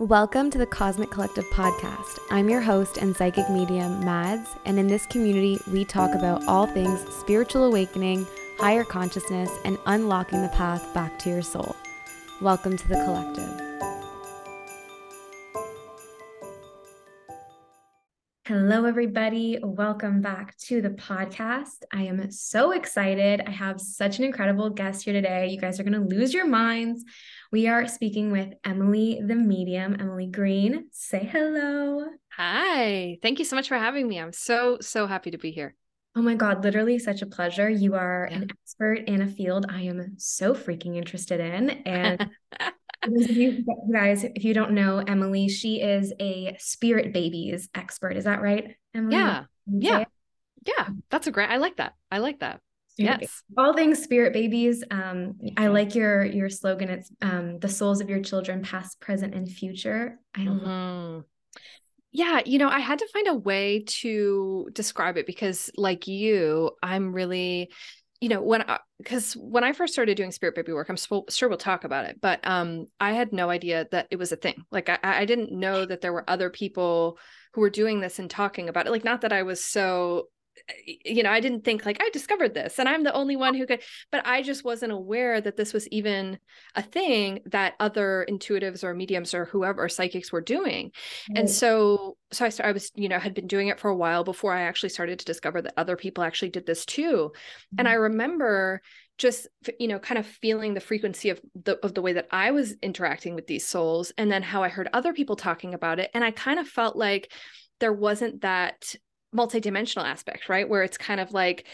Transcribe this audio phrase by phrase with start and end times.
[0.00, 2.20] Welcome to the Cosmic Collective podcast.
[2.30, 6.66] I'm your host and psychic medium, Madds, and in this community, we talk about all
[6.66, 8.26] things spiritual awakening,
[8.58, 11.76] higher consciousness, and unlocking the path back to your soul.
[12.40, 13.69] Welcome to the collective.
[18.50, 19.60] Hello, everybody.
[19.62, 21.84] Welcome back to the podcast.
[21.94, 23.40] I am so excited.
[23.46, 25.46] I have such an incredible guest here today.
[25.50, 27.04] You guys are going to lose your minds.
[27.52, 30.86] We are speaking with Emily the Medium, Emily Green.
[30.90, 32.06] Say hello.
[32.32, 33.18] Hi.
[33.22, 34.18] Thank you so much for having me.
[34.18, 35.76] I'm so, so happy to be here.
[36.16, 37.70] Oh my God, literally such a pleasure.
[37.70, 38.38] You are yeah.
[38.38, 41.70] an expert in a field I am so freaking interested in.
[41.86, 42.28] And
[43.08, 48.16] you guys, if you don't know Emily, she is a spirit babies expert.
[48.16, 49.16] Is that right, Emily?
[49.16, 49.44] Yeah.
[49.66, 50.04] Yeah.
[50.66, 50.88] Yeah.
[51.10, 51.94] That's a great, I like that.
[52.10, 52.60] I like that
[53.00, 58.00] yes all things spirit babies um i like your your slogan it's um the souls
[58.00, 60.64] of your children past present and future i mm-hmm.
[60.66, 61.24] love
[62.12, 66.70] yeah you know i had to find a way to describe it because like you
[66.82, 67.70] i'm really
[68.20, 68.64] you know when
[68.98, 72.20] because when i first started doing spirit baby work i'm sure we'll talk about it
[72.20, 74.64] but um i had no idea that it was a thing.
[74.70, 77.18] Like i, I didn't know that there were other people
[77.54, 78.90] who were doing this and talking about it.
[78.90, 80.26] Like not that i was so
[81.04, 83.66] you know, I didn't think like I discovered this and I'm the only one who
[83.66, 86.38] could, but I just wasn't aware that this was even
[86.74, 90.92] a thing that other intuitives or mediums or whoever or psychics were doing.
[91.34, 93.96] And so, so I started, I was, you know, had been doing it for a
[93.96, 97.32] while before I actually started to discover that other people actually did this too.
[97.32, 97.76] Mm-hmm.
[97.78, 98.82] And I remember
[99.18, 102.52] just you know kind of feeling the frequency of the of the way that I
[102.52, 106.10] was interacting with these souls and then how I heard other people talking about it
[106.14, 107.30] and I kind of felt like
[107.80, 108.94] there wasn't that
[109.34, 110.68] multidimensional aspect, right?
[110.68, 111.66] Where it's kind of like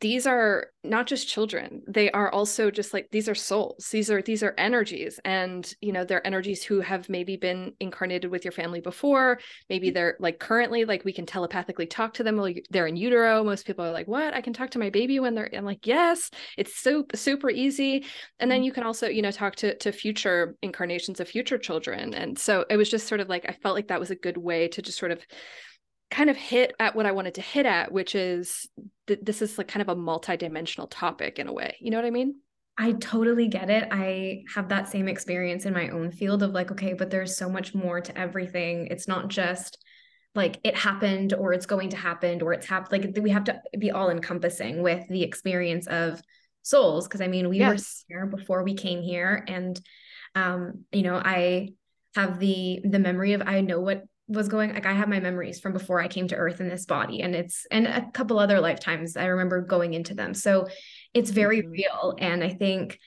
[0.00, 1.82] these are not just children.
[1.88, 3.88] They are also just like these are souls.
[3.90, 5.18] These are these are energies.
[5.24, 9.40] And you know they're energies who have maybe been incarnated with your family before.
[9.70, 9.94] Maybe mm.
[9.94, 13.42] they're like currently like we can telepathically talk to them while they're in utero.
[13.42, 14.34] Most people are like what?
[14.34, 18.04] I can talk to my baby when they're i'm like yes it's so super easy.
[18.38, 18.66] And then mm.
[18.66, 22.12] you can also you know talk to to future incarnations of future children.
[22.12, 24.36] And so it was just sort of like i felt like that was a good
[24.36, 25.24] way to just sort of
[26.10, 28.68] kind of hit at what I wanted to hit at, which is
[29.06, 31.76] th- this is like kind of a multi-dimensional topic in a way.
[31.80, 32.36] You know what I mean?
[32.76, 33.88] I totally get it.
[33.90, 37.48] I have that same experience in my own field of like, okay, but there's so
[37.48, 38.88] much more to everything.
[38.90, 39.84] It's not just
[40.34, 43.04] like it happened or it's going to happen or it's happened.
[43.04, 46.22] Like we have to be all encompassing with the experience of
[46.62, 47.06] souls.
[47.06, 48.04] Cause I mean, we yes.
[48.08, 49.44] were here before we came here.
[49.46, 49.80] And
[50.34, 51.70] um, you know, I
[52.16, 55.60] have the the memory of I know what was going like I have my memories
[55.60, 58.60] from before I came to earth in this body and it's and a couple other
[58.60, 60.34] lifetimes I remember going into them.
[60.34, 60.68] So
[61.12, 61.70] it's very mm-hmm.
[61.70, 62.98] real and I think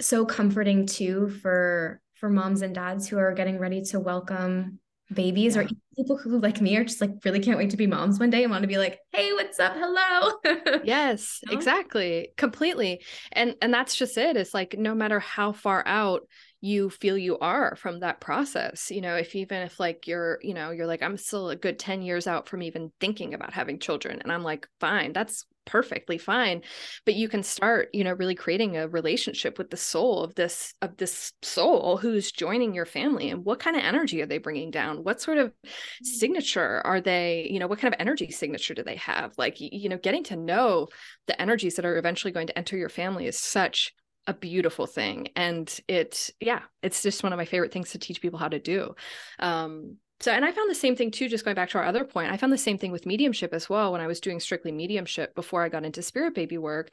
[0.00, 4.80] so comforting too for for moms and dads who are getting ready to welcome
[5.12, 5.62] babies yeah.
[5.62, 8.28] or people who like me are just like really can't wait to be moms one
[8.28, 13.02] day and want to be like hey what's up hello yes exactly completely
[13.32, 16.22] and and that's just it it's like no matter how far out
[16.60, 20.54] you feel you are from that process you know if even if like you're you
[20.54, 23.78] know you're like i'm still a good 10 years out from even thinking about having
[23.78, 26.62] children and i'm like fine that's perfectly fine
[27.04, 30.72] but you can start you know really creating a relationship with the soul of this
[30.80, 34.70] of this soul who's joining your family and what kind of energy are they bringing
[34.70, 35.70] down what sort of mm.
[36.02, 39.90] signature are they you know what kind of energy signature do they have like you
[39.90, 40.88] know getting to know
[41.26, 43.92] the energies that are eventually going to enter your family is such
[44.28, 48.20] a beautiful thing and it yeah it's just one of my favorite things to teach
[48.20, 48.94] people how to do.
[49.40, 52.04] Um so and i found the same thing too just going back to our other
[52.04, 54.72] point i found the same thing with mediumship as well when i was doing strictly
[54.72, 56.90] mediumship before i got into spirit baby work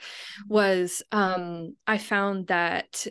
[0.47, 3.07] was um i found that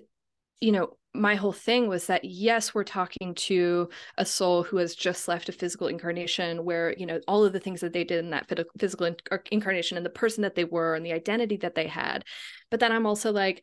[0.60, 4.96] you know my whole thing was that yes we're talking to a soul who has
[4.96, 8.24] just left a physical incarnation where you know all of the things that they did
[8.24, 9.14] in that physical
[9.52, 12.24] incarnation and the person that they were and the identity that they had
[12.70, 13.62] but then i'm also like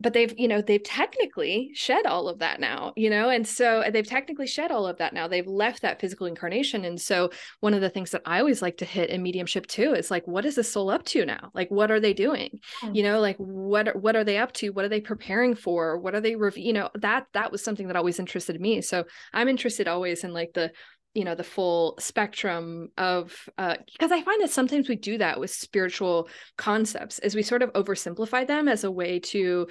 [0.00, 3.84] but they've you know they've technically shed all of that now you know and so
[3.92, 5.28] they've technically shed all of that now.
[5.28, 7.30] They've left that physical incarnation and so
[7.60, 10.26] one of the things that i always like to hit in mediumship too is like
[10.26, 11.50] what is the soul up to now?
[11.54, 12.60] Like what are they doing?
[12.82, 12.90] Oh.
[12.92, 14.70] you know like what are, what are they up to?
[14.70, 15.98] What are they preparing for?
[15.98, 18.80] What are they rev- you know that that was something that always interested me.
[18.80, 20.72] So i'm interested always in like the
[21.14, 25.40] you know the full spectrum of uh because i find that sometimes we do that
[25.40, 29.66] with spiritual concepts is we sort of oversimplify them as a way to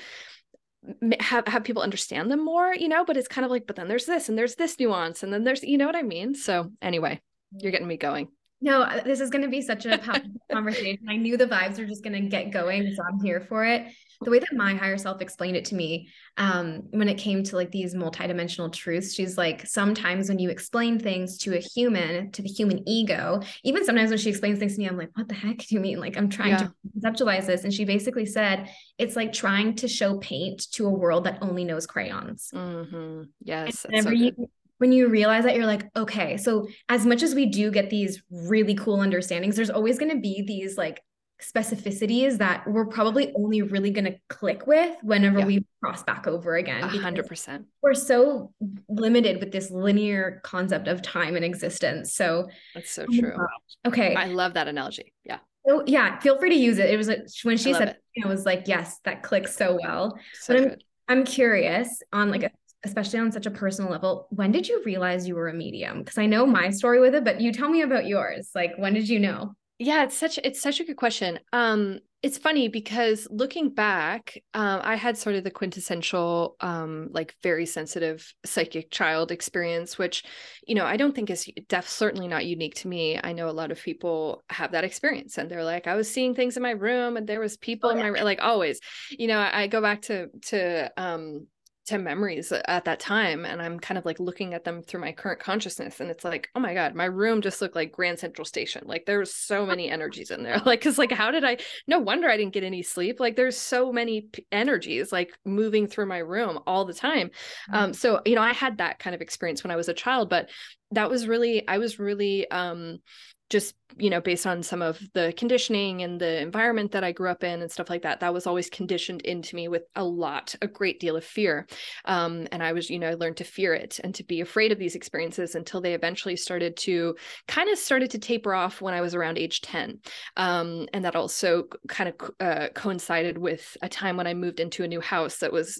[1.19, 3.87] have have people understand them more you know but it's kind of like but then
[3.87, 6.33] there's this and there's this nuance and then there's you know what i mean?
[6.35, 7.21] So anyway
[7.57, 8.29] you're getting me going
[8.61, 11.05] No, uh, this is going to be such a powerful conversation.
[11.07, 13.87] I knew the vibes were just going to get going, so I'm here for it.
[14.21, 17.55] The way that my higher self explained it to me, um, when it came to
[17.55, 22.41] like these multidimensional truths, she's like, sometimes when you explain things to a human, to
[22.41, 25.35] the human ego, even sometimes when she explains things to me, I'm like, what the
[25.35, 26.01] heck do you mean?
[26.01, 26.57] Like, I'm trying yeah.
[26.57, 27.63] to conceptualize this.
[27.63, 31.63] And she basically said, it's like trying to show paint to a world that only
[31.63, 32.51] knows crayons.
[32.53, 33.23] Mm-hmm.
[33.41, 33.85] Yes.
[33.85, 37.45] Whenever so you when you realize that you're like, okay, so as much as we
[37.45, 41.01] do get these really cool understandings, there's always going to be these like
[41.41, 45.45] specificities that we're probably only really going to click with whenever yeah.
[45.45, 46.81] we cross back over again.
[46.81, 47.65] hundred percent.
[47.81, 48.53] We're so
[48.89, 52.13] limited with this linear concept of time and existence.
[52.13, 53.37] So that's so oh true.
[53.85, 54.15] okay.
[54.15, 55.13] I love that analogy.
[55.23, 55.39] Yeah.
[55.67, 56.89] So yeah, feel free to use it.
[56.89, 58.23] It was a, when she said, it.
[58.23, 60.17] I was like, yes, that clicks so well.
[60.33, 60.83] So but I'm, good.
[61.07, 62.51] I'm curious on like a
[62.83, 65.99] especially on such a personal level, when did you realize you were a medium?
[65.99, 68.51] Because I know my story with it, but you tell me about yours.
[68.55, 69.55] Like, when did you know?
[69.79, 71.39] Yeah, it's such it's such a good question.
[71.53, 77.33] Um, it's funny because looking back, um, I had sort of the quintessential, um, like
[77.41, 80.25] very sensitive psychic child experience, which,
[80.67, 83.17] you know, I don't think is def certainly not unique to me.
[83.23, 86.35] I know a lot of people have that experience, and they're like, I was seeing
[86.35, 88.05] things in my room, and there was people oh, yeah.
[88.07, 88.81] in my like always.
[89.11, 91.47] You know, I, I go back to to um
[91.89, 95.11] to memories at that time and i'm kind of like looking at them through my
[95.11, 98.45] current consciousness and it's like oh my god my room just looked like grand central
[98.45, 98.83] station.
[98.85, 100.61] Like there was so many energies in there.
[100.69, 101.57] Like because like how did i
[101.87, 103.19] no wonder i didn't get any sleep.
[103.19, 107.29] Like there's so many p- energies like moving through my room all the time.
[107.29, 107.75] Mm-hmm.
[107.75, 110.29] um so you know i had that kind of experience when i was a child
[110.29, 110.49] but
[110.91, 112.99] that was really i was really um
[113.49, 117.29] just you know based on some of the conditioning and the environment that i grew
[117.29, 120.53] up in and stuff like that that was always conditioned into me with a lot
[120.61, 121.67] a great deal of fear.
[122.05, 124.71] Um, and i was you know I learned to fear it and to be afraid
[124.71, 127.15] of these experiences until they eventually started to
[127.47, 129.99] kind of started to taper off when i was around age 10
[130.37, 134.83] um, and that also kind of uh, coincided with a time when i moved into
[134.83, 135.79] a new house that was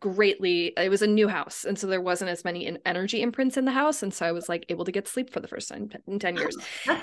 [0.00, 1.64] greatly it was a new house.
[1.64, 4.02] And so there wasn't as many energy imprints in the house.
[4.02, 6.36] And so i was like able to get sleep for the first time in 10
[6.36, 6.56] years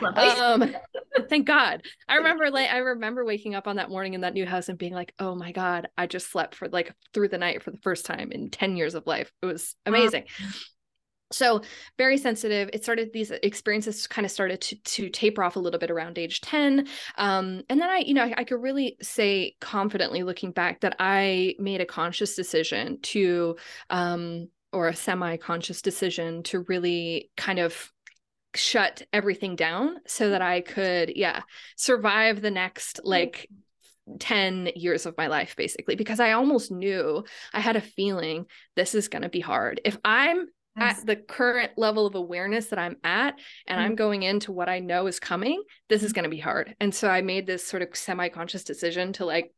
[0.05, 0.75] um,
[1.29, 1.83] thank God.
[2.07, 4.77] I remember like I remember waking up on that morning in that new house and
[4.77, 7.79] being like, oh my God, I just slept for like through the night for the
[7.79, 9.31] first time in 10 years of life.
[9.41, 10.25] It was amazing.
[10.39, 10.47] Wow.
[11.33, 11.61] So
[11.97, 12.69] very sensitive.
[12.73, 16.17] It started these experiences kind of started to, to taper off a little bit around
[16.17, 16.87] age 10.
[17.17, 20.95] Um, and then I, you know, I, I could really say confidently looking back that
[20.99, 23.55] I made a conscious decision to
[23.89, 27.91] um, or a semi-conscious decision to really kind of
[28.55, 31.41] shut everything down so that I could, yeah,
[31.75, 33.49] survive the next like
[34.19, 37.23] 10 years of my life, basically, because I almost knew
[37.53, 38.45] I had a feeling
[38.75, 39.81] this is going to be hard.
[39.85, 40.47] If I'm
[40.77, 40.99] yes.
[40.99, 43.85] at the current level of awareness that I'm at and mm-hmm.
[43.85, 46.15] I'm going into what I know is coming, this is mm-hmm.
[46.15, 46.75] going to be hard.
[46.79, 49.53] And so I made this sort of semi conscious decision to like,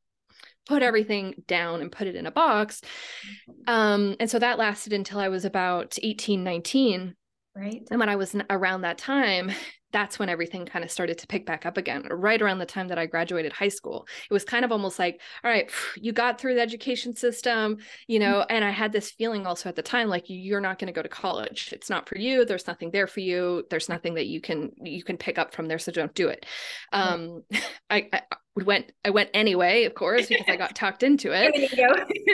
[0.68, 3.72] put everything down and put it in a box mm-hmm.
[3.72, 7.16] um and so that lasted until i was about 18 19
[7.56, 7.88] Right.
[7.90, 9.52] And when I was around that time,
[9.96, 12.90] that's when everything kind of started to pick back up again, right around the time
[12.90, 14.06] that I graduated high school.
[14.30, 18.20] It was kind of almost like, all right, you got through the education system, you
[18.20, 18.54] know, mm-hmm.
[18.54, 21.02] and I had this feeling also at the time like you're not going to go
[21.02, 21.70] to college.
[21.72, 22.44] It's not for you.
[22.44, 23.64] There's nothing there for you.
[23.70, 26.46] There's nothing that you can you can pick up from there so don't do it.
[26.92, 27.44] Um
[27.90, 28.22] I, I
[28.66, 31.72] went I went anyway, of course, because I got talked into it.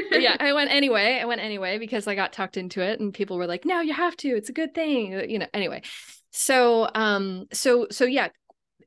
[0.19, 1.19] yeah, I went anyway.
[1.21, 3.93] I went anyway because I got talked into it and people were like, "No, you
[3.93, 4.29] have to.
[4.29, 5.83] It's a good thing." You know, anyway
[6.31, 8.29] so um so so yeah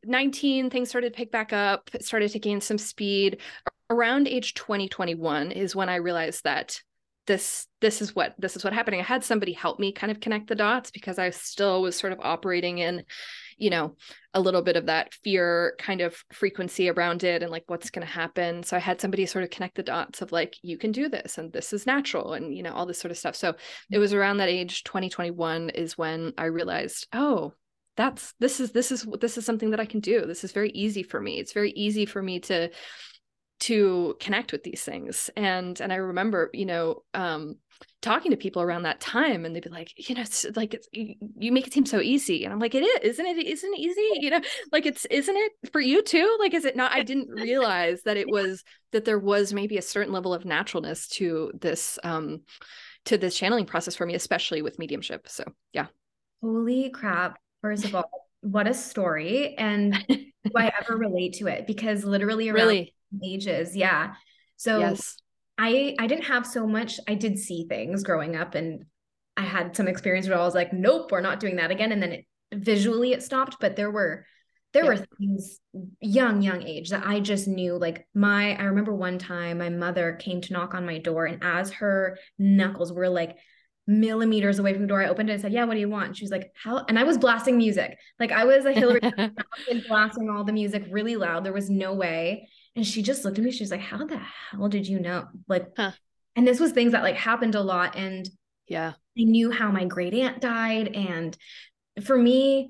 [0.06, 3.40] 19 things started to pick back up started to gain some speed.
[3.90, 6.80] Around age 2021 is when i realized that
[7.26, 9.00] this this is what this is what happening.
[9.00, 12.12] I had somebody help me kind of connect the dots because i still was sort
[12.12, 13.04] of operating in
[13.56, 13.96] you know
[14.32, 18.06] a little bit of that fear kind of frequency around it and like what's going
[18.06, 18.62] to happen.
[18.62, 21.38] So i had somebody sort of connect the dots of like you can do this
[21.38, 23.36] and this is natural and you know all this sort of stuff.
[23.36, 23.54] So
[23.90, 27.52] it was around that age 2021 is when i realized oh
[27.96, 30.26] that's this is this is this is something that i can do.
[30.26, 31.38] This is very easy for me.
[31.38, 32.70] It's very easy for me to
[33.60, 35.30] to connect with these things.
[35.36, 37.56] And and i remember you know um
[38.02, 40.88] talking to people around that time and they'd be like you know it's like it's
[40.92, 42.44] you make it seem so easy.
[42.44, 44.08] And i'm like it is isn't it isn't it easy?
[44.20, 44.40] You know
[44.72, 46.36] like it's isn't it for you too?
[46.40, 46.92] Like is it not?
[46.92, 51.08] I didn't realize that it was that there was maybe a certain level of naturalness
[51.08, 52.42] to this um
[53.06, 55.28] to this channeling process for me especially with mediumship.
[55.28, 55.86] So yeah.
[56.42, 57.38] Holy crap.
[57.62, 58.10] First of all
[58.44, 59.54] what a story.
[59.56, 61.66] And do i ever relate to it?
[61.66, 64.14] Because literally around really ages yeah
[64.56, 65.16] so yes
[65.58, 66.98] I I didn't have so much.
[67.08, 68.84] I did see things growing up, and
[69.36, 72.02] I had some experience where I was like, "Nope, we're not doing that again." And
[72.02, 74.26] then it visually it stopped, but there were
[74.72, 74.90] there yeah.
[74.90, 75.60] were things
[76.00, 80.14] young young age that i just knew like my i remember one time my mother
[80.14, 83.36] came to knock on my door and as her knuckles were like
[83.86, 86.16] millimeters away from the door i opened it and said yeah what do you want
[86.16, 89.00] she was like how and i was blasting music like i was a hillary
[89.88, 93.44] blasting all the music really loud there was no way and she just looked at
[93.44, 95.92] me she was like how the hell did you know like huh.
[96.36, 98.28] and this was things that like happened a lot and
[98.68, 101.36] yeah i knew how my great aunt died and
[102.04, 102.68] for me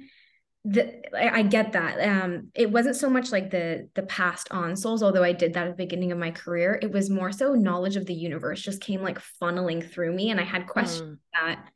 [0.64, 2.00] the, I, I get that.
[2.00, 5.66] Um, it wasn't so much like the the past on souls, although I did that
[5.66, 6.78] at the beginning of my career.
[6.80, 10.40] It was more so knowledge of the universe just came like funneling through me, and
[10.40, 11.18] I had questions mm.
[11.34, 11.68] that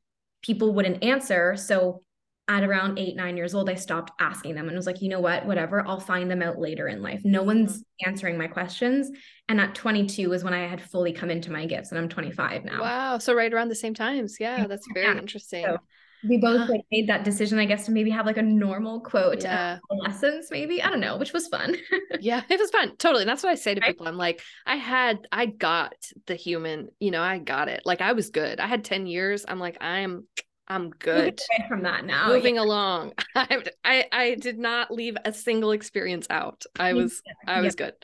[0.43, 1.55] people wouldn't answer.
[1.57, 2.03] So
[2.49, 5.21] at around eight nine years old, I stopped asking them and was like, you know
[5.21, 7.21] what, whatever, I'll find them out later in life.
[7.25, 7.85] No one's mm.
[8.07, 9.11] answering my questions.
[9.49, 12.65] And at 22 was when I had fully come into my gifts, and I'm 25
[12.65, 12.81] now.
[12.81, 14.39] Wow, so right around the same times.
[14.41, 15.19] Yeah, that's very yeah.
[15.19, 15.65] interesting.
[15.65, 15.79] So,
[16.27, 19.43] we both like made that decision, I guess, to maybe have like a normal quote
[19.43, 19.79] yeah.
[19.91, 20.83] lessons, maybe.
[20.83, 21.77] I don't know, which was fun.
[22.21, 22.97] yeah, it was fun.
[22.97, 23.23] Totally.
[23.23, 23.91] And that's what I say to right?
[23.91, 24.09] people.
[24.09, 25.95] I'm like, I had, I got
[26.27, 27.83] the human, you know, I got it.
[27.85, 28.59] Like I was good.
[28.59, 29.45] I had 10 years.
[29.47, 30.25] I'm like, I'm
[30.69, 32.29] I'm good from that now.
[32.29, 32.63] Moving yeah.
[32.63, 33.15] along.
[33.35, 36.65] I, I I did not leave a single experience out.
[36.79, 37.87] I was I was yeah.
[37.87, 37.95] good.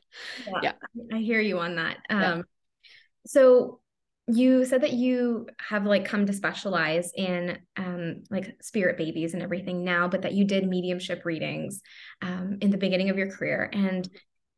[0.47, 0.73] Yeah.
[0.95, 1.17] yeah.
[1.17, 1.99] I hear you on that.
[2.09, 2.45] Um
[3.27, 3.81] so
[4.27, 9.43] you said that you have like come to specialize in um, like spirit babies and
[9.43, 11.83] everything now, but that you did mediumship readings
[12.23, 13.69] um, in the beginning of your career.
[13.71, 14.09] And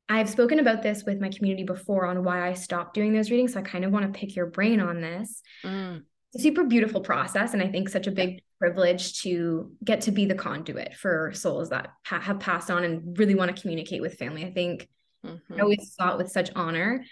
[0.09, 3.55] I've spoken about this with my community before on why I stopped doing those readings.
[3.55, 5.43] So I kind of want to pick your brain on this.
[5.65, 6.03] Mm.
[6.39, 7.53] Super beautiful process.
[7.53, 11.71] And I think such a big privilege to get to be the conduit for souls
[11.71, 14.45] that ha- have passed on and really want to communicate with family.
[14.45, 14.89] I think
[15.25, 15.55] mm-hmm.
[15.55, 17.05] I always saw it with such honor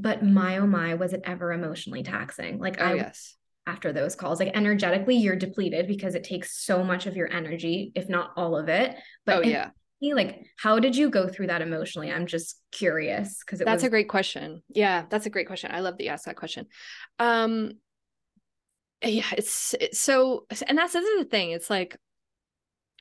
[0.00, 2.58] but my oh my was it ever emotionally taxing?
[2.58, 3.36] Like oh, i yes.
[3.66, 7.92] after those calls like energetically you're depleted because it takes so much of your energy
[7.94, 8.96] if not all of it
[9.26, 9.70] but oh yeah.
[10.00, 12.10] like how did you go through that emotionally?
[12.10, 14.62] I'm just curious because that's was- a great question.
[14.68, 15.70] Yeah that's a great question.
[15.72, 16.66] I love that you asked that question.
[17.18, 17.72] Um
[19.02, 21.96] yeah it's, it's so and that's this is the thing it's like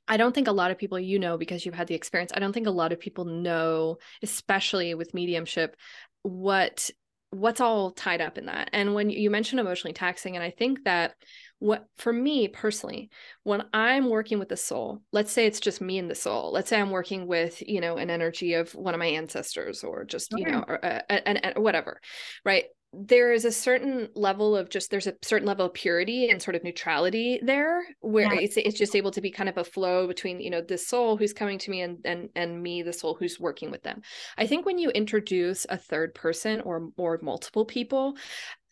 [0.10, 2.40] I don't think a lot of people, you know, because you've had the experience, I
[2.40, 5.76] don't think a lot of people know, especially with mediumship,
[6.22, 6.90] what
[7.32, 10.86] what's all tied up in that and when you mentioned emotionally taxing and i think
[10.86, 11.14] that
[11.60, 13.10] what for me personally
[13.44, 16.70] when i'm working with the soul let's say it's just me and the soul let's
[16.70, 20.34] say i'm working with you know an energy of one of my ancestors or just
[20.34, 20.42] okay.
[20.42, 22.00] you know or, uh, and, and whatever
[22.46, 26.42] right there is a certain level of just there's a certain level of purity and
[26.42, 28.40] sort of neutrality there where yeah.
[28.40, 31.18] it's it's just able to be kind of a flow between you know the soul
[31.18, 34.02] who's coming to me and and and me the soul who's working with them
[34.38, 38.16] i think when you introduce a third person or or multiple people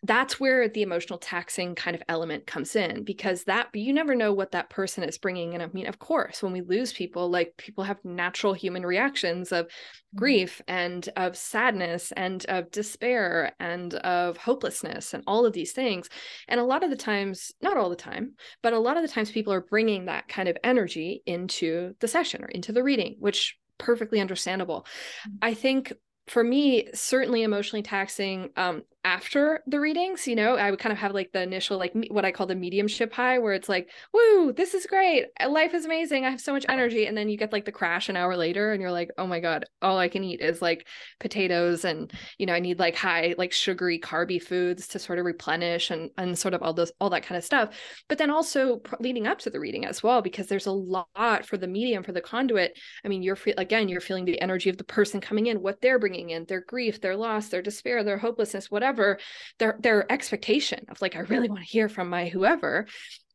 [0.02, 4.32] that's where the emotional taxing kind of element comes in because that you never know
[4.32, 7.54] what that person is bringing and i mean of course when we lose people like
[7.56, 10.18] people have natural human reactions of mm-hmm.
[10.18, 16.08] grief and of sadness and of despair and of hopelessness and all of these things
[16.46, 19.08] and a lot of the times not all the time but a lot of the
[19.08, 23.16] times people are bringing that kind of energy into the session or into the reading
[23.18, 24.86] which perfectly understandable
[25.26, 25.36] mm-hmm.
[25.42, 25.92] i think
[26.28, 30.98] for me certainly emotionally taxing um, after the readings you know i would kind of
[30.98, 34.52] have like the initial like what i call the mediumship high where it's like woo
[34.56, 35.26] this is great.
[35.40, 36.24] Uh, life is amazing.
[36.24, 37.06] I have so much energy.
[37.06, 39.40] And then you get like the crash an hour later and you're like oh my
[39.40, 40.86] god all i can eat is like
[41.20, 45.24] potatoes and you know i need like high like sugary carby foods to sort of
[45.24, 47.76] replenish and and sort of all those all that kind of stuff.
[48.08, 51.56] But then also leading up to the reading as well because there's a lot for
[51.56, 52.78] the medium for the conduit.
[53.04, 55.98] I mean you're again you're feeling the energy of the person coming in what they're
[55.98, 59.18] bringing in their grief their loss their despair their hopelessness whatever whoever
[59.58, 62.86] their their expectation of like i really want to hear from my whoever.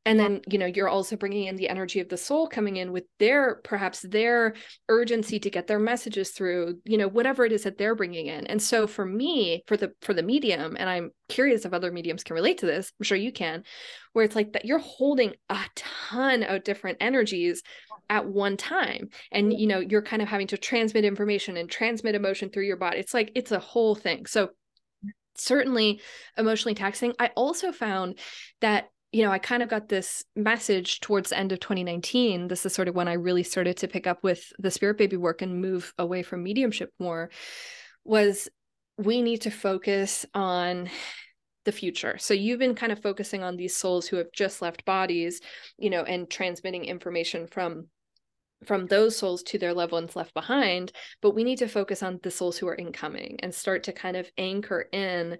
[0.03, 2.91] And then you know you're also bringing in the energy of the soul coming in
[2.91, 4.55] with their perhaps their
[4.89, 8.47] urgency to get their messages through you know whatever it is that they're bringing in.
[8.47, 12.23] And so for me for the for the medium and i'm curious if other mediums
[12.23, 13.63] can relate to this i'm sure you can
[14.13, 17.61] where it's like that you're holding a ton of different energies
[18.11, 19.09] at one time.
[19.31, 19.59] And mm-hmm.
[19.59, 22.99] you know you're kind of having to transmit information and transmit emotion through your body.
[22.99, 24.25] It's like it's a whole thing.
[24.25, 24.49] So
[25.35, 26.01] certainly
[26.37, 27.13] emotionally taxing.
[27.19, 28.19] I also found
[28.61, 32.47] that you know, I kind of got this message towards the end of 2019.
[32.47, 35.17] This is sort of when I really started to pick up with the spirit baby
[35.17, 37.29] work and move away from mediumship more
[38.05, 38.47] was
[38.97, 40.89] we need to focus on
[41.65, 42.17] the future.
[42.17, 45.41] So you've been kind of focusing on these souls who have just left bodies,
[45.77, 47.87] you know, and transmitting information from
[48.65, 50.91] from those souls to their loved ones left behind
[51.21, 54.15] but we need to focus on the souls who are incoming and start to kind
[54.17, 55.37] of anchor in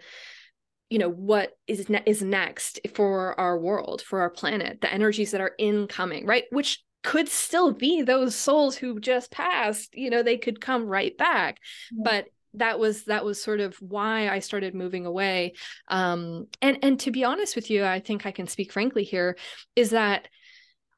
[0.90, 5.32] you know what is ne- is next for our world for our planet the energies
[5.32, 10.22] that are incoming right which could still be those souls who just passed you know
[10.22, 11.60] they could come right back
[11.92, 12.04] yeah.
[12.04, 12.26] but
[12.56, 15.54] that was that was sort of why I started moving away.
[15.88, 19.38] Um, and and to be honest with you, I think I can speak frankly here,
[19.76, 20.28] is that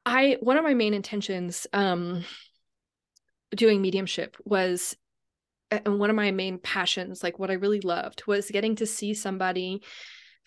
[0.06, 2.24] I one of my main intentions um,
[3.54, 4.96] doing mediumship was
[5.70, 9.14] and one of my main passions, like what I really loved, was getting to see
[9.14, 9.82] somebody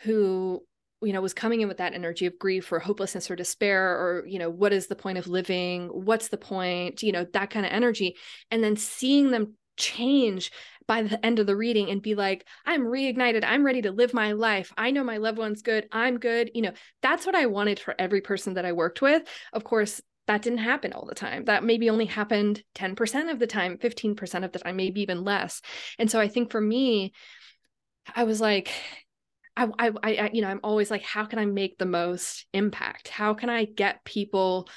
[0.01, 0.63] who
[1.01, 4.25] you know was coming in with that energy of grief or hopelessness or despair or
[4.27, 5.87] you know what is the point of living?
[5.87, 7.03] What's the point?
[7.03, 8.15] You know that kind of energy.
[8.51, 10.51] And then seeing them change
[10.87, 13.43] by the end of the reading and be like, I'm reignited.
[13.45, 14.73] I'm ready to live my life.
[14.77, 15.87] I know my loved one's good.
[15.91, 16.51] I'm good.
[16.53, 19.23] You know, that's what I wanted for every person that I worked with.
[19.53, 21.45] Of course, that didn't happen all the time.
[21.45, 25.61] That maybe only happened 10% of the time, 15% of the time, maybe even less.
[25.99, 27.13] And so I think for me,
[28.15, 28.71] I was like,
[29.55, 33.07] I, I, I, you know, I'm always like, how can I make the most impact?
[33.07, 34.69] How can I get people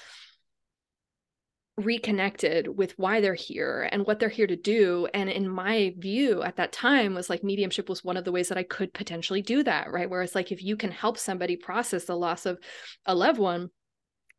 [1.80, 6.42] reconnected with why they're here and what they're here to do and in my view
[6.42, 9.42] at that time was like mediumship was one of the ways that I could potentially
[9.42, 10.08] do that right?
[10.08, 12.58] Where it's like if you can help somebody process the loss of
[13.06, 13.70] a loved one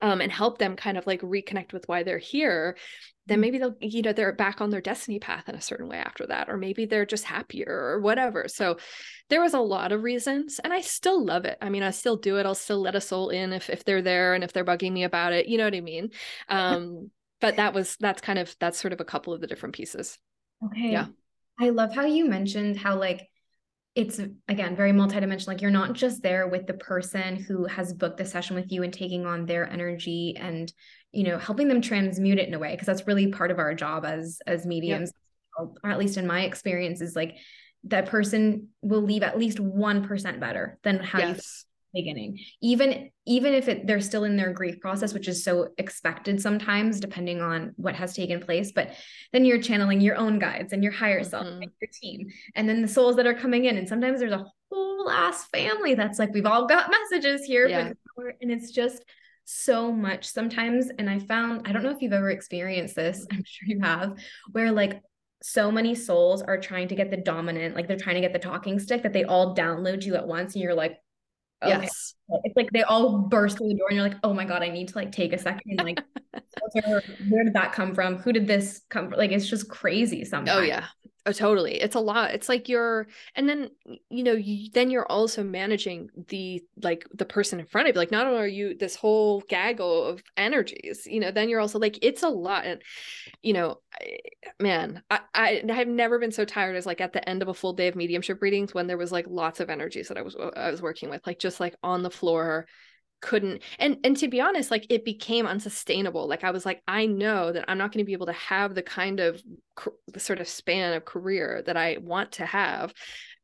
[0.02, 2.76] um, and help them kind of like reconnect with why they're here
[3.28, 3.42] then mm.
[3.42, 6.26] maybe they'll you know they're back on their destiny path in a certain way after
[6.28, 8.48] that or maybe they're just happier or whatever.
[8.48, 8.78] So
[9.30, 11.58] there was a lot of reasons and i still love it.
[11.62, 12.46] I mean i still do it.
[12.46, 15.04] I'll still let a soul in if if they're there and if they're bugging me
[15.04, 15.48] about it.
[15.48, 16.10] You know what i mean?
[16.50, 19.76] Um but that was that's kind of that's sort of a couple of the different
[19.76, 20.18] pieces.
[20.66, 20.92] Okay.
[20.92, 21.08] Yeah.
[21.60, 23.28] I love how you mentioned how like
[23.94, 25.48] it's again very multidimensional.
[25.48, 28.84] Like you're not just there with the person who has booked the session with you
[28.84, 30.72] and taking on their energy and
[31.12, 33.74] you know helping them transmute it in a way because that's really part of our
[33.74, 35.12] job as as mediums
[35.58, 37.36] or at least in my experience is like
[37.84, 43.68] that person will leave at least 1% better than how yes beginning even even if
[43.68, 47.96] it, they're still in their grief process which is so expected sometimes depending on what
[47.96, 48.92] has taken place but
[49.34, 51.64] then you're channeling your own guides and your higher self mm-hmm.
[51.64, 54.46] and your team and then the souls that are coming in and sometimes there's a
[54.72, 57.92] whole ass family that's like we've all got messages here yeah.
[58.16, 59.04] but, and it's just
[59.44, 63.44] so much sometimes and i found i don't know if you've ever experienced this i'm
[63.46, 64.18] sure you have
[64.52, 65.02] where like
[65.44, 68.40] so many souls are trying to get the dominant like they're trying to get the
[68.40, 70.98] talking stick that they all download you at once and you're like.
[71.66, 72.16] Yes.
[72.44, 74.70] It's like they all burst through the door and you're like, oh my God, I
[74.70, 76.02] need to like take a second like
[77.30, 78.18] where did that come from?
[78.18, 79.18] Who did this come from?
[79.18, 80.58] Like it's just crazy sometimes.
[80.58, 80.86] Oh yeah.
[81.28, 81.80] Oh, totally.
[81.80, 82.32] It's a lot.
[82.32, 83.70] It's like you're, and then
[84.10, 88.00] you know, you, then you're also managing the like the person in front of you.
[88.00, 91.78] Like, not only are you this whole gaggle of energies, you know, then you're also
[91.78, 92.66] like it's a lot.
[92.66, 92.82] And
[93.44, 93.82] you know,
[94.60, 97.54] man, I, I have never been so tired as like at the end of a
[97.54, 100.36] full day of mediumship readings when there was like lots of energies that I was
[100.36, 102.68] uh, I was working with, like just like on the floor
[103.22, 106.28] couldn't and and to be honest like it became unsustainable.
[106.28, 108.74] Like i was like i know that i'm not going to be able to have
[108.74, 109.42] the kind of
[110.08, 112.94] the sort of span of career that i want to have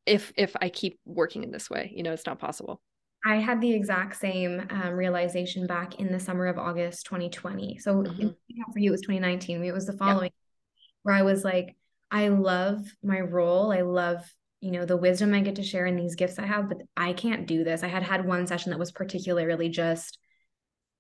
[0.05, 1.91] if if i keep working in this way.
[1.95, 2.81] You know it's not possible.
[3.25, 8.03] I had the exact same um, realization back in the summer of august 2020 so
[8.03, 8.27] mm-hmm.
[8.71, 10.91] for you it was 2019 it was the following yeah.
[11.03, 11.75] where i was like
[12.11, 13.71] i love my role.
[13.71, 14.21] I love
[14.59, 17.13] you know the wisdom i get to share in these gifts i have but i
[17.13, 20.17] can't do this i had had one session that was particularly just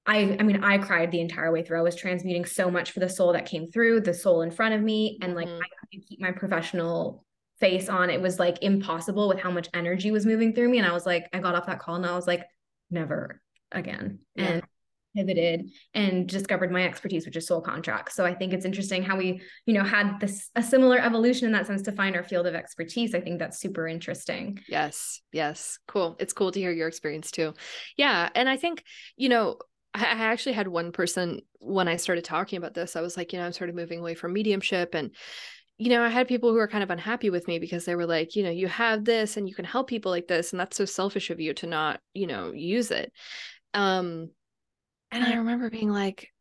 [0.05, 2.99] i i mean i cried the entire way through i was transmuting so much for
[2.99, 5.61] the soul that came through the soul in front of me and like mm-hmm.
[5.61, 7.25] i couldn't keep my professional
[7.59, 10.87] face on it was like impossible with how much energy was moving through me and
[10.87, 12.43] i was like i got off that call and i was like
[12.91, 13.41] never
[13.71, 14.45] again yeah.
[14.45, 14.63] and
[15.17, 19.17] pivoted and discovered my expertise which is soul contracts so i think it's interesting how
[19.17, 22.45] we you know had this a similar evolution in that sense to find our field
[22.45, 26.87] of expertise i think that's super interesting yes yes cool it's cool to hear your
[26.87, 27.53] experience too
[27.97, 28.83] yeah and i think
[29.15, 29.57] you know
[29.93, 32.95] I actually had one person when I started talking about this.
[32.95, 34.93] I was like, you know, I'm sort of moving away from mediumship.
[34.93, 35.09] And,
[35.79, 38.05] you know, I had people who were kind of unhappy with me because they were
[38.05, 40.51] like, you know, you have this and you can help people like this.
[40.51, 43.11] And that's so selfish of you to not, you know, use it.
[43.73, 44.29] Um,
[45.11, 46.31] and I remember being like,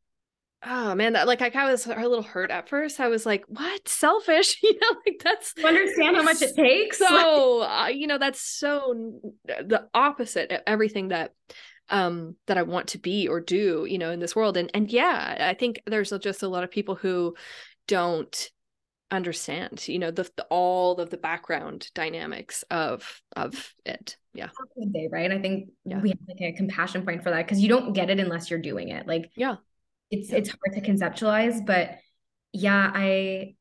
[0.64, 3.00] oh man, that like I was a little hurt at first.
[3.00, 3.88] I was like, what?
[3.88, 4.58] Selfish?
[4.62, 6.98] you know, like that's you understand how much it takes.
[7.06, 11.32] So, uh, you know, that's so the opposite of everything that
[11.88, 14.56] um that I want to be or do, you know, in this world.
[14.56, 17.36] And and yeah, I think there's just a lot of people who
[17.86, 18.50] don't
[19.10, 24.48] understand you know the, the, all of the background dynamics of of it yeah
[24.92, 26.00] they right i think yeah.
[26.00, 28.58] we have like a compassion point for that because you don't get it unless you're
[28.58, 29.56] doing it like yeah
[30.10, 30.38] it's yeah.
[30.38, 31.92] it's hard to conceptualize but
[32.52, 33.54] yeah i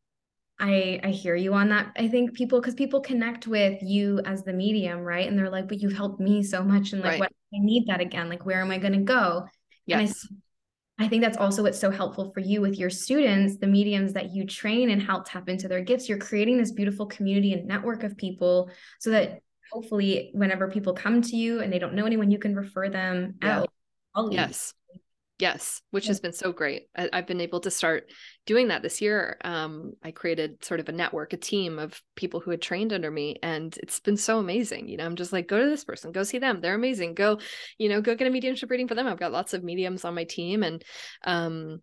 [0.60, 4.44] i i hear you on that i think people because people connect with you as
[4.44, 7.20] the medium right and they're like but you've helped me so much and like right.
[7.20, 9.46] what i need that again like where am i going to go
[9.86, 10.26] yes.
[10.32, 10.36] I
[11.10, 14.46] think that's also what's so helpful for you with your students, the mediums that you
[14.46, 16.08] train and help tap into their gifts.
[16.08, 21.22] You're creating this beautiful community and network of people so that hopefully whenever people come
[21.22, 23.66] to you and they don't know anyone, you can refer them yeah.
[24.16, 24.32] out.
[24.32, 24.74] Yes.
[25.38, 26.84] Yes, which has been so great.
[26.96, 28.10] I, have been able to start
[28.46, 29.38] doing that this year.
[29.44, 33.12] Um, I created sort of a network, a team of people who had trained under
[33.12, 34.88] me, and it's been so amazing.
[34.88, 36.62] You know, I'm just like, go to this person, go see them.
[36.62, 37.16] They're amazing.
[37.16, 37.40] Go,
[37.78, 39.08] you know, go get a mediumship reading for them.
[39.08, 40.82] I've got lots of mediums on my team, and
[41.26, 41.82] um,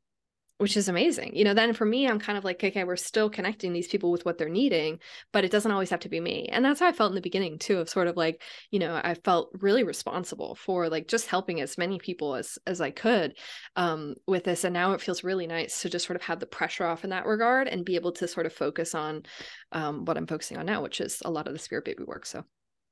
[0.62, 1.34] which is amazing.
[1.34, 4.12] You know, then for me, I'm kind of like, okay, we're still connecting these people
[4.12, 5.00] with what they're needing,
[5.32, 6.48] but it doesn't always have to be me.
[6.52, 8.94] And that's how I felt in the beginning too, of sort of like, you know,
[9.02, 13.36] I felt really responsible for like just helping as many people as as I could
[13.74, 14.62] um, with this.
[14.62, 17.10] And now it feels really nice to just sort of have the pressure off in
[17.10, 19.24] that regard and be able to sort of focus on
[19.72, 22.24] um, what I'm focusing on now, which is a lot of the spirit baby work.
[22.24, 22.44] So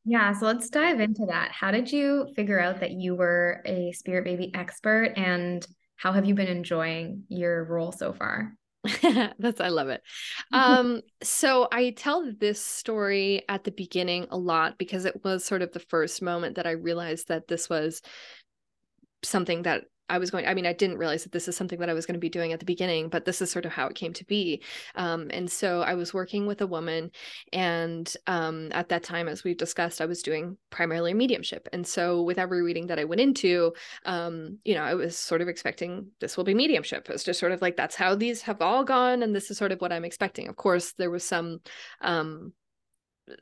[0.05, 1.53] yeah, so let's dive into that.
[1.53, 5.65] How did you figure out that you were a spirit baby expert and
[6.01, 8.55] how have you been enjoying your role so far?
[9.39, 10.03] That's I love it.
[10.53, 15.61] Um so I tell this story at the beginning a lot because it was sort
[15.61, 18.01] of the first moment that I realized that this was
[19.23, 21.89] something that I was going, I mean, I didn't realize that this is something that
[21.89, 23.87] I was going to be doing at the beginning, but this is sort of how
[23.87, 24.63] it came to be.
[24.97, 27.11] Um, and so I was working with a woman,
[27.53, 31.69] and um, at that time, as we've discussed, I was doing primarily mediumship.
[31.73, 33.73] And so with every reading that I went into,
[34.05, 37.09] um, you know, I was sort of expecting this will be mediumship.
[37.09, 39.73] It's just sort of like that's how these have all gone, and this is sort
[39.73, 40.49] of what I'm expecting.
[40.49, 41.61] Of course, there was some
[42.01, 42.53] um,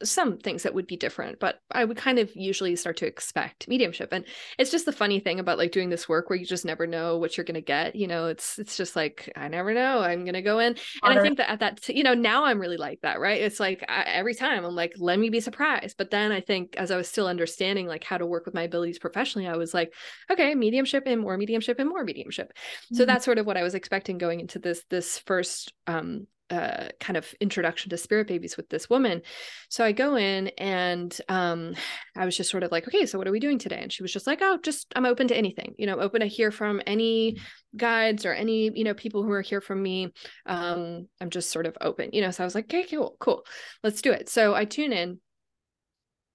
[0.02, 3.68] some things that would be different, but I would kind of usually start to expect
[3.68, 4.12] mediumship.
[4.12, 4.24] And
[4.58, 7.18] it's just the funny thing about like doing this work where you just never know
[7.18, 7.96] what you're going to get.
[7.96, 10.00] You know, it's it's just like I never know.
[10.00, 12.44] I'm going to go in, and I think that at that t- you know now
[12.44, 13.40] I'm really like that, right?
[13.40, 15.96] It's like I, every time I'm like, let me be surprised.
[15.96, 18.62] But then I think as I was still understanding like how to work with my
[18.62, 19.92] abilities professionally, I was like,
[20.30, 22.52] okay, mediumship and more mediumship and more mediumship.
[22.52, 22.96] Mm-hmm.
[22.96, 26.88] So that's sort of what I was expecting going into this this first um uh,
[27.00, 29.22] kind of introduction to spirit babies with this woman.
[29.68, 31.74] So I go in and um,
[32.16, 33.80] I was just sort of like, okay, so what are we doing today?
[33.82, 36.26] And she was just like, oh, just I'm open to anything, you know, open to
[36.26, 37.38] hear from any
[37.76, 40.12] guides or any, you know, people who are here from me.
[40.46, 42.30] Um, I'm just sort of open, you know.
[42.30, 43.44] So I was like, okay, cool, cool,
[43.82, 44.28] let's do it.
[44.28, 45.20] So I tune in.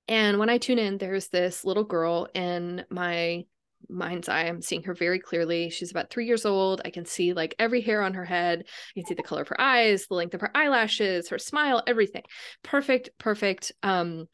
[0.08, 3.46] And when I tune in, there's this little girl in my
[3.90, 4.44] mind's eye.
[4.44, 5.70] I'm seeing her very clearly.
[5.70, 6.82] She's about three years old.
[6.86, 8.64] I can see like every hair on her head.
[8.68, 11.84] I can see the color of her eyes, the length of her eyelashes, her smile,
[11.88, 12.24] everything.
[12.64, 13.72] Perfect, perfect.
[13.82, 14.28] Um,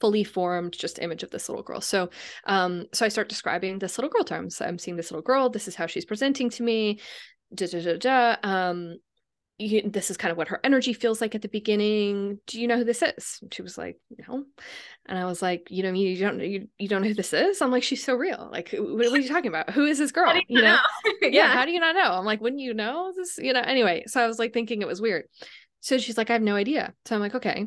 [0.00, 1.80] fully formed just image of this little girl.
[1.80, 2.10] So
[2.44, 4.50] um so I start describing this little girl.
[4.50, 5.48] So I'm seeing this little girl.
[5.48, 7.00] This is how she's presenting to me.
[7.54, 8.36] Da, da, da, da.
[8.42, 8.98] Um
[9.58, 12.38] you, this is kind of what her energy feels like at the beginning.
[12.46, 13.38] Do you know who this is?
[13.40, 14.44] And she was like, no.
[15.06, 17.62] And I was like, you know, you don't, you, you don't know who this is?
[17.62, 18.48] I'm like, she's so real.
[18.52, 19.70] Like, what, what are you talking about?
[19.70, 20.34] Who is this girl?
[20.34, 20.76] You, you, know?
[20.76, 21.12] know?
[21.22, 21.28] yeah.
[21.28, 21.52] yeah.
[21.52, 22.12] How do you not know?
[22.12, 23.38] I'm like, wouldn't you know this?
[23.38, 24.04] You know, anyway.
[24.06, 25.24] So I was like thinking it was weird.
[25.80, 26.92] So she's like, I have no idea.
[27.04, 27.66] So I'm like, okay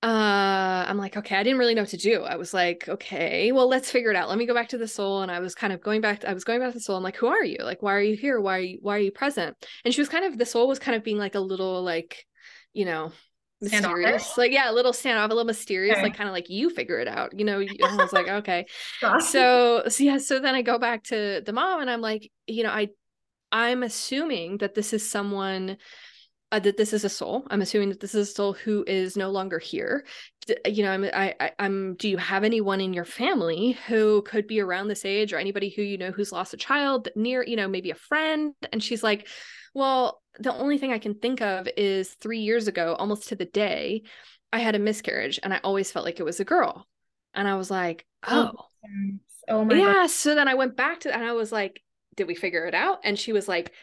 [0.00, 2.22] uh i'm like okay i didn't really know what to do.
[2.22, 4.28] I was like okay well let's figure it out.
[4.28, 5.22] Let me go back to the soul.
[5.22, 6.96] And i was kind of going back to, i was going back to the soul.
[6.96, 7.58] I'm like who are you?
[7.60, 8.40] Like why are you here?
[8.40, 9.56] Why are you why are you present?
[9.84, 12.24] And she was kind of the soul was kind of being like a little like
[12.72, 13.12] you know
[13.60, 16.04] mysterious like yeah a little standoff a little mysterious okay.
[16.04, 18.66] like kind of like you figure it out you know i was like okay.
[19.00, 22.62] So, so yeah so then i go back to the mom and i'm like you
[22.62, 22.88] know i
[23.50, 25.76] i'm assuming that this is someone
[26.50, 27.46] uh, that this is a soul.
[27.50, 30.06] I'm assuming that this is a soul who is no longer here.
[30.46, 31.94] D- you know, I'm, I, I, I'm.
[31.94, 35.68] Do you have anyone in your family who could be around this age, or anybody
[35.68, 38.54] who you know who's lost a child near, you know, maybe a friend?
[38.72, 39.28] And she's like,
[39.74, 43.44] "Well, the only thing I can think of is three years ago, almost to the
[43.44, 44.02] day,
[44.50, 46.86] I had a miscarriage, and I always felt like it was a girl."
[47.34, 48.68] And I was like, "Oh, oh,
[49.48, 50.10] oh my yeah." God.
[50.10, 51.82] So then I went back to, and I was like,
[52.16, 53.74] "Did we figure it out?" And she was like,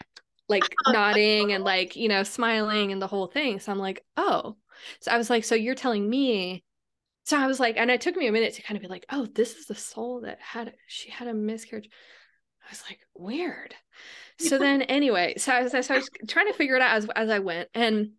[0.48, 3.60] like nodding and like you know smiling and the whole thing.
[3.60, 4.56] So i'm like oh.
[5.00, 6.64] So i was like so you're telling me
[7.24, 9.06] so i was like and it took me a minute to kind of be like
[9.10, 11.90] oh this is the soul that had she had a miscarriage.
[12.66, 13.76] I was like weird.
[14.40, 17.08] So then anyway so I, was, so I was trying to figure it out as,
[17.16, 17.70] as i went.
[17.74, 18.12] And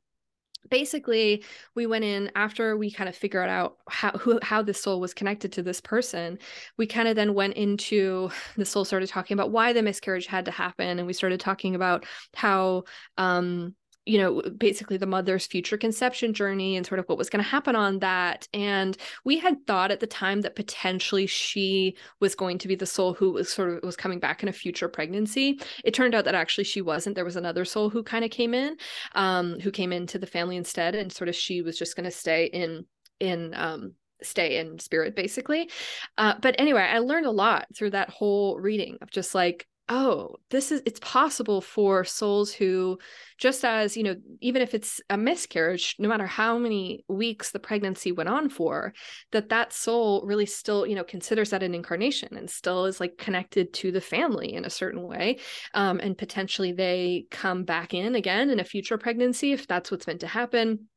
[0.71, 5.01] basically we went in after we kind of figured out how who how the soul
[5.01, 6.39] was connected to this person
[6.77, 10.45] we kind of then went into the soul started talking about why the miscarriage had
[10.45, 12.85] to happen and we started talking about how
[13.19, 13.75] um
[14.07, 17.51] you know, basically the mother's future conception journey and sort of what was going to
[17.51, 18.47] happen on that.
[18.55, 22.87] And we had thought at the time that potentially she was going to be the
[22.87, 25.61] soul who was sort of was coming back in a future pregnancy.
[25.85, 27.17] It turned out that actually she wasn't.
[27.17, 28.77] There was another soul who kind of came in,
[29.17, 32.11] um, who came into the family instead, and sort of she was just going to
[32.11, 32.87] stay in
[33.19, 35.71] in um stay in spirit basically
[36.17, 40.35] uh, but anyway i learned a lot through that whole reading of just like oh
[40.51, 42.99] this is it's possible for souls who
[43.39, 47.59] just as you know even if it's a miscarriage no matter how many weeks the
[47.61, 48.93] pregnancy went on for
[49.31, 53.17] that that soul really still you know considers that an incarnation and still is like
[53.17, 55.39] connected to the family in a certain way
[55.75, 60.09] um, and potentially they come back in again in a future pregnancy if that's what's
[60.09, 60.89] meant to happen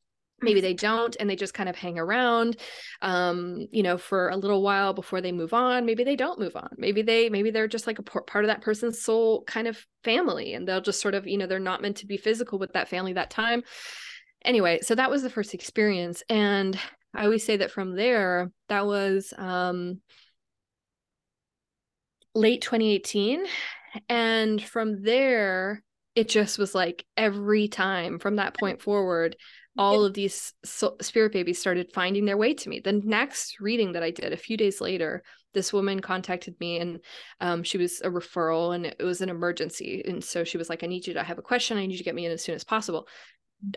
[0.42, 2.58] maybe they don't and they just kind of hang around
[3.02, 5.86] um you know for a little while before they move on.
[5.86, 6.70] Maybe they don't move on.
[6.78, 10.54] Maybe they maybe they're just like a part of that person's soul kind of family
[10.54, 12.90] and they'll just sort of you know they're not meant to be physical with that
[12.90, 13.64] family that time.
[14.46, 16.80] Anyway so that was the first experience and
[17.14, 20.00] i always say that from there that was um
[22.36, 23.46] late 2018
[24.08, 25.84] and from there
[26.16, 29.36] it just was like every time from that point forward
[29.78, 32.80] all of these spirit babies started finding their way to me.
[32.80, 37.00] The next reading that I did a few days later, this woman contacted me and
[37.40, 40.04] um, she was a referral and it was an emergency.
[40.06, 41.78] And so she was like, I need you to I have a question.
[41.78, 43.08] I need you to get me in as soon as possible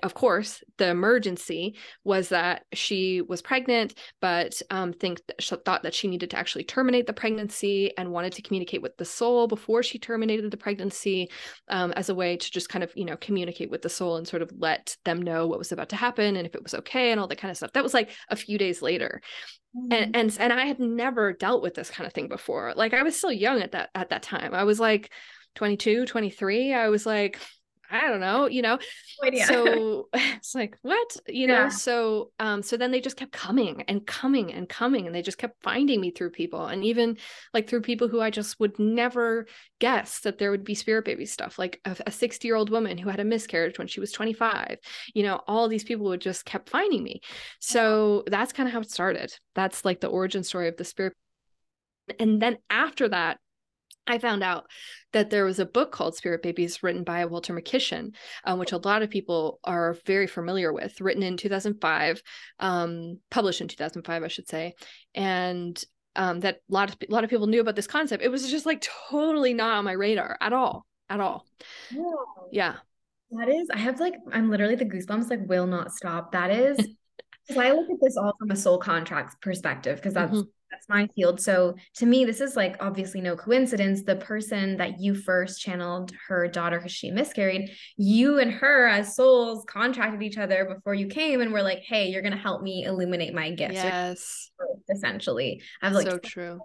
[0.03, 6.09] of course, the emergency was that she was pregnant, but um, think thought that she
[6.09, 9.99] needed to actually terminate the pregnancy and wanted to communicate with the soul before she
[9.99, 11.31] terminated the pregnancy,
[11.69, 14.29] um, as a way to just kind of you know communicate with the soul and
[14.29, 17.11] sort of let them know what was about to happen and if it was okay
[17.11, 17.73] and all that kind of stuff.
[17.73, 19.21] That was like a few days later.
[19.77, 19.93] Mm-hmm.
[19.93, 22.73] And, and and I had never dealt with this kind of thing before.
[22.77, 24.55] Like I was still young at that at that time.
[24.55, 25.11] I was like
[25.55, 26.73] 22, 23.
[26.73, 27.39] I was like,
[27.93, 28.79] I don't know, you know.
[29.47, 31.17] So it's like, what?
[31.29, 31.69] You know, yeah.
[31.69, 35.37] so um, so then they just kept coming and coming and coming and they just
[35.37, 37.19] kept finding me through people and even
[37.53, 39.47] like through people who I just would never
[39.79, 43.11] guess that there would be spirit baby stuff, like a 60 year old woman who
[43.11, 44.79] had a miscarriage when she was 25.
[45.15, 47.21] You know, all these people would just kept finding me.
[47.61, 49.35] So that's kind of how it started.
[49.55, 51.13] That's like the origin story of the spirit.
[52.19, 53.39] And then after that,
[54.07, 54.67] I found out
[55.13, 58.79] that there was a book called Spirit Babies written by Walter Makichen, um, which a
[58.79, 62.23] lot of people are very familiar with, written in 2005,
[62.59, 64.75] um, published in 2005, I should say.
[65.15, 65.83] And
[66.17, 68.23] um, that a lot of a lot of people knew about this concept.
[68.23, 71.47] It was just like totally not on my radar at all, at all.
[72.51, 72.77] Yeah.
[73.31, 76.33] That is, I have like, I'm literally the goosebumps like will not stop.
[76.33, 76.77] That is,
[77.47, 80.89] because I look at this all from a soul contracts perspective, because that's mm-hmm that's
[80.89, 81.41] my field.
[81.41, 84.03] So to me, this is like obviously no coincidence.
[84.03, 89.15] The person that you first channeled her daughter because she miscarried, you and her as
[89.15, 92.85] souls contracted each other before you came and were like, hey, you're gonna help me
[92.85, 93.75] illuminate my gifts.
[93.75, 94.51] Yes.
[94.91, 95.63] Essentially.
[95.83, 96.61] I've like so true.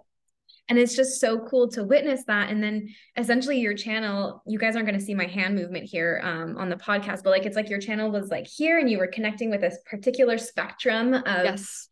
[0.70, 2.50] And it's just so cool to witness that.
[2.50, 6.20] And then essentially your channel, you guys aren't going to see my hand movement here
[6.22, 8.98] um, on the podcast, but like it's like your channel was like here and you
[8.98, 11.87] were connecting with this particular spectrum of yes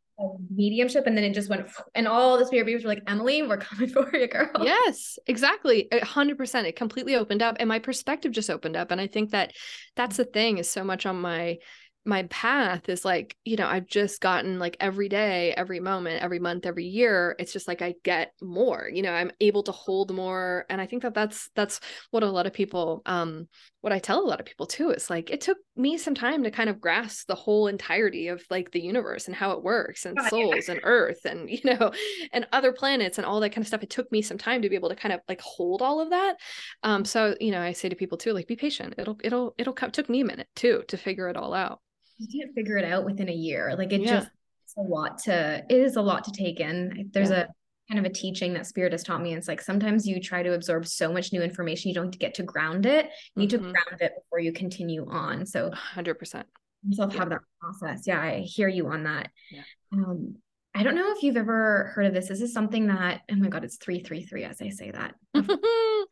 [0.54, 3.58] mediumship and then it just went and all the spirit beings were like emily we're
[3.58, 4.50] coming for you girl.
[4.62, 5.88] Yes exactly.
[5.92, 9.52] 100% it completely opened up and my perspective just opened up and i think that
[9.94, 11.58] that's the thing is so much on my
[12.06, 16.38] my path is like you know i've just gotten like every day every moment every
[16.38, 20.14] month every year it's just like i get more you know i'm able to hold
[20.14, 20.64] more.
[20.70, 23.48] And i think that that's that's what a lot of people um
[23.80, 26.42] what i tell a lot of people too is like it took me some time
[26.42, 30.06] to kind of grasp the whole entirety of like the universe and how it works
[30.06, 31.92] and souls and earth and you know
[32.32, 33.82] and other planets and all that kind of stuff.
[33.82, 36.10] It took me some time to be able to kind of like hold all of
[36.10, 36.36] that.
[36.82, 38.94] Um so you know i say to people too like be patient.
[38.98, 41.80] It'll it'll it'll come took me a minute too to figure it all out
[42.18, 43.74] you can't figure it out within a year.
[43.76, 44.20] Like it yeah.
[44.20, 44.28] just
[44.64, 47.10] it's a lot to it is a lot to take in.
[47.12, 47.42] There's yeah.
[47.42, 47.46] a
[47.88, 49.34] kind of a teaching that spirit has taught me.
[49.34, 52.42] It's like sometimes you try to absorb so much new information, you don't get to
[52.42, 53.06] ground it.
[53.34, 53.66] You need mm-hmm.
[53.66, 55.46] to ground it before you continue on.
[55.46, 56.44] So 100%.
[56.88, 57.18] Yourself yeah.
[57.18, 58.02] have that process.
[58.06, 59.30] Yeah, I hear you on that.
[59.50, 59.62] Yeah.
[59.92, 60.36] Um,
[60.76, 62.28] I don't know if you've ever heard of this.
[62.28, 65.14] This is something that, oh my God, it's 333 as I say that.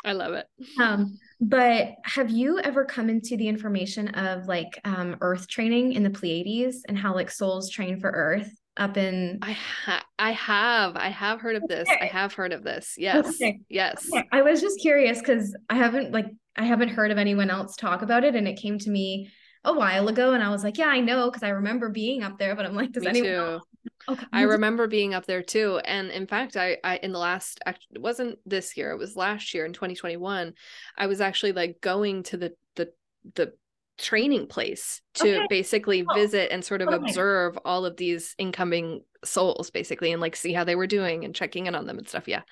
[0.05, 0.47] I love it.
[0.81, 6.03] Um, but have you ever come into the information of like um, earth training in
[6.03, 10.97] the Pleiades and how like souls train for earth up in I ha- I have
[10.97, 11.89] I have heard of this.
[11.89, 12.01] Okay.
[12.01, 12.95] I have heard of this.
[12.97, 13.29] Yes.
[13.29, 13.61] Okay.
[13.69, 14.09] Yes.
[14.13, 14.27] Okay.
[14.33, 18.03] I was just curious cuz I haven't like I haven't heard of anyone else talk
[18.03, 19.31] about it and it came to me
[19.63, 22.39] a while ago and I was like, yeah, I know because I remember being up
[22.39, 23.61] there, but I'm like, does Me anyone
[24.09, 24.27] Okay.
[24.33, 25.81] I remember being up there too.
[25.85, 29.55] And in fact, I, I in the last it wasn't this year, it was last
[29.55, 30.55] year in 2021,
[30.97, 32.91] I was actually like going to the the
[33.35, 33.55] the
[33.97, 35.47] training place to okay.
[35.49, 36.15] basically oh.
[36.15, 36.97] visit and sort of okay.
[36.97, 41.35] observe all of these incoming souls basically and like see how they were doing and
[41.35, 42.29] checking in on them and stuff.
[42.29, 42.43] Yeah.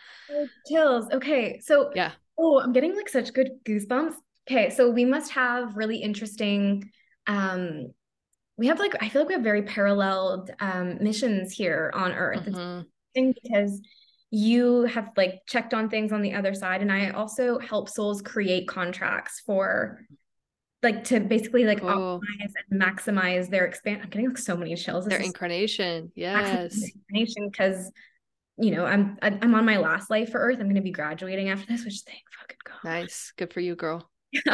[0.69, 1.07] Chills.
[1.13, 1.59] Okay.
[1.61, 2.13] So yeah.
[2.39, 4.15] Oh, I'm getting like such good goosebumps.
[4.49, 4.71] Okay.
[4.71, 6.91] So we must have really interesting
[7.27, 7.93] um
[8.63, 12.47] we have like I feel like we have very paralleled um, missions here on Earth.
[12.47, 13.31] Mm-hmm.
[13.43, 13.81] because
[14.31, 18.23] you have like checked on things on the other side and i also help souls
[18.23, 20.01] create contracts for
[20.83, 25.05] like to basically like optimize and maximize their expand i'm getting like so many chills
[25.05, 26.11] Their This incarnation.
[26.15, 26.75] Yes.
[27.11, 27.93] incarnation because
[28.59, 31.51] you know i'm i'm on my last life for earth i'm going to be graduating
[31.51, 33.33] after this which thank fucking god Nice.
[33.37, 34.09] Good for you, girl.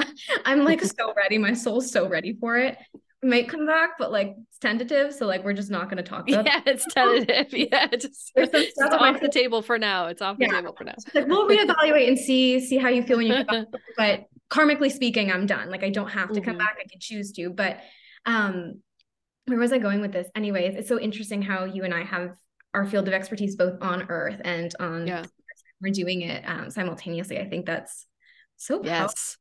[0.45, 2.77] i'm like so ready my soul's so ready for it
[3.23, 6.29] might come back but like it's tentative so like we're just not going to talk
[6.29, 7.47] about Yeah, it's tentative.
[7.53, 10.07] Yeah, just it's off the table for now.
[10.07, 10.95] It's off the table for now.
[11.15, 14.91] like we'll reevaluate and see see how you feel when you come back but karmically
[14.91, 16.59] speaking i'm done like i don't have to come Mhm.
[16.61, 17.81] back i can choose to but
[18.25, 18.81] um
[19.47, 22.31] where was i going with this anyways it's so interesting how you and i have
[22.73, 25.25] our field of expertise both on earth and on Yeah.
[25.83, 28.07] we're doing it um, simultaneously i think that's
[28.57, 29.37] so Yes.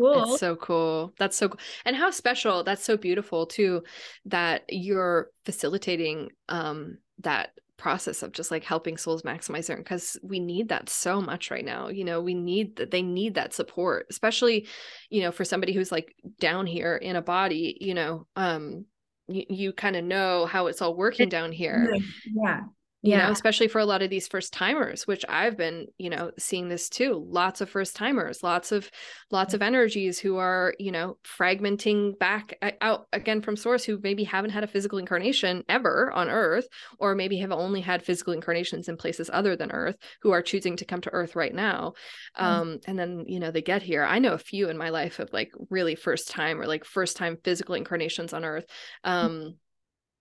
[0.00, 1.14] Cool It's so cool.
[1.18, 1.60] That's so cool.
[1.84, 2.64] And how special.
[2.64, 3.82] That's so beautiful too
[4.26, 10.38] that you're facilitating um that process of just like helping souls maximize their because we
[10.38, 11.88] need that so much right now.
[11.88, 14.66] You know, we need that they need that support, especially,
[15.08, 18.84] you know, for somebody who's like down here in a body, you know, um
[19.28, 21.94] you, you kind of know how it's all working down here.
[22.34, 22.60] yeah
[23.02, 23.26] you yeah.
[23.26, 26.68] know especially for a lot of these first timers which i've been you know seeing
[26.68, 28.90] this too lots of first timers lots of
[29.30, 34.24] lots of energies who are you know fragmenting back out again from source who maybe
[34.24, 36.66] haven't had a physical incarnation ever on earth
[36.98, 40.76] or maybe have only had physical incarnations in places other than earth who are choosing
[40.76, 41.94] to come to earth right now.
[42.38, 42.44] Mm.
[42.44, 44.04] um and then you know they get here.
[44.04, 47.16] I know a few in my life of like really first time or like first
[47.16, 48.66] time physical incarnations on earth.
[49.04, 49.54] Um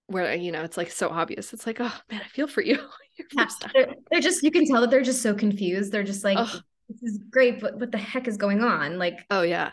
[0.09, 2.77] where you know it's like so obvious it's like oh man i feel for you
[3.33, 6.37] Yeah, they're, they're just you can tell that they're just so confused they're just like
[6.37, 6.61] Ugh.
[6.87, 9.71] this is great but what the heck is going on like oh yeah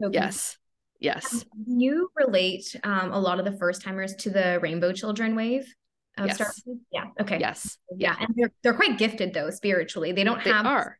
[0.00, 0.56] so yes
[0.98, 5.36] yes Do you relate um, a lot of the first timers to the Rainbow Children
[5.36, 5.72] wave
[6.18, 6.34] of Yes.
[6.36, 6.52] Star?
[6.90, 7.04] Yeah.
[7.20, 7.38] Okay.
[7.38, 8.16] yes Yeah.
[8.20, 10.12] And they're they're quite gifted though spiritually.
[10.12, 10.98] They don't they have are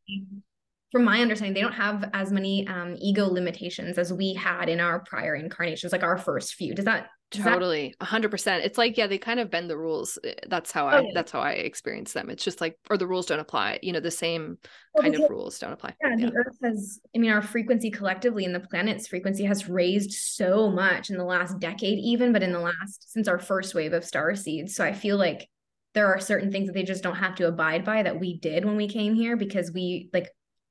[0.92, 4.78] from my understanding, they don't have as many um, ego limitations as we had in
[4.78, 6.74] our prior incarnations, like our first few.
[6.74, 10.18] Does that- totally a hundred percent it's like yeah they kind of bend the rules
[10.24, 11.10] Eh, that's how Oh, i yeah.
[11.14, 14.00] that's how i experience them it's just like or the rules don't apply you know
[14.00, 14.58] the same
[14.94, 17.90] Well, kind of rules don't apply Yeah, yeah the earth has, I mean, our frequency
[17.90, 22.42] collectively and the planet's frequency has raised so much in the last decade, even, but
[22.42, 24.74] in the last, since our first wave of star seeds.
[24.74, 25.48] So I feel like
[25.94, 28.64] there are certain things that they just don't have to abide by that we did
[28.64, 30.28] when we came here because we, like,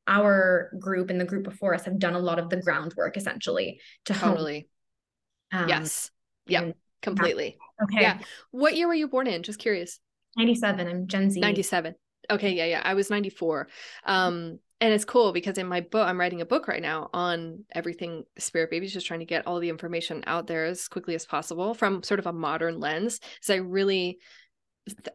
[0.08, 3.80] our group and the group before us have done a lot of the groundwork essentially
[4.06, 4.36] to hone.
[4.36, 4.68] totally
[5.52, 6.12] Um, yes
[6.52, 6.72] yeah.
[7.02, 7.58] completely.
[7.84, 8.02] Okay.
[8.02, 8.20] Yeah.
[8.52, 9.44] what year were you born in?
[9.44, 10.00] Just curious.
[10.38, 10.88] 97.
[10.88, 11.40] I'm Gen Z.
[11.40, 11.96] 97
[12.30, 12.52] okay.
[12.52, 12.66] Yeah.
[12.66, 12.82] Yeah.
[12.84, 13.68] I was 94
[14.06, 17.64] um and it's cool because in my book i'm writing a book right now on
[17.74, 21.26] everything spirit babies just trying to get all the information out there as quickly as
[21.26, 23.20] possible from sort of a modern lens.
[23.42, 24.20] So i really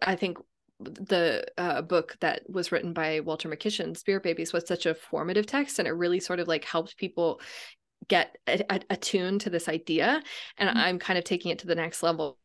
[0.00, 0.38] i think
[0.78, 5.46] the uh, book that was written by walter Makichen spirit babies was such a formative
[5.46, 7.40] text and it really sort of like helped people
[8.08, 10.22] get a- a- attuned to this idea
[10.58, 10.76] and Mhm.
[10.76, 12.38] i'm kind of taking it to the next level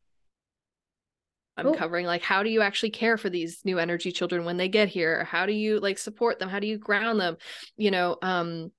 [1.58, 1.72] I'm Oh.
[1.72, 4.88] covering like how do you actually care for these new energy children when they get
[4.88, 5.26] here?
[5.26, 6.50] How do you like support them?
[6.50, 7.38] How do you ground them?
[7.78, 8.72] You know, um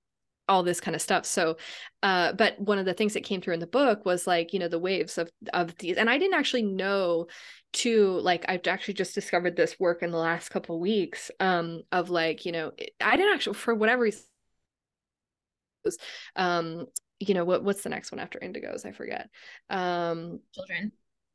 [0.49, 1.27] all this kind of stuff.
[1.27, 1.57] So
[2.03, 4.59] uh but one of the things that came through in the book was like, you
[4.59, 7.29] know, the waves of of these and I didn't actually know
[7.75, 12.11] to like I've actually just discovered this work in the last couple weeks um of
[12.11, 14.25] like, you know, I didn't actually for whatever reason
[16.37, 16.87] um
[17.18, 18.85] you know what what's the next one after indigos?
[18.85, 19.29] I forget.
[19.71, 20.92] Um Children.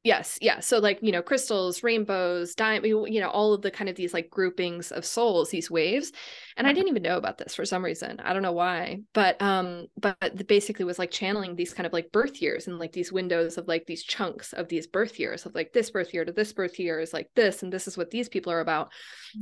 [0.08, 0.62] Yes, yeah.
[0.62, 4.14] So like, you know, crystals, rainbows, diamond, you know, all of the kind of these
[4.14, 6.14] like groupings of souls, these waves.
[6.56, 8.22] And I didn't even know about this for some reason.
[8.24, 9.02] I don't know why.
[9.14, 12.94] But um but basically was like channeling these kind of like birth years and like
[12.94, 16.24] these windows of like these chunks of these birth years of like this birth year
[16.24, 18.90] to this birth year is like this and this is what these people are about.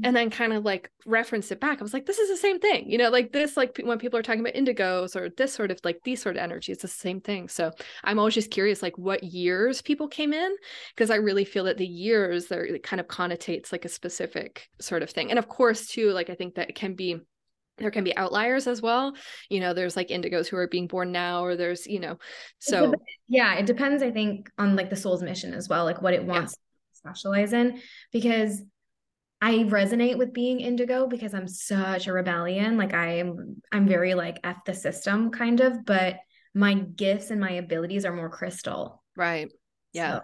[0.04, 1.80] And then kind of like reference it back.
[1.80, 2.89] I was like this is the same thing.
[2.89, 5.80] You know, like this like when people are talking about indigos or this sort of
[5.84, 7.49] like these sort of energy, it's the same thing.
[7.49, 7.71] So
[8.04, 10.55] I'm always just curious like what years people came in
[10.96, 14.70] because I really feel that the years there it kind of connotates like a specific
[14.80, 15.30] sort of thing.
[15.30, 17.20] And of course, too, like I think that it can be
[17.78, 19.13] there can be outliers as well.
[19.50, 22.18] You know, there's like indigos who are being born now, or there's, you know,
[22.60, 22.94] so
[23.28, 26.24] yeah, it depends, I think, on like the soul's mission as well, like what it
[26.24, 26.60] wants to
[26.94, 27.82] specialize in.
[28.12, 28.62] Because
[29.41, 32.78] I resonate with being indigo because I'm such a rebellion.
[32.78, 36.18] Like I'm I'm very like F the system kind of, but
[36.53, 39.03] my gifts and my abilities are more crystal.
[39.16, 39.51] right.
[39.91, 40.20] Yeah.
[40.20, 40.22] So,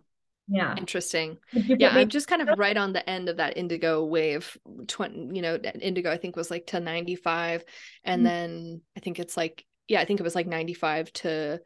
[0.51, 0.75] yeah.
[0.77, 1.37] Interesting.
[1.53, 4.57] Yeah, I'm just kind of right on the end of that indigo wave.
[4.87, 7.63] 20, you know, indigo I think was like to 95
[8.03, 8.25] and Mhm.
[8.25, 11.59] then I think it's like yeah, I think it was like 95 to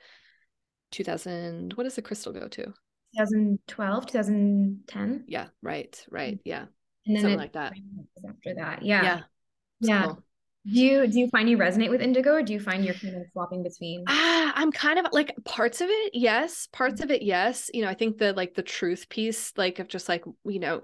[0.91, 1.73] 2000.
[1.73, 2.73] What does the crystal go to?
[3.15, 5.25] 2012, 2010.
[5.27, 6.39] Yeah, right, right.
[6.43, 6.65] Yeah.
[7.05, 7.73] and then something like that
[8.27, 9.21] after that yeah yeah,
[9.79, 10.03] yeah.
[10.05, 10.23] Cool.
[10.65, 13.15] Do you do you find you resonate with indigo or do you find you're kind
[13.15, 14.03] of swapping between?
[14.07, 16.67] Ah, I'm kind of like parts of it, yes.
[16.71, 17.69] Parts of it, yes.
[17.73, 20.81] You know, I think the like the truth piece, like of just like, you know,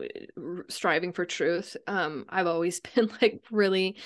[0.70, 1.78] striving for truth.
[1.88, 3.98] Um, I've always been like really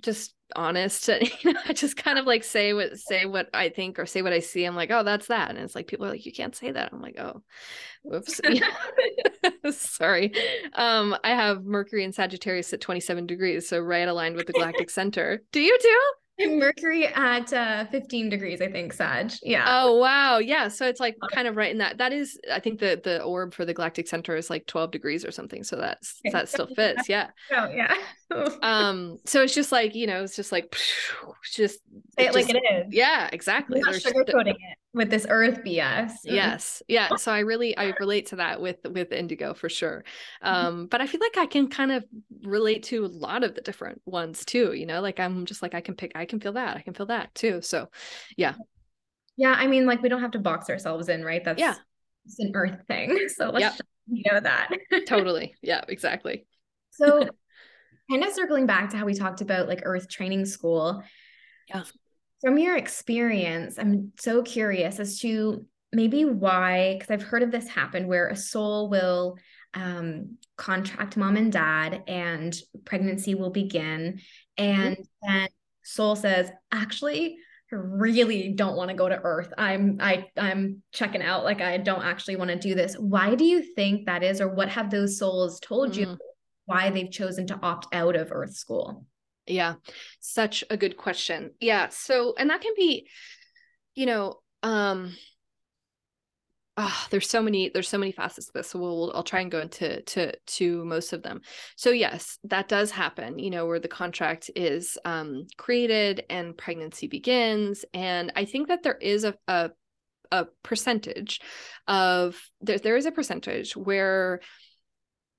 [0.00, 3.68] just honest and you know i just kind of like say what say what i
[3.68, 4.64] think or say what i see.
[4.64, 5.50] I'm like oh that's that.
[5.50, 6.92] And it's like people are like you can't say that.
[6.92, 7.42] I'm like oh
[8.02, 8.40] whoops.
[9.70, 10.32] Sorry.
[10.74, 14.90] Um i have mercury and sagittarius at 27 degrees so right aligned with the galactic
[14.90, 15.42] center.
[15.52, 19.32] Do you too Mercury at uh, 15 degrees, I think, Sag.
[19.42, 19.64] Yeah.
[19.66, 20.38] Oh wow.
[20.38, 20.68] Yeah.
[20.68, 21.98] So it's like kind of right in that.
[21.98, 25.24] That is, I think the the orb for the galactic center is like 12 degrees
[25.24, 25.64] or something.
[25.64, 27.08] So that's that still fits.
[27.08, 27.30] Yeah.
[27.52, 27.94] Oh yeah.
[28.62, 30.76] um, so it's just like, you know, it's just like
[31.52, 31.78] just
[32.18, 32.92] Say it, it like it is.
[32.92, 33.80] Yeah, exactly.
[33.80, 36.12] Not sugarcoating it with this earth BS.
[36.24, 36.82] Yes.
[36.88, 37.16] Yeah.
[37.16, 40.04] So I really I relate to that with with indigo for sure.
[40.42, 40.66] Mm-hmm.
[40.66, 42.02] Um, but I feel like I can kind of
[42.42, 45.74] relate to a lot of the different ones too, you know, like I'm just like
[45.74, 46.78] I can pick I can feel that.
[46.78, 47.60] I can feel that too.
[47.60, 47.90] So
[48.38, 48.54] yeah.
[49.36, 51.44] Yeah, I mean like we don't have to box ourselves in, right?
[51.44, 51.74] That's yeah.
[52.24, 53.18] It's an earth thing.
[53.28, 53.74] So let's yep.
[54.08, 54.70] you know that.
[55.06, 55.54] totally.
[55.62, 56.46] Yeah, exactly.
[56.90, 57.28] So
[58.10, 61.02] kind of circling back to how we talked about like earth training school.
[61.68, 61.82] Yeah
[62.40, 67.68] from your experience, I'm so curious as to maybe why, because I've heard of this
[67.68, 69.38] happen where a soul will
[69.74, 74.20] um, contract mom and dad and pregnancy will begin.
[74.56, 75.32] And mm-hmm.
[75.32, 75.48] then
[75.82, 77.38] soul says, actually,
[77.72, 79.52] I really don't want to go to earth.
[79.58, 82.94] I'm I I'm checking out like I don't actually want to do this.
[82.94, 85.96] Why do you think that is or what have those souls told mm.
[85.96, 86.18] you
[86.66, 89.04] why they've chosen to opt out of earth school?
[89.46, 89.74] Yeah,
[90.20, 91.52] such a good question.
[91.60, 91.88] Yeah.
[91.90, 93.08] So, and that can be,
[93.94, 95.14] you know, um,
[96.76, 99.50] oh, there's so many there's so many facets to this so we'll, i'll try and
[99.50, 101.40] go into to to most of them
[101.76, 107.06] so yes that does happen you know where the contract is um, created and pregnancy
[107.06, 109.70] begins and i think that there is a, a
[110.32, 111.40] a percentage
[111.86, 114.40] of there, there is a percentage where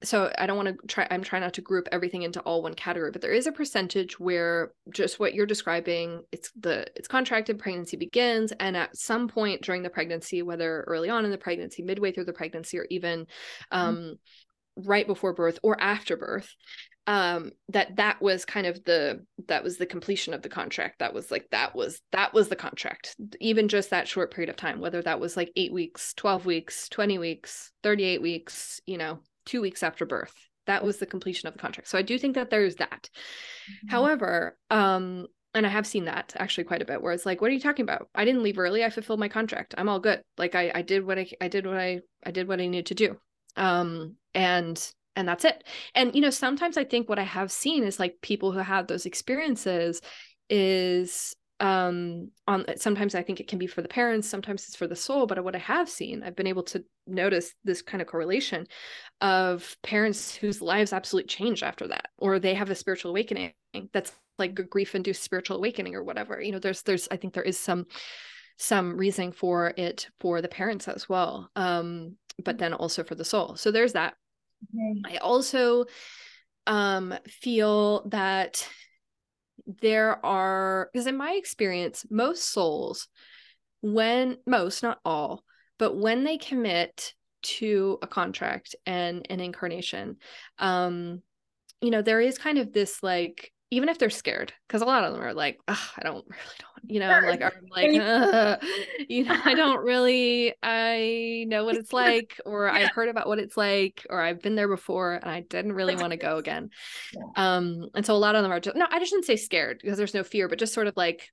[0.04, 2.76] so I don't want to try I'm trying not to group everything into all one
[2.76, 7.58] category, but there is a percentage where just what you're describing, it's the it's contracted
[7.58, 11.82] pregnancy begins and at some point during the pregnancy, whether early on in the pregnancy,
[11.82, 13.78] midway through the pregnancy or even mm-hmm.
[13.78, 14.88] um mm-hmm.
[14.88, 16.54] right before birth or after birth,
[17.08, 21.14] um that that was kind of the that was the completion of the contract that
[21.14, 24.82] was like that was that was the contract even just that short period of time
[24.82, 29.62] whether that was like 8 weeks 12 weeks 20 weeks 38 weeks you know two
[29.62, 30.34] weeks after birth.
[30.68, 31.88] That was the completion of the contract.
[31.88, 33.10] So I do think that there's that.
[33.10, 33.88] Mm-hmm.
[33.90, 37.50] However, um, and I have seen that actually quite a bit where it's like, what
[37.50, 38.10] are you talking about?
[38.14, 38.84] I didn't leave early.
[38.84, 39.74] I fulfilled my contract.
[39.78, 40.22] I'm all good.
[40.38, 42.88] Like I, I did what I, I did what I, I did what I needed
[42.88, 43.18] to do.
[43.56, 44.78] Um, and,
[45.16, 45.64] and that's it.
[45.96, 48.86] And, you know, sometimes I think what I have seen is like people who have
[48.86, 50.02] those experiences
[50.50, 54.86] is um on sometimes i think it can be for the parents sometimes it's for
[54.86, 58.08] the soul but what i have seen i've been able to notice this kind of
[58.08, 58.68] correlation
[59.22, 63.54] of parents whose lives absolutely change after that or they have a spiritual awakening
[63.92, 67.34] that's like a grief induced spiritual awakening or whatever you know there's there's i think
[67.34, 67.88] there is some
[68.58, 73.26] some reasoning for it for the parents as well um but then also for the
[73.26, 74.14] soul so there's that
[74.76, 75.16] okay.
[75.16, 75.86] i also
[76.68, 78.68] um feel that
[79.82, 83.08] there are because in my experience most souls
[83.82, 85.44] when most not all
[85.78, 90.18] but when they commit to a contract and an incarnation
[90.60, 91.22] um
[91.82, 95.04] you know there is kind of this like even if they're scared because a lot
[95.04, 97.92] of them are like i don't really don't you know like i'm like
[99.10, 102.74] you know i don't really i know what it's like or yeah.
[102.74, 105.96] i heard about what it's like or i've been there before and i didn't really
[105.96, 106.70] want to go again
[107.14, 107.58] yeah.
[107.58, 109.80] um and so a lot of them are just no i just didn't say scared
[109.82, 111.30] because there's no fear but just sort of like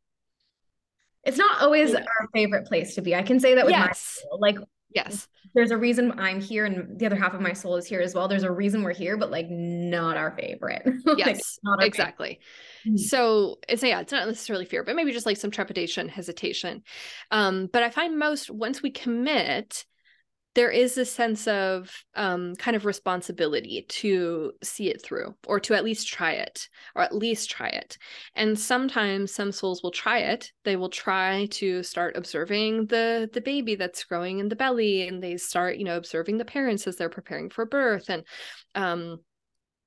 [1.25, 2.01] it's not always yeah.
[2.01, 4.21] our favorite place to be i can say that with yes.
[4.33, 4.59] my like
[4.95, 5.29] Yes.
[5.55, 8.15] There's a reason I'm here and the other half of my soul is here as
[8.15, 8.27] well.
[8.27, 10.83] There's a reason we're here, but like not our favorite.
[11.17, 11.59] Yes.
[11.63, 12.41] like, our exactly.
[12.85, 13.01] Favorite.
[13.01, 16.83] So it's yeah, it's not necessarily fear, but maybe just like some trepidation, hesitation.
[17.31, 19.85] Um, but I find most once we commit,
[20.55, 25.75] there is a sense of um, kind of responsibility to see it through or to
[25.75, 27.99] at least try it or at least try it.
[28.35, 30.53] And sometimes some souls will try it.
[30.65, 35.23] They will try to start observing the the baby that's growing in the belly and
[35.23, 38.23] they start you know observing the parents as they're preparing for birth and
[38.75, 39.19] um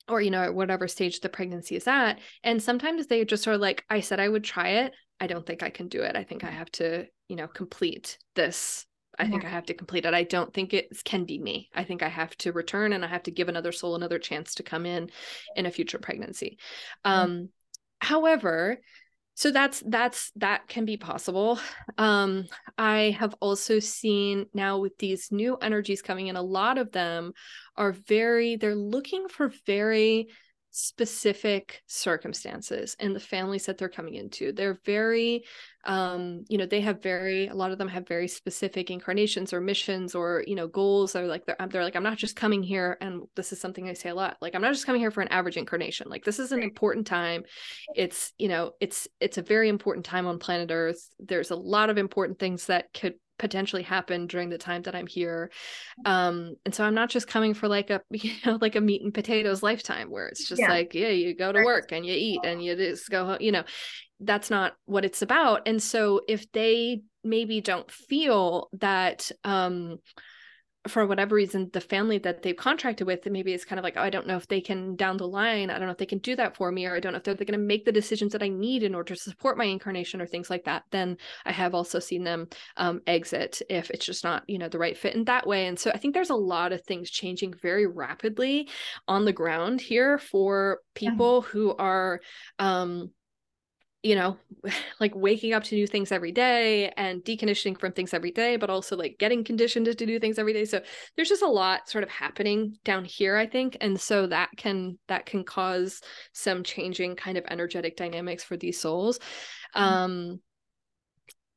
[0.09, 2.19] or you know at whatever stage the pregnancy is at.
[2.43, 4.93] And sometimes they just are like i said i would try it.
[5.19, 6.17] I don't think i can do it.
[6.17, 8.85] I think i have to you know complete this
[9.17, 9.29] I yeah.
[9.29, 10.13] think I have to complete it.
[10.13, 11.69] I don't think it can be me.
[11.73, 14.55] I think I have to return and I have to give another soul another chance
[14.55, 15.09] to come in
[15.55, 16.57] in a future pregnancy.
[17.03, 17.49] Um,
[17.99, 18.79] however,
[19.37, 21.59] so that's that's that can be possible
[21.99, 22.45] um
[22.79, 27.33] i have also seen now with these new energies coming in a lot of them
[27.75, 30.27] are very they're looking for very
[30.77, 34.51] specific circumstances and the families that they're coming into.
[34.51, 35.43] They're very
[35.85, 39.59] um you know they have very a lot of them have very specific incarnations or
[39.59, 41.13] missions or you know goals.
[41.13, 43.93] They're like they're, they're like i'm not just coming here and this is something i
[43.93, 46.09] say a lot like i'm not just coming here for an average incarnation.
[46.09, 47.43] Like this is an important time.
[47.95, 51.09] It's you know it's it's a very important time on planet earth.
[51.19, 55.07] There's a lot of important things that could potentially happen during the time that I'm
[55.07, 55.51] here.
[56.05, 59.01] Um, and so I'm not just coming for like a you know like a meat
[59.01, 60.69] and potatoes lifetime where it's just yeah.
[60.69, 63.51] like yeah you go to work and you eat and you just go home, you
[63.51, 63.63] know
[64.19, 65.67] that's not what it's about.
[65.67, 69.97] And so if they maybe don't feel that um
[70.87, 74.01] for whatever reason the family that they've contracted with maybe it's kind of like oh,
[74.01, 76.19] i don't know if they can down the line i don't know if they can
[76.19, 77.91] do that for me or i don't know if they're, they're going to make the
[77.91, 81.17] decisions that i need in order to support my incarnation or things like that then
[81.45, 84.97] i have also seen them um, exit if it's just not you know the right
[84.97, 87.85] fit in that way and so i think there's a lot of things changing very
[87.85, 88.69] rapidly
[89.07, 91.51] on the ground here for people yeah.
[91.51, 92.21] who are
[92.59, 93.11] um
[94.03, 94.37] you know,
[94.99, 98.69] like waking up to new things every day and deconditioning from things every day, but
[98.69, 100.65] also like getting conditioned to do things every day.
[100.65, 100.81] So
[101.15, 103.77] there's just a lot sort of happening down here, I think.
[103.81, 106.01] And so that can that can cause
[106.33, 109.19] some changing kind of energetic dynamics for these souls.
[109.75, 109.83] Mm-hmm.
[109.83, 110.39] Um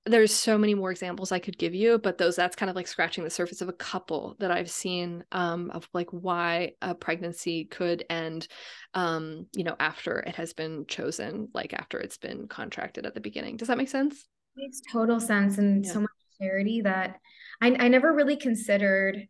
[0.07, 2.87] there's so many more examples I could give you, but those that's kind of like
[2.87, 7.67] scratching the surface of a couple that I've seen um, of like why a pregnancy
[7.67, 8.49] could end,
[8.95, 13.21] um, you know, after it has been chosen, like after it's been contracted at the
[13.21, 13.57] beginning.
[13.57, 14.27] Does that make sense?
[14.57, 15.93] It makes total sense and yeah.
[15.93, 17.21] so much clarity that
[17.61, 19.29] I, I never really considered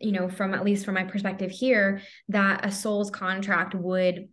[0.00, 4.28] you know from at least from my perspective here that a soul's contract would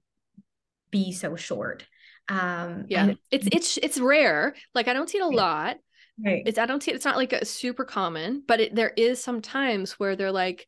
[0.92, 1.86] be so short
[2.30, 3.14] um yeah.
[3.32, 4.56] it's it's it's rare.
[4.74, 5.78] Like i don't see it a lot.
[6.24, 6.44] Right.
[6.46, 9.42] It's i don't see it's not like a super common but it, there is some
[9.42, 10.68] times where they're like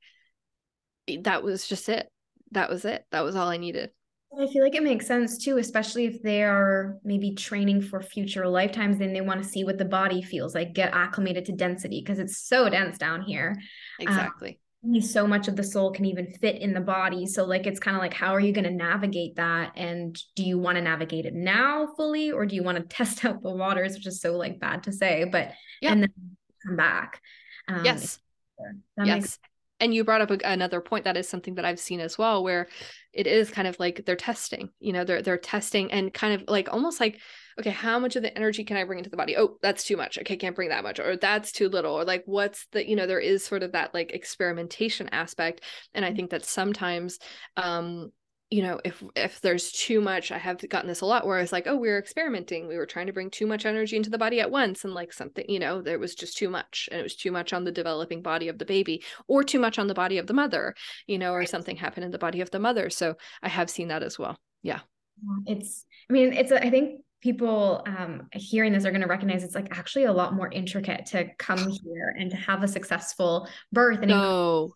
[1.22, 2.10] that was just it.
[2.52, 3.06] That was it.
[3.12, 3.92] That was all i needed.
[4.40, 8.48] I feel like it makes sense too, especially if they are maybe training for future
[8.48, 12.02] lifetimes, then they want to see what the body feels like, get acclimated to density
[12.02, 13.58] because it's so dense down here.
[14.00, 14.60] Um, exactly
[15.02, 17.28] so much of the soul can even fit in the body.
[17.28, 19.74] So like it's kind of like how are you going to navigate that?
[19.76, 23.24] And do you want to navigate it now fully or do you want to test
[23.24, 25.52] out the waters which is so like bad to say but
[25.82, 25.92] yeah.
[25.92, 26.14] and then
[26.66, 27.22] come back?
[27.68, 28.20] Um, yes.
[28.98, 29.40] yes makes-
[29.82, 32.44] and you brought up a, another point that is something that I've seen as well,
[32.44, 32.68] where
[33.12, 36.48] it is kind of like they're testing, you know, they're they're testing and kind of
[36.48, 37.20] like almost like,
[37.60, 39.38] okay, how much of the energy can I bring into the body?
[39.38, 40.18] Oh, that's too much.
[40.20, 43.08] Okay, can't bring that much, or that's too little, or like what's the, you know,
[43.08, 45.62] there is sort of that like experimentation aspect,
[45.94, 46.18] and I mm-hmm.
[46.18, 47.20] think that sometimes,
[47.58, 48.12] um,
[48.52, 51.54] you know if if there's too much i have gotten this a lot where it's
[51.54, 54.18] like oh we were experimenting we were trying to bring too much energy into the
[54.18, 57.04] body at once and like something you know there was just too much and it
[57.04, 59.94] was too much on the developing body of the baby or too much on the
[59.94, 60.76] body of the mother
[61.08, 63.88] you know or something happened in the body of the mother so i have seen
[63.88, 64.82] that as well yeah
[65.46, 69.44] it's i mean it's a, I think people um, hearing this are going to recognize
[69.44, 73.48] it's like actually a lot more intricate to come here and to have a successful
[73.72, 74.74] birth and no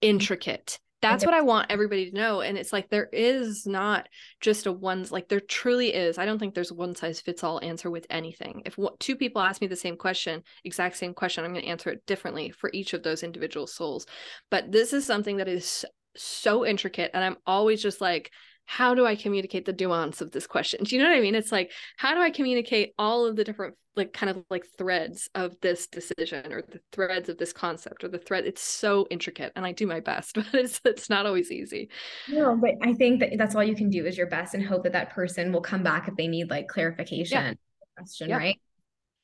[0.00, 2.40] intricate that's what I want everybody to know.
[2.40, 4.08] And it's like there is not
[4.40, 6.18] just a one's like there truly is.
[6.18, 8.62] I don't think there's a one size fits all answer with anything.
[8.64, 11.90] If two people ask me the same question, exact same question, I'm going to answer
[11.90, 14.06] it differently for each of those individual souls.
[14.50, 15.84] But this is something that is
[16.16, 17.10] so intricate.
[17.14, 18.32] And I'm always just like,
[18.66, 20.84] how do I communicate the nuance of this question?
[20.84, 21.34] Do you know what I mean?
[21.34, 25.30] It's like, how do I communicate all of the different, like, kind of like threads
[25.34, 28.44] of this decision or the threads of this concept or the thread?
[28.44, 31.88] It's so intricate and I do my best, but it's, it's not always easy.
[32.28, 34.82] No, but I think that that's all you can do is your best and hope
[34.82, 37.54] that that person will come back if they need like clarification yeah.
[37.96, 38.36] question, yeah.
[38.36, 38.60] right?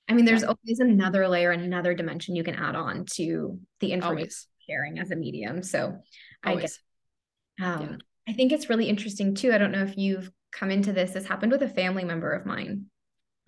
[0.08, 0.48] I mean, there's yeah.
[0.48, 4.48] always another layer, and another dimension you can add on to the information always.
[4.68, 5.62] sharing as a medium.
[5.62, 5.98] So
[6.44, 6.58] always.
[6.58, 6.78] I guess,
[7.62, 7.98] um,
[8.28, 9.52] I think it's really interesting too.
[9.52, 11.12] I don't know if you've come into this.
[11.12, 12.86] This happened with a family member of mine.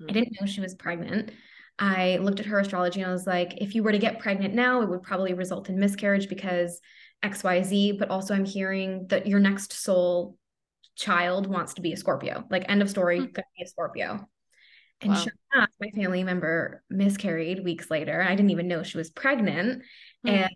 [0.01, 0.05] Mm-hmm.
[0.05, 0.14] I hmm.
[0.14, 1.31] didn't know she was pregnant.
[1.79, 4.55] I looked at her astrology and I was like, if you were to get pregnant
[4.55, 6.81] now, it would probably result in miscarriage because
[7.25, 7.99] XYZ.
[7.99, 10.37] But also, I'm hearing that your next soul
[10.95, 12.45] child wants to be a Scorpio.
[12.49, 13.33] Like, end of story, mm-hmm.
[13.33, 14.29] gonna be a Scorpio.
[15.01, 15.18] And wow.
[15.18, 18.22] sure enough, my family member miscarried weeks later.
[18.22, 19.83] I didn't even know she was pregnant.
[20.25, 20.29] Mm-hmm.
[20.29, 20.51] And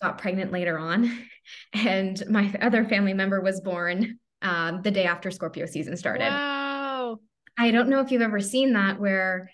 [0.00, 1.10] got pregnant later on.
[1.72, 6.28] And my other family member was born um, the day after Scorpio season started.
[6.28, 7.18] Wow.
[7.58, 9.50] I don't know if you've ever seen that where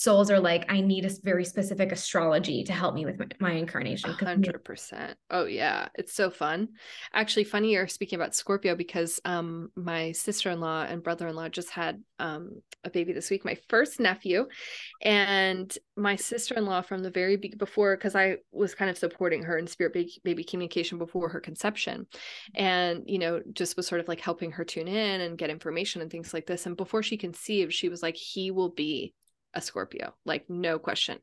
[0.00, 3.52] souls are like, I need a very specific astrology to help me with my, my
[3.52, 4.10] incarnation.
[4.12, 5.18] Hundred percent.
[5.28, 6.68] Oh yeah, it's so fun.
[7.12, 11.36] Actually, funny you're speaking about Scorpio because um my sister in law and brother in
[11.36, 14.48] law just had um a baby this week, my first nephew,
[15.02, 18.96] and my sister in law from the very be- before because I was kind of
[18.96, 22.06] supporting her in spirit baby, baby communication before her conception,
[22.54, 26.00] and you know just was sort of like helping her tune in and get information
[26.00, 26.64] and things like this.
[26.64, 29.12] And before she conceived, she was like, "He will be
[29.54, 31.18] a Scorpio, like no question.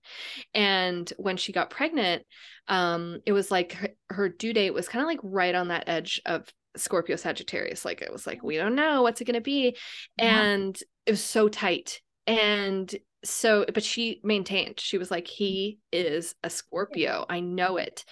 [0.54, 2.24] And when she got pregnant,
[2.68, 5.88] um, it was like her, her due date was kind of like right on that
[5.88, 7.86] edge of Scorpio Sagittarius.
[7.86, 9.76] Like it was like, we don't know what's it gonna be.
[10.18, 10.42] Yeah.
[10.42, 12.02] And it was so tight.
[12.26, 12.94] And
[13.30, 15.30] so but she maintained she was like mm.
[15.30, 18.06] he is a scorpio i know it.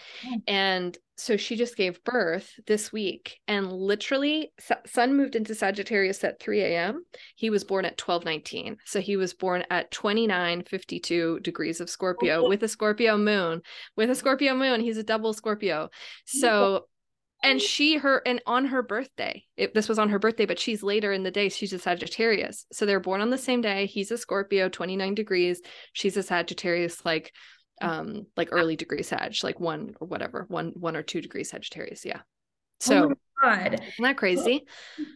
[0.48, 4.52] And so she just gave birth this week and literally
[4.86, 7.06] sun moved into sagittarius at 3 a.m
[7.36, 12.50] he was born at 1219 so he was born at 2952 degrees of scorpio oh.
[12.50, 13.62] with a scorpio moon
[13.96, 15.90] with a scorpio moon he's a double scorpio.
[16.26, 16.88] So
[17.46, 20.84] and she her and on her birthday it, this was on her birthday but she's
[20.84, 22.66] later in the day she's a sagittarius.
[22.72, 23.86] So they're born on the same day.
[23.86, 25.62] He's a scorpio 29 degrees.
[25.94, 27.34] She's a sagittarius like
[27.82, 32.06] um like early degree sag like one or whatever one one or two degrees sagittarius.
[32.06, 32.22] Yeah.
[32.80, 33.74] So oh God.
[33.74, 34.66] isn't that crazy?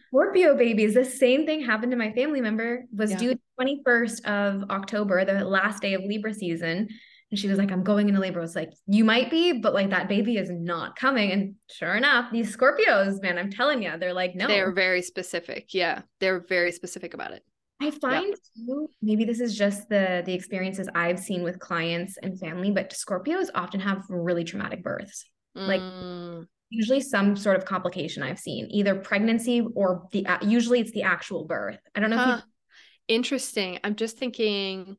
[0.08, 3.18] Scorpio babies the same thing happened to my family member was yeah.
[3.18, 6.88] due 21st of october the last day of libra season
[7.30, 8.40] and she was like, I'm going into labor.
[8.40, 11.30] I was like, you might be, but like that baby is not coming.
[11.30, 14.48] And sure enough, these Scorpios, man, I'm telling you, they're like, no.
[14.48, 15.72] They're very specific.
[15.72, 16.02] Yeah.
[16.18, 17.42] They're very specific about it.
[17.82, 22.38] I find too, maybe this is just the the experiences I've seen with clients and
[22.38, 25.24] family, but Scorpios often have really traumatic births.
[25.56, 25.66] Mm.
[25.66, 31.04] Like usually some sort of complication I've seen, either pregnancy or the usually it's the
[31.04, 31.78] actual birth.
[31.94, 32.36] I don't know huh.
[32.36, 33.78] you- Interesting.
[33.82, 34.96] I'm just thinking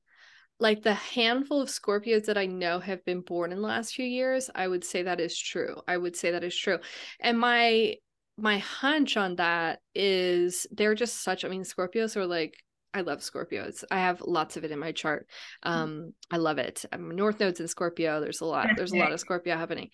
[0.62, 4.06] like the handful of Scorpios that I know have been born in the last few
[4.06, 5.82] years, I would say that is true.
[5.88, 6.78] I would say that is true.
[7.20, 7.96] And my
[8.38, 12.56] my hunch on that is they're just such I mean Scorpios are like
[12.94, 13.84] I love Scorpios.
[13.90, 15.28] I have lots of it in my chart.
[15.66, 15.72] Mm.
[15.72, 16.86] Um, I love it.
[16.92, 18.20] I'm North Node's in Scorpio.
[18.20, 18.68] There's a lot.
[18.76, 19.90] There's a lot of Scorpio happening.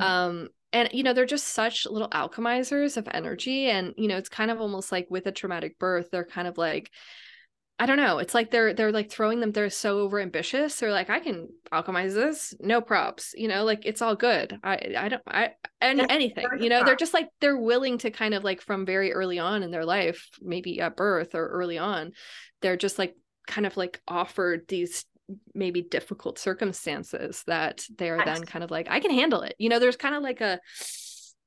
[0.00, 3.66] Um, and you know they're just such little alchemizers of energy.
[3.66, 6.56] And you know it's kind of almost like with a traumatic birth, they're kind of
[6.56, 6.90] like
[7.76, 8.18] I don't know.
[8.18, 9.50] It's like they're they're like throwing them.
[9.50, 10.78] They're so over ambitious.
[10.78, 13.34] They're like, I can alchemize this, no props.
[13.36, 14.58] You know, like it's all good.
[14.62, 15.50] I I don't I
[15.80, 16.46] and anything.
[16.60, 19.64] You know, they're just like they're willing to kind of like from very early on
[19.64, 22.12] in their life, maybe at birth or early on,
[22.62, 23.16] they're just like
[23.48, 25.04] kind of like offered these
[25.54, 29.56] maybe difficult circumstances that they're then kind of like I can handle it.
[29.58, 30.60] You know, there's kind of like a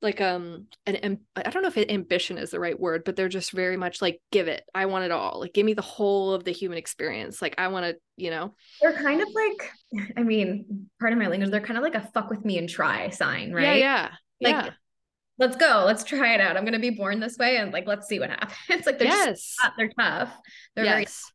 [0.02, 3.30] like um an I don't know if it, ambition is the right word, but they're
[3.30, 4.64] just very much like give it.
[4.76, 5.40] I want it all.
[5.40, 7.42] Like give me the whole of the human experience.
[7.42, 8.54] Like I want to, you know.
[8.82, 12.10] They're kind of like I mean, part of my language, they're kind of like a
[12.14, 13.80] fuck with me and try sign, right?
[13.80, 14.52] Yeah, yeah.
[14.54, 14.72] Like yeah.
[15.40, 15.84] let's go.
[15.86, 16.58] Let's try it out.
[16.58, 18.54] I'm going to be born this way and like let's see what happens.
[18.70, 19.56] It's like they're yes.
[19.58, 20.32] Just, they're tough.
[20.76, 21.32] They're yes.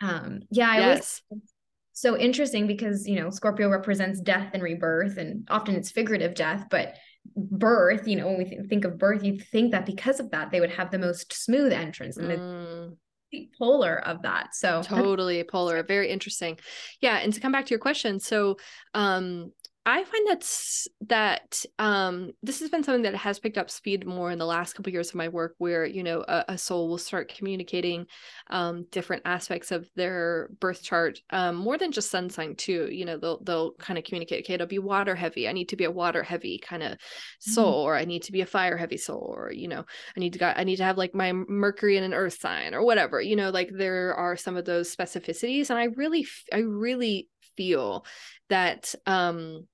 [0.00, 1.22] very um yeah, I yes.
[1.30, 1.44] always
[1.92, 6.66] so interesting because, you know, Scorpio represents death and rebirth and often it's figurative death,
[6.68, 6.96] but
[7.36, 10.50] birth, you know, when we th- think of birth, you think that because of that,
[10.50, 12.96] they would have the most smooth entrance and mm.
[13.32, 14.54] the polar of that.
[14.54, 16.58] So totally polar, very interesting.
[17.00, 17.16] Yeah.
[17.16, 18.56] And to come back to your question, so
[18.94, 19.52] um
[19.86, 24.30] I find that's that um, this has been something that has picked up speed more
[24.30, 26.88] in the last couple of years of my work, where you know a, a soul
[26.88, 28.06] will start communicating
[28.48, 32.88] um, different aspects of their birth chart, um, more than just sun sign too.
[32.90, 34.44] You know, they'll they'll kind of communicate.
[34.44, 35.46] Okay, it'll be water heavy.
[35.48, 36.96] I need to be a water heavy kind of
[37.40, 37.88] soul, mm-hmm.
[37.88, 39.84] or I need to be a fire heavy soul, or you know,
[40.16, 42.72] I need to got I need to have like my Mercury in an Earth sign,
[42.72, 43.20] or whatever.
[43.20, 48.06] You know, like there are some of those specificities, and I really I really feel
[48.48, 49.66] that um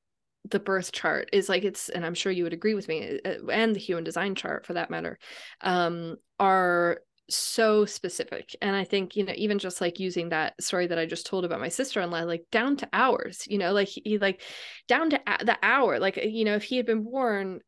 [0.49, 3.47] the birth chart is like it's and i'm sure you would agree with me uh,
[3.53, 5.19] and the human design chart for that matter
[5.61, 7.01] um are
[7.33, 8.57] so specific.
[8.61, 11.45] And i think you know even just like using that story that i just told
[11.45, 14.43] about my sister-in-law like down to hours you know like he like
[14.89, 17.61] down to the hour like you know if he had been born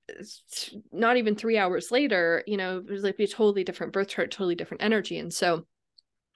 [0.90, 4.08] not even three hours later you know it was like be a totally different birth
[4.08, 5.18] chart totally different energy.
[5.18, 5.66] And so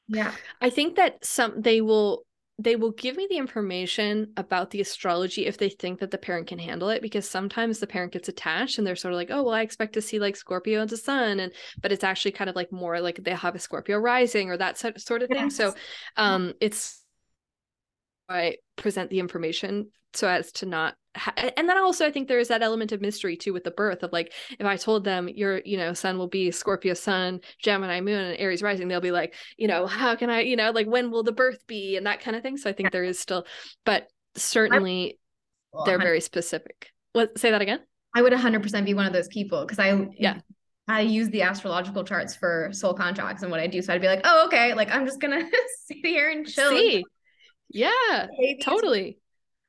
[0.08, 0.32] yeah.
[0.60, 2.25] I think that some they will
[2.58, 6.46] they will give me the information about the astrology if they think that the parent
[6.46, 9.42] can handle it because sometimes the parent gets attached and they're sort of like oh
[9.42, 11.52] well i expect to see like scorpio and the sun and
[11.82, 14.78] but it's actually kind of like more like they have a scorpio rising or that
[14.78, 15.56] sort of thing yes.
[15.56, 15.74] so
[16.16, 17.04] um it's
[18.28, 22.38] I present the information so as to not ha- and then also I think there
[22.38, 25.28] is that element of mystery too with the birth of like if I told them
[25.28, 29.10] your you know sun will be Scorpio sun Gemini moon and Aries rising they'll be
[29.10, 32.06] like you know how can I you know like when will the birth be and
[32.06, 33.46] that kind of thing so I think there is still
[33.84, 35.18] but certainly
[35.72, 37.80] well, they're very specific what say that again
[38.14, 40.40] I would 100% be one of those people because I yeah
[40.88, 43.82] I use the astrological charts for soul contracts and what I do.
[43.82, 45.42] So I'd be like, oh, okay, like I'm just gonna
[45.86, 46.70] sit here and chill.
[46.70, 47.04] See.
[47.76, 48.26] Yeah,
[48.62, 49.18] totally.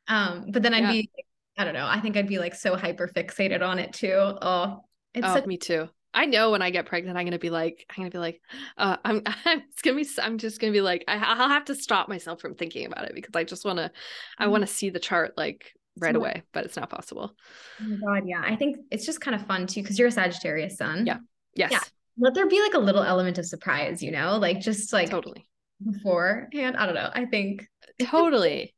[0.08, 0.92] Um, but then I'd yeah.
[0.92, 1.12] be,
[1.58, 4.16] I don't know, I think I'd be like so hyper fixated on it too.
[4.16, 5.90] Oh, it's oh, such- me too.
[6.14, 8.42] I know when I get pregnant, I'm gonna be like, I'm gonna be like,
[8.78, 11.76] uh, I'm, I'm, it's gonna be, I'm just gonna be like, I, will have to
[11.76, 14.44] stop myself from thinking about it because I just wanna, mm-hmm.
[14.44, 17.34] I want to see the chart like right so, away, but it's not possible.
[17.82, 18.42] Oh my god, yeah.
[18.44, 21.06] I think it's just kind of fun too because you're a Sagittarius sun.
[21.06, 21.18] Yeah.
[21.56, 21.72] Yes.
[21.72, 21.80] Yeah.
[22.20, 25.46] Let there be like a little element of surprise, you know, like just like totally
[25.84, 26.78] beforehand.
[26.78, 27.10] I don't know.
[27.14, 27.68] I think
[28.02, 28.74] totally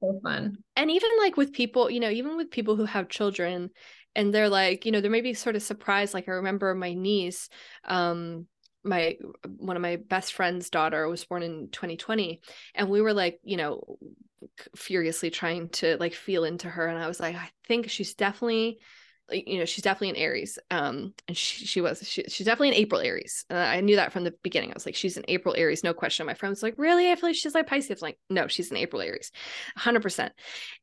[0.00, 0.58] so fun.
[0.76, 3.70] And even like with people, you know, even with people who have children
[4.14, 6.14] and they're like, you know, they're maybe sort of surprised.
[6.14, 7.48] Like I remember my niece,
[7.84, 8.46] um,
[8.84, 9.16] my
[9.56, 12.40] one of my best friend's daughter was born in 2020
[12.76, 13.98] and we were like you know
[14.76, 18.78] furiously trying to like feel into her and i was like i think she's definitely
[19.30, 22.74] you know she's definitely an aries um and she, she was she, she's definitely an
[22.74, 24.70] april aries uh, i knew that from the beginning.
[24.70, 27.10] I was like she's an april aries no question my friend was like really?
[27.10, 27.90] I feel like she's like pisces.
[27.90, 29.30] I was like no she's an april aries
[29.78, 30.30] 100%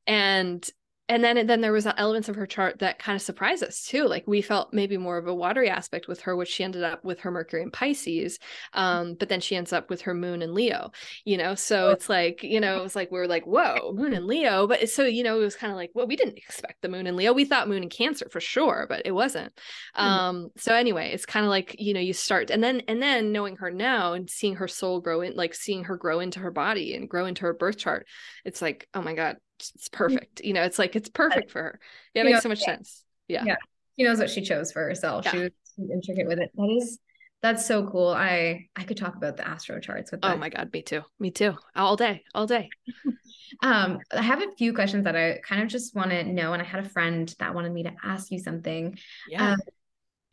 [0.08, 0.70] and
[1.08, 4.08] and then then there was elements of her chart that kind of surprised us too
[4.08, 7.04] like we felt maybe more of a watery aspect with her which she ended up
[7.04, 8.40] with her mercury in pisces
[8.74, 10.92] um but then she ends up with her moon in leo
[11.24, 11.56] you know?
[11.56, 14.68] So it's like you know it was like we are like whoa moon in leo
[14.68, 17.08] but so you know it was kind of like well we didn't expect the moon
[17.08, 19.54] in leo we thought moon in cancer for sure but it wasn't.
[19.94, 20.06] Hmm.
[20.06, 23.32] um so anyway it's kind of like you know you start and then and then
[23.32, 26.52] knowing her now and seeing her soul grow in like seeing her grow into her
[26.52, 28.08] body and grow into her birth chart
[28.44, 29.38] it's like oh my god
[29.76, 30.42] it's perfect.
[30.42, 31.80] You know, it's like it's perfect for her.
[32.14, 33.04] Yeah, it makes so much sense.
[33.28, 33.44] Yeah.
[33.46, 33.56] Yeah.
[33.98, 35.26] She knows what she chose for herself.
[35.26, 35.32] Yeah.
[35.32, 35.52] She was
[35.92, 36.52] intricate with it.
[36.56, 37.00] That is
[37.42, 38.10] that's so cool.
[38.10, 40.36] I I could talk about the astro charts with oh that.
[40.36, 41.02] Oh my god, me too.
[41.20, 41.56] Me too.
[41.76, 42.24] All day.
[42.34, 42.70] All day.
[43.62, 46.54] um, I have a few questions that I kind of just want to know.
[46.54, 48.98] And I had a friend that wanted me to ask you something.
[49.30, 49.52] Yeah.
[49.52, 49.60] Um,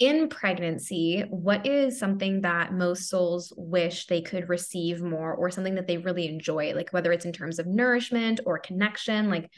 [0.03, 5.77] in pregnancy, what is something that most souls wish they could receive more or something
[5.77, 6.75] that they really enjoy?
[6.75, 9.49] Like whether it's in terms of nourishment or connection, like mm.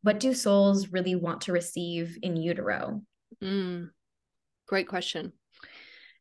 [0.00, 3.02] what do souls really want to receive in utero?
[3.42, 3.90] Mm.
[4.66, 5.32] Great question.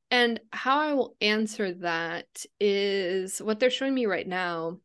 [0.10, 4.80] And how I will answer that is what they're showing me right now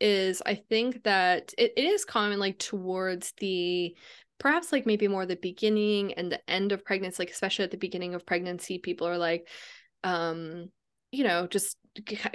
[0.00, 3.94] is I think that it, it is common like towards the
[4.46, 7.76] perhaps like maybe more the beginning and the end of pregnancy like especially at the
[7.76, 9.48] beginning of pregnancy people are like
[10.04, 10.70] um
[11.10, 11.76] you know just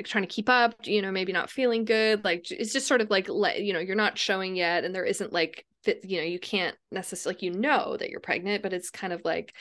[0.04, 3.10] trying to keep up you know maybe not feeling good like it's just sort of
[3.10, 5.66] like let you know you're not showing yet and there isn't like
[6.04, 9.22] you know you can't necessarily like you know that you're pregnant but it's kind of
[9.24, 9.56] like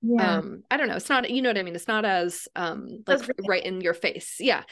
[0.00, 0.36] yeah.
[0.36, 2.88] um i don't know it's not you know what i mean it's not as um
[3.06, 4.62] like right in your face yeah.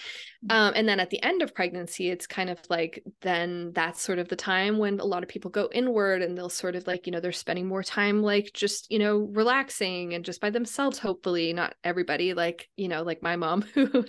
[0.46, 0.54] Mm.
[0.54, 4.20] um and then at the end of pregnancy it's kind of like then that's sort
[4.20, 7.06] of the time when a lot of people go inward and they'll sort of like
[7.06, 10.98] you know they're spending more time like just you know relaxing and just by themselves
[10.98, 14.04] hopefully not everybody like you know like my mom who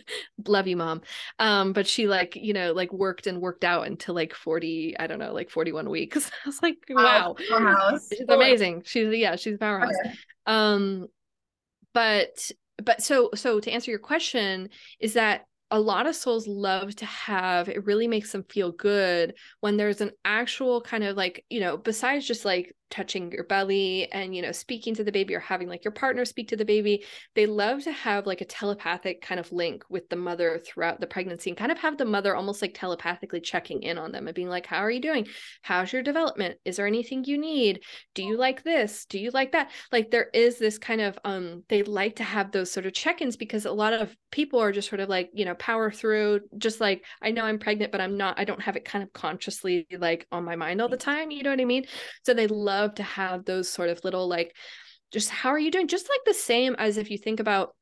[0.45, 1.01] love you mom.
[1.39, 5.07] Um but she like you know like worked and worked out until like 40 i
[5.07, 6.29] don't know like 41 weeks.
[6.45, 7.99] I was like wow, wow.
[8.11, 8.83] she's amazing.
[8.85, 9.95] She's yeah she's powerhouse.
[10.05, 10.15] Okay
[10.47, 11.07] um
[11.93, 12.51] but
[12.83, 14.69] but so so to answer your question
[14.99, 19.33] is that a lot of souls love to have it really makes them feel good
[19.59, 24.11] when there's an actual kind of like you know besides just like touching your belly
[24.11, 26.65] and you know speaking to the baby or having like your partner speak to the
[26.65, 27.03] baby
[27.35, 31.07] they love to have like a telepathic kind of link with the mother throughout the
[31.07, 34.35] pregnancy and kind of have the mother almost like telepathically checking in on them and
[34.35, 35.27] being like how are you doing?
[35.61, 36.59] How's your development?
[36.65, 37.81] Is there anything you need?
[38.13, 39.05] Do you like this?
[39.05, 39.71] Do you like that?
[39.91, 43.37] Like there is this kind of um they like to have those sort of check-ins
[43.37, 46.81] because a lot of people are just sort of like you know power through just
[46.81, 49.87] like i know i'm pregnant but i'm not i don't have it kind of consciously
[49.99, 51.85] like on my mind all the time you know what i mean?
[52.23, 54.55] So they love love to have those sort of little like
[55.11, 55.87] just how are you doing?
[55.87, 57.73] Just like the same as if you think about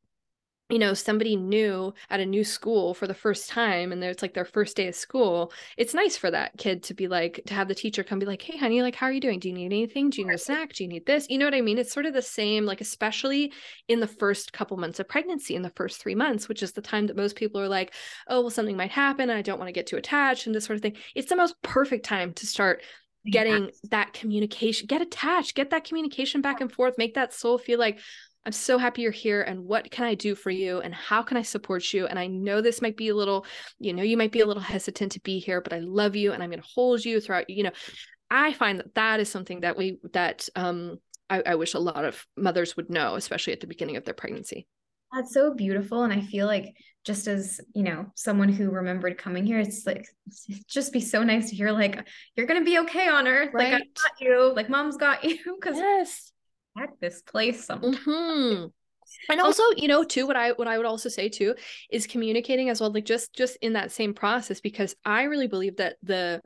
[0.70, 4.34] you know somebody new at a new school for the first time and it's like
[4.34, 7.68] their first day of school it's nice for that kid to be like to have
[7.68, 9.38] the teacher come be like hey honey like how are you doing?
[9.38, 10.10] Do you need anything?
[10.10, 10.74] Do you need a snack?
[10.74, 11.28] Do you need this?
[11.30, 11.78] You know what i mean?
[11.78, 13.54] It's sort of the same like especially
[13.88, 16.82] in the first couple months of pregnancy in the first three months which is the
[16.82, 17.94] time that most people are like
[18.28, 19.30] oh well something might happen.
[19.30, 20.98] I don't want to get too attached and this sort of thing.
[21.14, 22.82] It's the most perfect time to start
[23.26, 27.80] getting that communication get attached get that communication back and forth make that soul feel
[27.80, 28.00] like
[28.46, 29.42] I'm so happy you're here.
[29.42, 30.80] And what can I do for you?
[30.80, 32.06] And how can I support you?
[32.06, 33.46] And I know this might be a little,
[33.80, 36.32] you know, you might be a little hesitant to be here, but I love you
[36.32, 37.72] and I'm going to hold you throughout, you know.
[38.30, 40.98] I find that that is something that we, that um,
[41.30, 44.14] I, I wish a lot of mothers would know, especially at the beginning of their
[44.14, 44.68] pregnancy.
[45.16, 46.04] That's so beautiful.
[46.04, 50.06] And I feel like just as, you know, someone who remembered coming here, it's like
[50.68, 52.06] just be so nice to hear like
[52.36, 53.52] you're gonna be okay on earth.
[53.54, 53.74] Right.
[53.74, 55.58] Like I got you, like mom's got you.
[55.62, 56.32] Cause yes,
[56.76, 57.98] heck this place sometimes.
[58.00, 58.66] Mm-hmm.
[59.30, 61.56] And also, you know, too, what I what I would also say too
[61.90, 65.78] is communicating as well, like just just in that same process, because I really believe
[65.78, 66.42] that the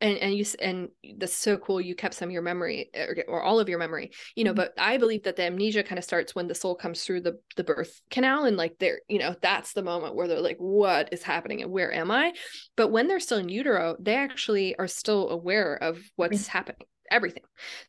[0.00, 3.42] and and you and that's so cool you kept some of your memory or, or
[3.42, 4.56] all of your memory you know mm-hmm.
[4.56, 7.38] but i believe that the amnesia kind of starts when the soul comes through the
[7.56, 11.12] the birth canal and like they're you know that's the moment where they're like what
[11.12, 12.32] is happening and where am i
[12.76, 16.52] but when they're still in utero they actually are still aware of what's mm-hmm.
[16.52, 17.42] happening everything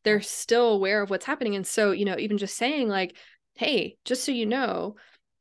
[0.04, 3.16] they're still aware of what's happening and so you know even just saying like
[3.56, 4.96] hey just so you know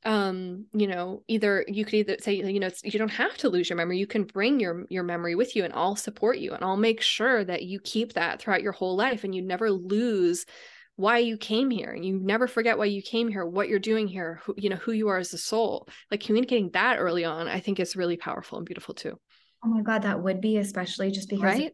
[0.04, 3.68] um you know either you could either say you know you don't have to lose
[3.68, 6.62] your memory you can bring your your memory with you and I'll support you and
[6.62, 10.46] I'll make sure that you keep that throughout your whole life and you never lose
[10.94, 14.06] why you came here and you never forget why you came here what you're doing
[14.06, 17.48] here who, you know who you are as a soul like communicating that early on
[17.48, 19.18] i think is really powerful and beautiful too
[19.64, 21.72] oh my god that would be especially just because right?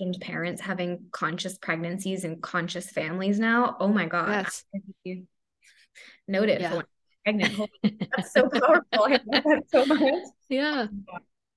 [0.00, 4.46] And parents having conscious pregnancies and conscious families now oh my god
[5.04, 5.24] yes.
[6.28, 6.82] noted yeah
[7.24, 7.70] pregnant.
[8.16, 8.84] That's so powerful.
[8.92, 10.24] I love that so much.
[10.48, 10.86] Yeah.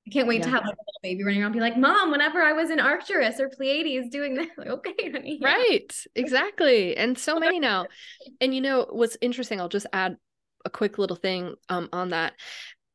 [0.08, 0.46] I can't wait yeah.
[0.46, 2.80] to have like a little baby running around be like, Mom, whenever I was in
[2.80, 5.38] Arcturus or Pleiades doing that, like, okay, honey.
[5.40, 5.48] Yeah.
[5.48, 5.94] Right.
[6.16, 6.98] Exactly.
[6.98, 7.86] And so many now.
[8.42, 10.18] And you know, what's interesting, I'll just add
[10.66, 12.34] a quick little thing um, on that.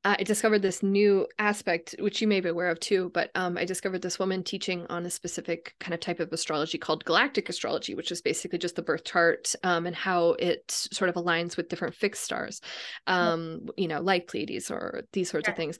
[0.06, 3.64] I discovered this new aspect, which you may be aware of too, but um, I
[3.64, 7.96] discovered this woman teaching on a specific kind of type of astrology called galactic astrology,
[7.96, 11.68] which is basically just the birth chart um, and how it sort of aligns with
[11.68, 12.60] different fixed stars,
[13.08, 15.76] um, you know, like Pleiades or these sorts of things.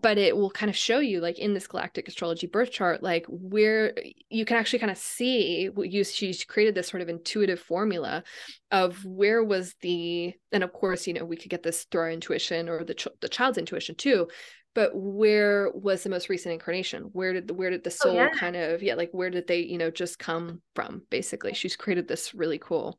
[0.00, 3.26] But it will kind of show you, like in this galactic astrology birth chart, like
[3.28, 3.92] where
[4.30, 8.24] you can actually kind of see what you, she's created this sort of intuitive formula
[8.70, 12.10] of where was the and of course you know we could get this through our
[12.10, 14.28] intuition or the ch- the child's intuition too
[14.74, 18.12] but where was the most recent incarnation where did the where did the oh, soul
[18.12, 18.30] oh, yeah.
[18.30, 22.08] kind of yeah like where did they you know just come from basically she's created
[22.08, 22.98] this really cool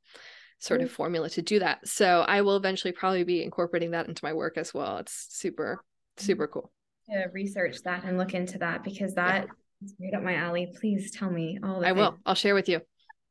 [0.59, 0.85] sort mm-hmm.
[0.85, 4.33] of formula to do that so i will eventually probably be incorporating that into my
[4.33, 5.83] work as well it's super
[6.17, 6.71] super cool
[7.09, 9.85] to research that and look into that because that yeah.
[9.85, 11.97] is right up my alley please tell me all i things.
[11.97, 12.81] will i'll share with you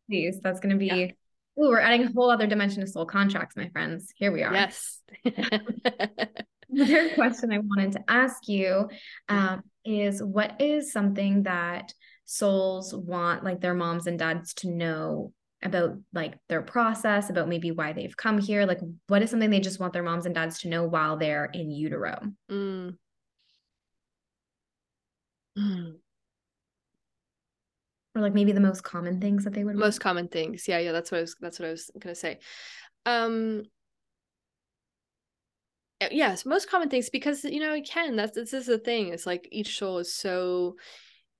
[0.08, 1.06] please that's going to be yeah
[1.58, 4.12] Ooh, we're adding a whole other dimension to soul contracts, my friends.
[4.14, 4.52] Here we are.
[4.52, 5.00] Yes.
[6.70, 8.88] Another question I wanted to ask you
[9.28, 11.92] um, is what is something that
[12.26, 15.32] souls want like their moms and dads to know
[15.62, 18.64] about like their process, about maybe why they've come here?
[18.64, 21.46] Like what is something they just want their moms and dads to know while they're
[21.46, 22.20] in utero?
[22.50, 22.96] Mm.
[25.56, 25.98] Mm
[28.18, 30.00] or like maybe the most common things that they would most want?
[30.00, 32.38] common things yeah yeah that's what i was that's what i was gonna say
[33.06, 33.62] um
[36.00, 39.26] eh, yes most common things because you know can that's this is the thing it's
[39.26, 40.74] like each soul is so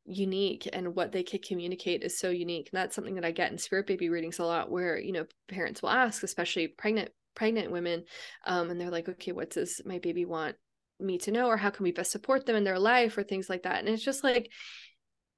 [0.05, 3.53] unique and what they can communicate is so unique and that's something that i get
[3.53, 7.71] in spirit baby readings a lot where you know parents will ask especially pregnant pregnant
[7.71, 8.05] women
[8.47, 10.57] um and they're like okay what does my baby want
[10.99, 13.49] me to know or how can we best support them in their life or things
[13.49, 14.51] like that and it's just like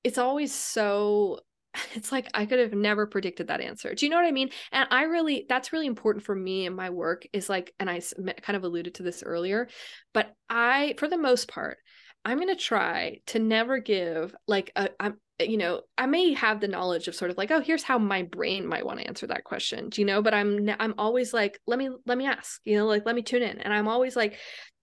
[0.04, 1.40] it's always so
[1.94, 3.94] it's like I could have never predicted that answer.
[3.94, 4.50] Do you know what I mean?
[4.72, 8.00] And I really, that's really important for me in my work is like, and I
[8.42, 9.68] kind of alluded to this earlier,
[10.12, 11.78] but I, for the most part,
[12.24, 16.60] I'm going to try to never give like a, I'm, you know, I may have
[16.60, 19.26] the knowledge of sort of like, oh, here's how my brain might want to answer
[19.28, 19.88] that question.
[19.88, 20.20] Do you know?
[20.20, 23.22] But I'm, I'm always like, let me, let me ask, you know, like, let me
[23.22, 23.58] tune in.
[23.58, 24.38] And I'm always like,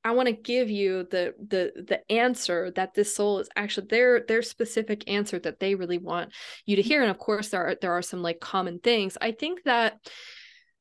[0.08, 4.22] I want to give you the the the answer that this soul is actually their
[4.26, 6.32] their specific answer that they really want
[6.66, 7.02] you to hear.
[7.02, 9.18] And of course, there are there are some like common things.
[9.20, 10.00] I think that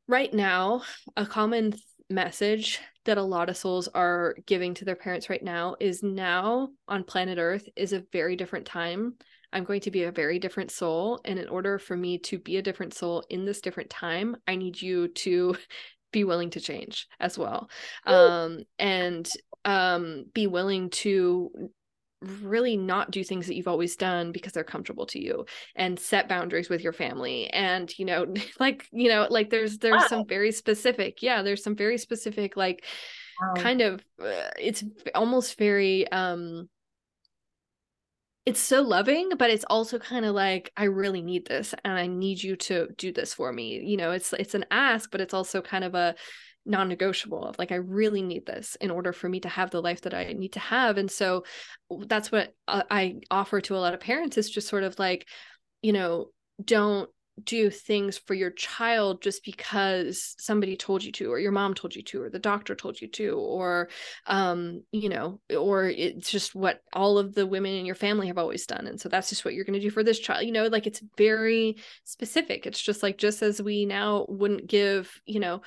[0.07, 0.83] right now,
[1.17, 1.75] a common
[2.09, 6.69] message that a lot of souls are giving to their parents right now is now
[6.87, 9.15] on planet Earth is a very different time.
[9.53, 11.21] I'm going to be a very different soul.
[11.25, 14.55] And in order for me to be a different soul in this different time, I
[14.55, 15.57] need you to
[16.17, 17.69] be willing to change as well
[18.07, 19.29] um, and
[19.67, 21.51] um, be willing to
[22.23, 25.45] really not do things that you've always done because they're comfortable to you
[25.75, 28.25] and set boundaries with your family and you know
[28.59, 30.09] like you know like there's there's wow.
[30.09, 32.83] some very specific yeah there's some very specific like
[33.39, 33.63] wow.
[33.63, 34.83] kind of uh, it's
[35.15, 36.67] almost very um
[38.47, 42.07] it's so loving, but it's also kind of like I really need this and I
[42.07, 43.83] need you to do this for me.
[43.85, 46.15] You know, it's it's an ask, but it's also kind of a
[46.65, 50.03] non-negotiable of like I really need this in order for me to have the life
[50.03, 50.97] that I need to have.
[50.97, 51.45] And so
[52.07, 55.27] that's what uh, I offer to a lot of parents is just sort of like,
[55.83, 56.31] you know,
[56.65, 57.11] don't
[57.45, 61.95] do things for your child just because somebody told you to or your mom told
[61.95, 63.89] you to or the doctor told you to or
[64.27, 68.39] um you know or it's just what all of the women in your family have
[68.39, 70.53] always done and so that's just what you're going to do for this child you
[70.53, 72.67] know like it's very specific.
[72.67, 75.63] It's just like just as we now wouldn't give you know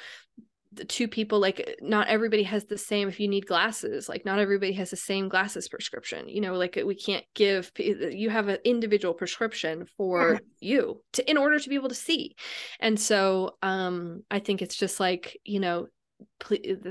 [0.72, 4.38] the two people like not everybody has the same if you need glasses like not
[4.38, 8.60] everybody has the same glasses prescription you know like we can't give you have an
[8.64, 12.36] individual prescription for you to in order to be able to see.
[12.80, 15.88] And so um i think it's just like you know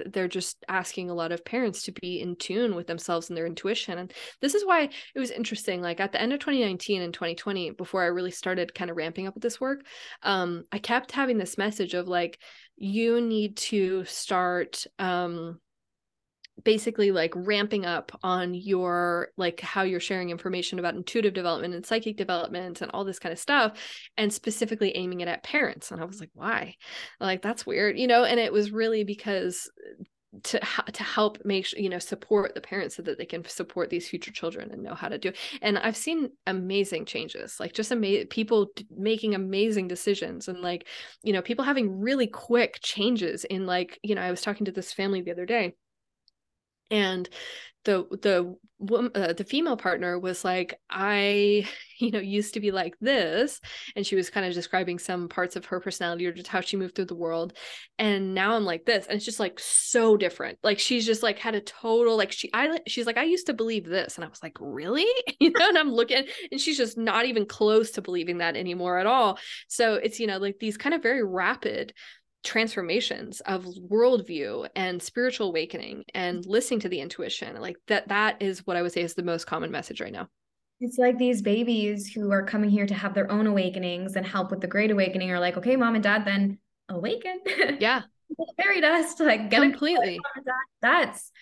[0.07, 3.47] they're just asking a lot of parents to be in tune with themselves and their
[3.47, 3.99] intuition.
[3.99, 7.73] And this is why it was interesting like at the end of 2019 and 2020
[7.73, 9.85] before i really started kind of ramping up with this work
[10.23, 12.39] um i kept having this message of like
[12.79, 15.61] you need to start um
[16.65, 21.87] basically like ramping up on your like how you're sharing information about intuitive development and
[21.87, 23.79] psychic development and all this kind of stuff
[24.17, 25.91] and specifically aiming it at parents.
[25.91, 26.75] And i was like why?
[27.21, 28.25] Like that's weird you know?
[28.25, 29.71] And it was really because
[30.45, 30.61] to
[30.93, 34.31] to help make you know support the parents so that they can support these future
[34.31, 35.33] children and know how to do
[35.63, 40.87] and i've seen amazing changes like just amazing people making amazing decisions and like
[41.23, 44.73] you know people having really quick changes in like you know i was talking to
[44.73, 45.75] this family the other day
[46.91, 47.29] and
[47.85, 48.57] the the
[49.15, 51.67] uh, the female partner was like i
[51.99, 53.61] you know used to be like this.
[53.97, 56.77] And she was kind of describing some parts of her personality or just how she
[56.77, 57.55] moved through the world.
[57.99, 60.59] And now i'm like this and it's just like so different.
[60.63, 63.53] Like she's just like had a total like she i she's like i used to
[63.53, 64.17] believe this.
[64.17, 65.07] And i was like really?
[65.41, 68.99] You know and i'm looking and she's just not even close to believing that anymore
[68.99, 69.39] at all.
[69.69, 71.95] So it's you know like these kind of very rapid
[72.45, 78.67] transformations of worldview and spiritual awakening and listening to the intuition like that that is
[78.67, 80.29] what i would say is the most common message right now.
[80.81, 84.51] It's like these babies who are coming here to have their own awakenings and help
[84.51, 86.59] with the great awakening are like okay mom and dad then
[86.89, 87.41] awaken.
[87.81, 88.03] Yeah.
[88.57, 90.21] Fairy dust like get completely.
[90.83, 91.33] that's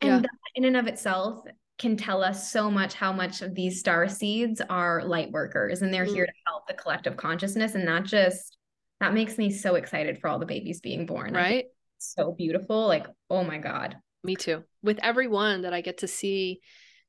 [0.00, 0.18] and yeah.
[0.20, 1.44] that in and of itself
[1.78, 5.92] can tell us so much how much of these star seeds are light workers and
[5.92, 6.14] they're mm.
[6.14, 8.58] here to help the collective consciousness and not just
[9.04, 11.34] that makes me so excited for all the babies being born.
[11.34, 11.66] Right.
[11.98, 12.86] So beautiful.
[12.86, 13.96] Like, oh my God.
[14.22, 14.64] Me too.
[14.82, 16.60] With everyone that I get to see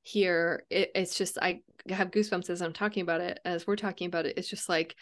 [0.02, 4.08] here, it, it's just, I have goosebumps as I'm talking about it, as we're talking
[4.08, 4.38] about it.
[4.38, 4.96] It's just like,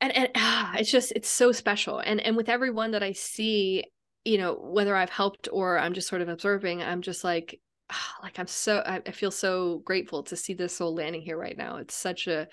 [0.00, 1.98] and, and ah, it's just, it's so special.
[1.98, 3.84] And, and with everyone that I see,
[4.24, 8.14] you know, whether I've helped or I'm just sort of observing, I'm just like, ah,
[8.22, 11.58] like I'm so, I, I feel so grateful to see this soul landing here right
[11.58, 11.78] now.
[11.78, 12.46] It's such a,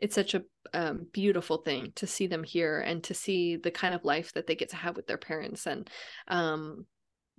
[0.00, 0.42] it's such a
[0.72, 4.46] um, beautiful thing to see them here and to see the kind of life that
[4.46, 5.88] they get to have with their parents and
[6.28, 6.86] um,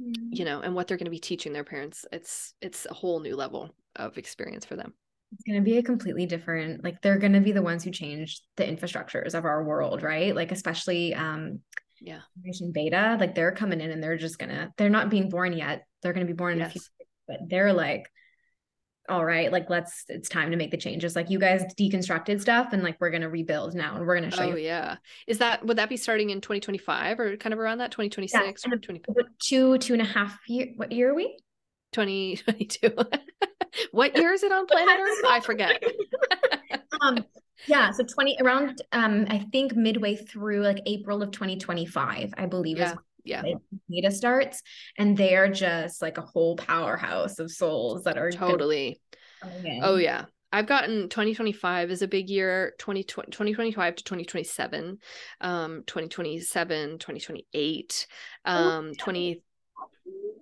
[0.01, 0.13] mm.
[0.31, 2.05] you know and what they're going to be teaching their parents.
[2.11, 4.93] It's it's a whole new level of experience for them.
[5.33, 7.91] It's going to be a completely different like they're going to be the ones who
[7.91, 10.35] change the infrastructures of our world right?
[10.35, 11.59] Like especially um
[11.99, 12.21] yeah.
[12.35, 15.85] Generation beta like they're coming in and they're just gonna they're not being born yet.
[16.01, 16.65] They're gonna be born yes.
[16.65, 16.81] in a few
[17.27, 18.11] but they're like
[19.11, 21.17] all right, like let's it's time to make the changes.
[21.17, 24.43] Like you guys deconstructed stuff and like we're gonna rebuild now and we're gonna show
[24.43, 24.63] oh, you.
[24.63, 24.95] yeah.
[25.27, 28.51] Is that would that be starting in 2025 or kind of around that 2026 yeah,
[28.51, 29.25] 2025?
[29.39, 31.37] Two, two and a half year what year are we?
[31.91, 32.95] 2022.
[33.91, 35.25] what year is it on planet Earth?
[35.27, 35.83] I forget.
[37.01, 37.25] um
[37.67, 42.77] yeah, so 20 around um I think midway through like April of 2025, I believe
[42.77, 42.93] yeah.
[42.93, 43.43] is yeah.
[43.89, 44.61] Meta starts
[44.97, 49.01] and they're just like a whole powerhouse of souls that are totally.
[49.81, 50.25] Oh yeah.
[50.53, 54.97] I've gotten 2025 is a big year 2020, 2025 to 2027
[55.39, 58.07] um 2027 2028
[58.45, 59.41] um 20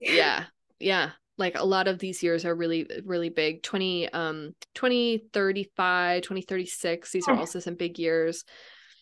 [0.02, 0.46] yeah
[0.80, 1.12] yeah.
[1.38, 3.64] Like a lot of these years are really really big.
[3.64, 8.44] 20 um 2035 2036 these are also some big years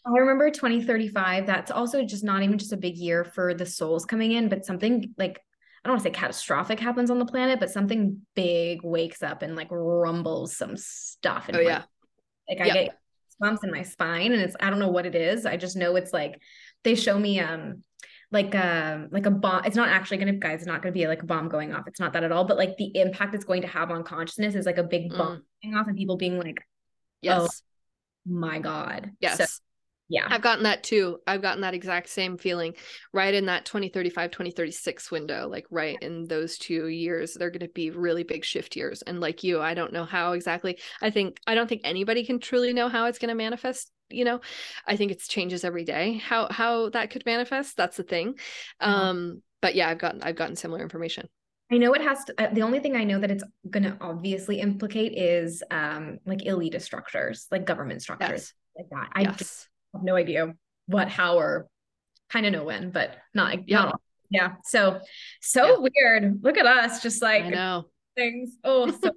[0.07, 1.45] I remember 2035.
[1.45, 4.65] That's also just not even just a big year for the souls coming in, but
[4.65, 5.41] something like
[5.83, 9.41] I don't want to say catastrophic happens on the planet, but something big wakes up
[9.41, 11.49] and like rumbles some stuff.
[11.53, 11.83] oh yeah.
[12.47, 12.97] Like I get
[13.39, 15.45] bumps in my spine, and it's I don't know what it is.
[15.45, 16.41] I just know it's like
[16.83, 17.83] they show me um
[18.31, 19.65] like a um, like a bomb.
[19.65, 20.59] It's not actually gonna guys.
[20.59, 21.87] It's not gonna be like a bomb going off.
[21.87, 22.45] It's not that at all.
[22.45, 25.37] But like the impact it's going to have on consciousness is like a big bomb
[25.37, 25.41] mm.
[25.63, 26.61] going off, and people being like,
[27.21, 29.37] "Yes, oh, my god." Yes.
[29.37, 29.45] So
[30.09, 32.73] yeah i've gotten that too i've gotten that exact same feeling
[33.13, 37.67] right in that 2035 2036 window like right in those two years they're going to
[37.69, 41.39] be really big shift years and like you i don't know how exactly i think
[41.47, 44.39] i don't think anybody can truly know how it's going to manifest you know
[44.85, 48.35] i think it's changes every day how how that could manifest that's the thing
[48.79, 49.09] uh-huh.
[49.09, 51.27] um but yeah i've gotten i've gotten similar information
[51.69, 53.97] I know it has to, uh, the only thing I know that it's going to
[53.99, 58.53] obviously implicate is um like elitist structures, like government structures yes.
[58.77, 59.09] like that.
[59.13, 59.67] I yes.
[59.97, 60.53] Have no idea
[60.85, 61.67] what, how, or
[62.29, 63.83] kind of know when, but not, yeah.
[63.83, 64.53] Not yeah.
[64.65, 64.99] So,
[65.41, 65.89] so yeah.
[65.93, 66.39] weird.
[66.43, 67.85] Look at us just like I know
[68.17, 68.57] things.
[68.63, 69.11] Oh, so.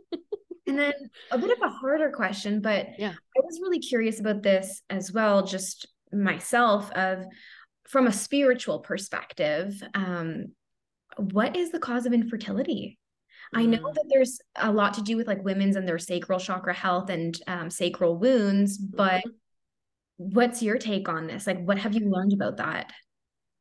[0.66, 0.94] and then
[1.30, 5.12] a bit of a harder question, but yeah, I was really curious about this as
[5.12, 7.24] well, just myself of
[7.88, 9.82] from a spiritual perspective.
[9.94, 10.52] Um,
[11.18, 12.98] what is the cause of infertility?
[13.54, 13.94] I know mm.
[13.94, 17.38] that there's a lot to do with like women's and their sacral chakra health and
[17.46, 19.30] um, sacral wounds, but mm-hmm.
[20.16, 21.46] What's your take on this?
[21.46, 22.92] Like, what have you learned about that?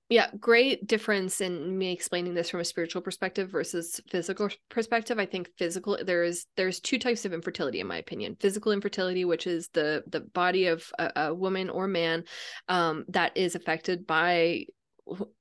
[0.08, 5.18] Yeah, great difference in me explaining this from a spiritual perspective versus physical perspective.
[5.18, 8.38] I think physical there is there's two types of infertility in my opinion.
[8.40, 12.24] Physical infertility, which is the the body of a, a woman or man
[12.70, 14.66] um, that is affected by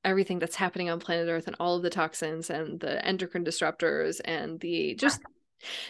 [0.02, 4.20] everything that's happening on planet earth and all of the toxins and the endocrine disruptors
[4.24, 5.20] and the just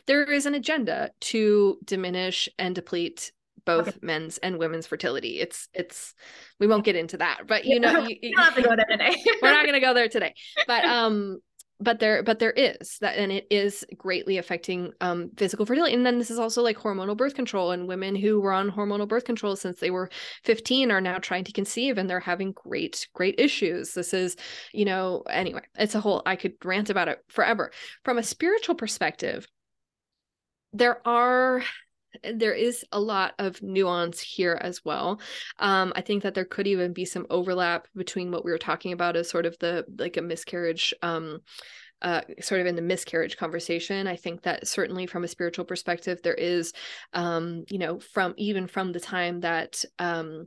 [0.07, 3.33] there is an agenda to diminish and deplete
[3.65, 3.99] both okay.
[4.03, 5.41] men's and women's fertility.
[5.41, 6.15] It's it's
[6.61, 9.17] we won't get into that, but you know, you, you have to go there today.
[9.43, 10.35] we're not going to go there today.
[10.67, 11.39] But um
[11.81, 16.07] but there but there is that and it is greatly affecting um physical fertility and
[16.07, 19.25] then this is also like hormonal birth control and women who were on hormonal birth
[19.25, 20.09] control since they were
[20.45, 24.37] 15 are now trying to conceive and they're having great great issues this is
[24.73, 27.73] you know anyway it's a whole i could rant about it forever
[28.05, 29.47] from a spiritual perspective
[30.73, 31.63] there are
[32.35, 35.21] there is a lot of nuance here as well.
[35.59, 38.93] Um, I think that there could even be some overlap between what we were talking
[38.93, 41.41] about as sort of the like a miscarriage um,
[42.03, 44.07] uh, sort of in the miscarriage conversation.
[44.07, 46.73] I think that certainly from a spiritual perspective, there is,
[47.15, 50.47] um, you know, from even from the time that um,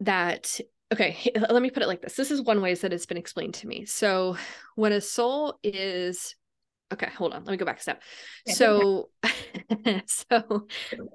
[0.00, 0.58] that
[0.92, 2.16] okay, let me put it like this.
[2.16, 3.84] This is one ways that it's been explained to me.
[3.84, 4.36] So
[4.74, 6.34] when a soul is
[6.92, 7.44] okay hold on.
[7.44, 8.02] Let me go back a step.
[8.48, 9.10] So
[10.06, 10.66] so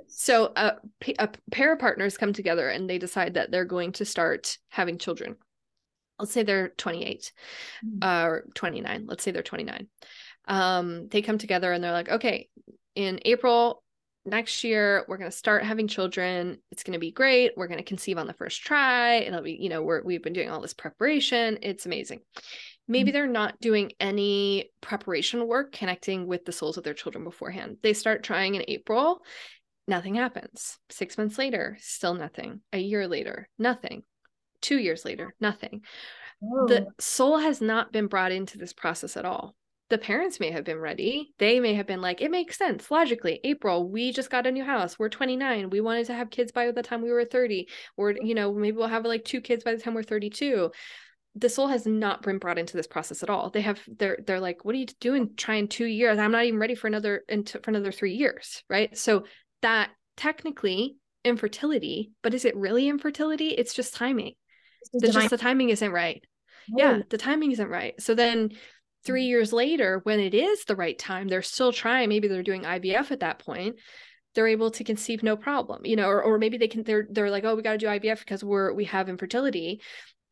[0.08, 0.74] so a,
[1.20, 4.98] a pair of partners come together and they decide that they're going to start having
[4.98, 5.36] children.
[6.20, 7.34] Let's say they're 28
[7.86, 7.98] mm-hmm.
[8.02, 9.88] uh, or 29 let's say they're 29
[10.48, 12.48] um, they come together and they're like okay
[12.96, 13.84] in april
[14.26, 16.58] next year we're going to start having children.
[16.72, 17.52] It's going to be great.
[17.56, 19.18] We're going to conceive on the first try.
[19.18, 21.60] It'll be you know we're, we've been doing all this preparation.
[21.62, 22.22] It's amazing
[22.88, 23.16] maybe mm-hmm.
[23.16, 27.94] they're not doing any preparation work connecting with the souls of their children beforehand they
[27.94, 29.22] start trying in april
[29.88, 34.04] nothing happens six months later still nothing a year later nothing
[34.62, 35.82] two years later nothing
[36.44, 36.68] oh.
[36.68, 39.56] the soul has not been brought into this process at all
[39.90, 41.34] the parents may have been ready.
[41.38, 43.40] They may have been like, it makes sense logically.
[43.44, 44.98] April, we just got a new house.
[44.98, 45.70] We're 29.
[45.70, 47.68] We wanted to have kids by the time we were 30.
[47.96, 50.72] Or, you know, maybe we'll have like two kids by the time we're 32.
[51.36, 53.50] The soul has not been brought into this process at all.
[53.50, 56.18] They have they're they're like, what are you doing trying two years?
[56.18, 58.64] I'm not even ready for another into for another three years.
[58.70, 58.98] Right.
[58.98, 59.26] So
[59.62, 63.50] that technically infertility, but is it really infertility?
[63.50, 64.34] It's just timing.
[64.94, 66.24] It's just the timing isn't right.
[66.68, 68.00] Yeah, the timing isn't right.
[68.02, 68.52] So then
[69.04, 72.10] three years later, when it is the right time, they're still trying.
[72.10, 73.76] Maybe they're doing IVF at that point.
[74.34, 76.84] They're able to conceive no problem, you know, or, or maybe they can.
[76.84, 79.82] They're they're like, oh, we got to do IVF because we're we have infertility,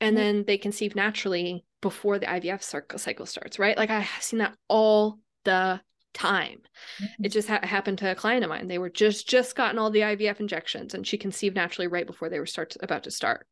[0.04, 0.24] and mm-hmm.
[0.24, 2.62] then they conceive naturally before the IVF
[3.00, 3.78] cycle starts, right?
[3.78, 5.82] Like I've seen that all the
[6.14, 6.60] time.
[7.02, 7.26] Mm-hmm.
[7.26, 8.68] It just ha- happened to a client of mine.
[8.68, 12.30] They were just just gotten all the IVF injections, and she conceived naturally right before
[12.30, 13.48] they were start to, about to start.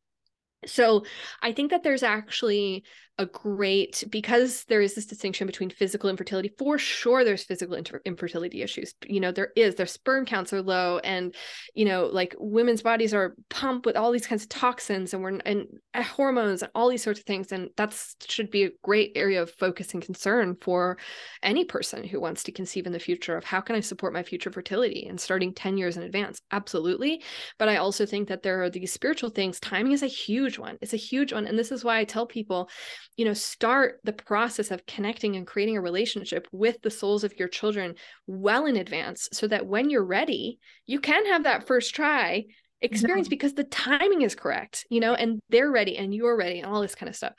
[0.66, 1.04] So
[1.40, 2.84] I think that there's actually
[3.18, 8.00] a great because there is this distinction between physical infertility for sure there's physical inter-
[8.06, 11.34] infertility issues you know there is their sperm counts are low and
[11.74, 15.38] you know like women's bodies are pumped with all these kinds of toxins and we're
[15.44, 17.94] and uh, hormones and all these sorts of things and that
[18.26, 20.96] should be a great area of focus and concern for
[21.42, 24.22] any person who wants to conceive in the future of how can i support my
[24.22, 26.40] future fertility and starting 10 years in advance.
[26.50, 27.22] Absolutely.
[27.58, 30.78] But i also think that there are these spiritual things timing is a huge one.
[30.80, 32.70] It's a huge one and this is why i tell people
[33.16, 37.38] you know start the process of connecting and creating a relationship with the souls of
[37.38, 37.94] your children
[38.26, 42.44] well in advance so that when you're ready you can have that first try
[42.80, 46.72] experience because the timing is correct you know and they're ready and you're ready and
[46.72, 47.32] all this kind of stuff.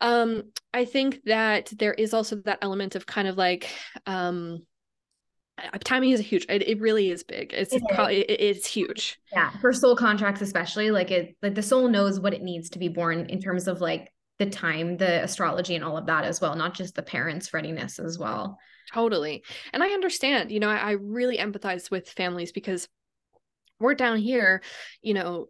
[0.00, 3.70] Um i think that there is also that element of kind of like
[4.06, 4.62] um
[5.84, 7.52] timing is a huge it, it really is big.
[7.52, 9.18] It's it probably it, it's huge.
[9.32, 12.78] Yeah for soul contracts especially like it like the soul knows what it needs to
[12.78, 14.10] be born in terms of like
[14.44, 17.98] the time the astrology and all of that as well not just the parents readiness
[17.98, 18.58] as well.
[18.92, 19.42] Totally.
[19.72, 22.88] And i understand you know I, I really empathize with families because
[23.82, 24.62] we're down here
[25.02, 25.48] you know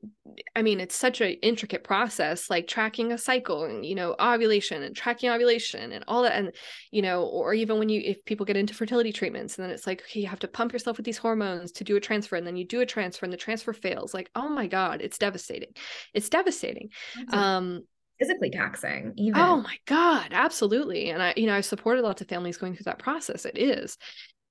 [0.56, 4.82] i mean it's such an intricate process like tracking a cycle and you know ovulation
[4.82, 6.32] and tracking ovulation and all that.
[6.32, 6.52] And
[6.90, 9.86] you know or even when you if people get into fertility treatments and then it's
[9.86, 12.46] like okay you have to pump yourself with these hormones to do a transfer and
[12.46, 14.14] then you do a transfer and the transfer fails.
[14.14, 15.74] Like oh my god it's devastating.
[16.14, 16.88] It's devastating.
[17.30, 17.82] Um
[18.22, 19.40] physically taxing even.
[19.40, 22.84] oh my god absolutely and i you know i've supported lots of families going through
[22.84, 23.98] that process it is.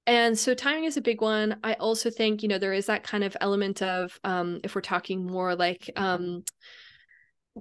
[0.07, 1.57] And so timing is a big one.
[1.64, 4.81] I also think you know there is that kind of element of um if we're
[4.81, 6.43] talking more like um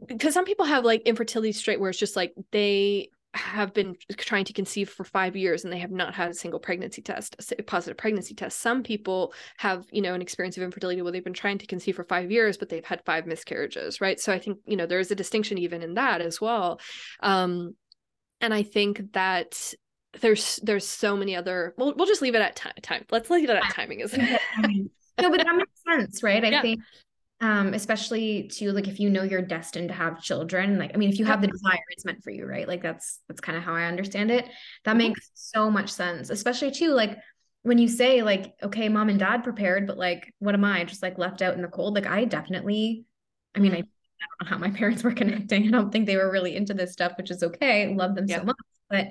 [0.06, 4.44] because some people have like infertility straight where it's just like they have been trying
[4.44, 7.62] to conceive for five years and they have not had a single pregnancy test a
[7.62, 8.60] positive pregnancy test.
[8.60, 11.96] Some people have you know an experience of infertility where they've been trying to conceive
[11.96, 14.18] for five years but they've had five miscarriages right?
[14.18, 16.80] So i think you know there's a distinction even in that as well.
[17.20, 17.76] Um
[18.40, 19.74] and i think that
[20.20, 23.48] there's there's so many other we'll, we'll just leave it at time time let's leave
[23.48, 24.40] it at timing isn't it?
[25.20, 26.44] no but that makes sense right?
[26.44, 26.62] I yeah.
[26.62, 26.80] think
[27.40, 31.08] um especially to like if you know you're destined to have children like i mean
[31.08, 32.68] if you have the desire it's meant for you right?
[32.68, 34.46] Like that's that's kind of how i understand it.
[34.84, 34.98] That mm-hmm.
[34.98, 37.18] makes so much sense especially too like
[37.62, 41.02] when you say like okay mom and dad prepared but like what am i just
[41.02, 41.94] like left out in the cold?
[41.94, 43.04] Like i definitely
[43.54, 43.76] i mean mm-hmm.
[43.76, 45.66] I, I don't know how my parents were connecting.
[45.66, 47.94] I don't think they were really into this stuff which is okay.
[47.94, 48.38] Love them yeah.
[48.38, 48.56] so much.
[48.88, 49.08] But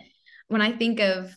[0.49, 1.35] when I think of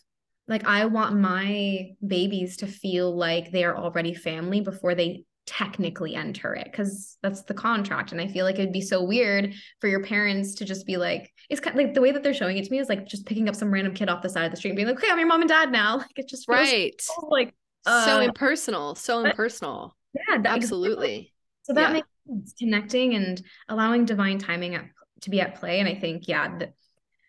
[0.48, 6.14] like I want my babies to feel like they are already family before they technically
[6.14, 8.12] enter it because that's the contract.
[8.12, 11.32] And i feel like it'd be so weird for your parents to just be like
[11.50, 13.26] it's kind of like the way that they're showing it to me is like just
[13.26, 15.10] picking up some random kid off the side of the street and being like okay
[15.10, 15.98] i'm your mom and dad now.
[16.02, 16.94] Like it just right.
[17.00, 17.54] so, like
[17.86, 19.96] uh, so impersonal so impersonal.
[20.14, 21.32] Yeah that, absolutely.
[21.62, 21.92] so that yeah.
[21.92, 24.84] makes sense connecting and allowing divine timing at,
[25.22, 25.80] to be at play.
[25.80, 26.72] And i think yeah the,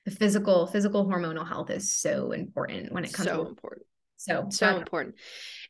[0.05, 3.85] the physical physical hormonal health is so important when it comes so to important
[4.17, 5.15] so so important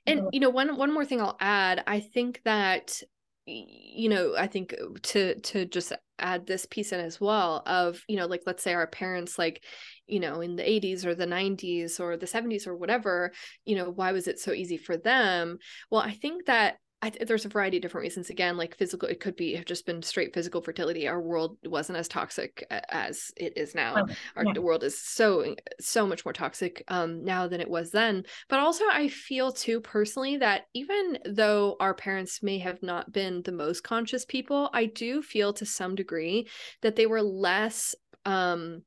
[0.06, 3.02] and you know one one more thing i'll add i think that
[3.46, 8.16] you know i think to to just add this piece in as well of you
[8.16, 9.64] know like let's say our parents like
[10.08, 13.32] you know in the 80s or the 90s or the 70s or whatever
[13.66, 15.58] you know why was it so easy for them?
[15.92, 18.30] Well i think that I, there's a variety of different reasons.
[18.30, 21.06] Again, like physical, it could be have just been straight physical fertility.
[21.06, 24.06] Our world wasn't as toxic as it is now.
[24.08, 24.60] Oh, Our yeah.
[24.60, 28.24] world is so so much more toxic um, now than it was then.
[28.48, 33.42] But also, I feel too personally that even though our parents may have not been
[33.42, 36.48] the most conscious people, I do feel to some degree
[36.84, 37.96] that they were less.
[38.26, 38.84] Um,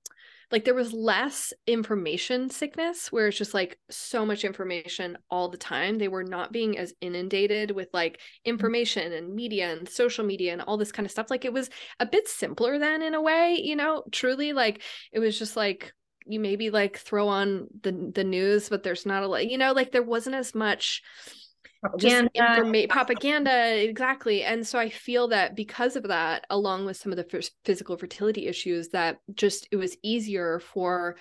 [0.53, 5.57] like there was less information sickness where it's just like so much information all the
[5.57, 5.99] time.
[5.99, 8.21] They were not being as inundated with like mm.
[8.45, 11.31] information and media and social media and all this kind of stuff.
[11.31, 11.69] Like it was
[11.99, 14.05] a bit simpler then in a way you know?
[14.13, 14.83] Truly like
[15.13, 15.93] it was just like
[16.27, 19.73] you maybe like throw on the the news but there's not a lot you know?
[19.73, 21.03] Like there wasn't as much
[21.89, 22.31] propaganda.
[22.37, 27.17] Informa- propaganda exactly and so i feel that because of that along with some of
[27.17, 31.17] the physical fertility issues that just it was easier for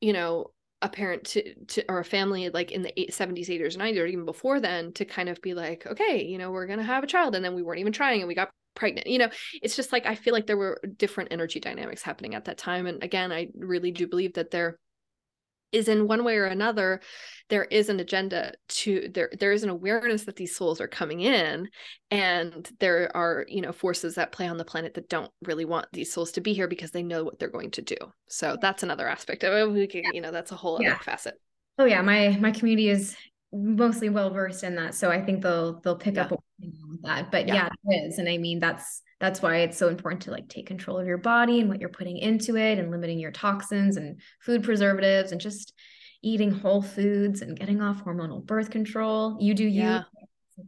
[0.00, 0.50] you know
[0.82, 4.06] a parent to, to or a family like in the 70s 80s or 90s or
[4.06, 7.08] even before then to kind of be like okay you know we're gonna have a
[7.08, 9.28] child and then we weren't even trying and we got pregnant you know
[9.62, 12.86] it's just like i feel like there were different energy dynamics happening at that time
[12.86, 14.78] and again i really do believe that there
[15.72, 17.00] is in one way or another
[17.50, 21.20] there is an agenda to there there is an awareness that these souls are coming
[21.20, 21.68] in
[22.10, 25.86] and there are you know forces that play on the planet that don't really want
[25.92, 27.96] these souls to be here because they know what they're going to do.
[28.28, 29.70] So that's another aspect of it.
[29.70, 30.92] We can, you know that's a whole yeah.
[30.92, 31.34] other facet.
[31.78, 32.00] Oh yeah.
[32.02, 33.16] My my community is
[33.52, 34.94] mostly well versed in that.
[34.94, 36.22] So i think they'll they'll pick yeah.
[36.22, 36.40] up with
[37.02, 37.30] that.
[37.30, 37.54] But yeah.
[37.54, 38.18] yeah it is.
[38.18, 41.18] And i mean that's that's why it's so important to like take control of your
[41.18, 45.40] body and what you're putting into it and limiting your toxins and food preservatives and
[45.40, 45.74] just
[46.22, 49.36] eating whole foods and getting off hormonal birth control.
[49.38, 49.82] You do you.
[49.82, 50.02] Yeah.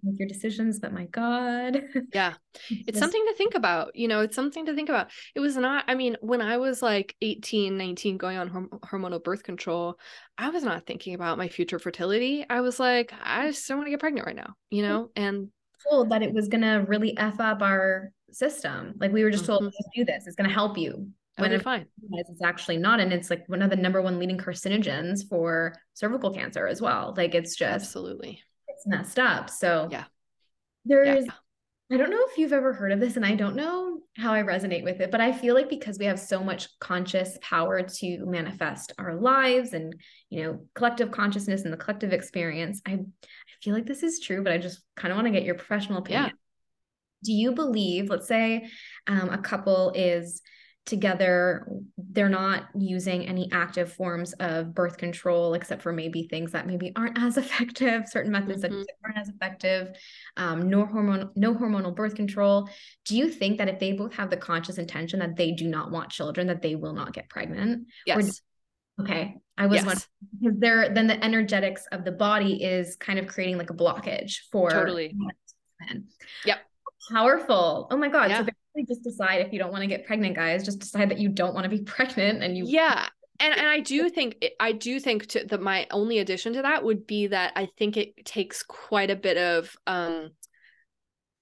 [0.02, 1.82] Make your decisions, but my God.
[2.14, 2.34] Yeah.
[2.70, 3.94] It's something to think about.
[3.96, 5.10] You know, it's something to think about.
[5.34, 9.42] It was not, I mean, when I was like 18, 19, going on hormonal birth
[9.42, 9.98] control,
[10.38, 12.46] I was not thinking about my future fertility.
[12.48, 15.10] I was like, I just don't want to get pregnant right now, you know?
[15.16, 15.48] And
[15.90, 18.94] told that it was going to really F up our system.
[18.98, 20.00] Like we were just told, mm-hmm.
[20.00, 20.26] do this.
[20.26, 21.08] It's going to help you.
[21.36, 21.86] When it's fine.
[22.12, 23.00] It's actually not.
[23.00, 27.14] And it's like one of the number one leading carcinogens for cervical cancer as well.
[27.16, 29.48] Like it's just absolutely it's messed up.
[29.48, 30.04] So yeah.
[30.84, 31.32] There's yeah.
[31.90, 34.42] I don't know if you've ever heard of this, and I don't know how I
[34.42, 38.24] resonate with it, but I feel like because we have so much conscious power to
[38.24, 39.94] manifest our lives and,
[40.30, 42.98] you know, collective consciousness and the collective experience, I, I
[43.62, 45.98] feel like this is true, but I just kind of want to get your professional
[45.98, 46.24] opinion.
[46.24, 46.30] Yeah.
[47.22, 48.68] Do you believe, let's say
[49.06, 50.42] um, a couple is
[50.84, 51.68] together
[52.10, 56.92] they're not using any active forms of birth control except for maybe things that maybe
[56.96, 58.80] aren't as effective certain methods mm-hmm.
[58.80, 59.96] that aren't as effective
[60.36, 62.68] um, no hormone no hormonal birth control.
[63.04, 65.92] Do you think that if they both have the conscious intention that they do not
[65.92, 67.86] want children that they will not get pregnant?
[68.06, 68.40] Yes.
[68.98, 69.86] Or, okay i was yes.
[69.86, 70.06] wondering
[70.40, 74.40] because there then the energetics of the body is kind of creating like a blockage
[74.50, 75.16] for totally.
[76.44, 76.58] yep
[77.10, 78.44] powerful oh my god yeah.
[78.44, 78.46] so
[78.86, 80.64] just decide if you don't want to get pregnant, guys.
[80.64, 83.06] Just decide that you don't want to be pregnant and you Yeah.
[83.40, 86.84] And and I do think I do think to, that my only addition to that
[86.84, 90.30] would be that I think it takes quite a bit of um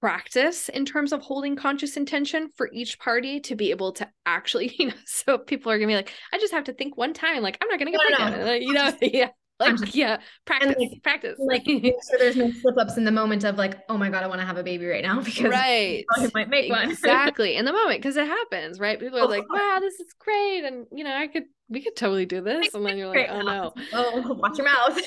[0.00, 4.74] practice in terms of holding conscious intention for each party to be able to actually,
[4.78, 7.42] you know, so people are gonna be like, I just have to think one time,
[7.42, 8.52] like I'm not gonna get no, pregnant, no.
[8.54, 9.30] you know, yeah
[9.66, 11.38] like just, yeah practice like, practice.
[11.38, 11.64] like
[12.02, 14.40] so there's no slip ups in the moment of like oh my god i want
[14.40, 16.04] to have a baby right now because right.
[16.10, 16.90] I might make one.
[16.90, 18.98] Exactly in the moment because it happens right?
[18.98, 22.26] People are like wow this is great and you know i could we could totally
[22.26, 23.72] do this and then you're like oh no.
[23.92, 25.00] Oh watch your mouth.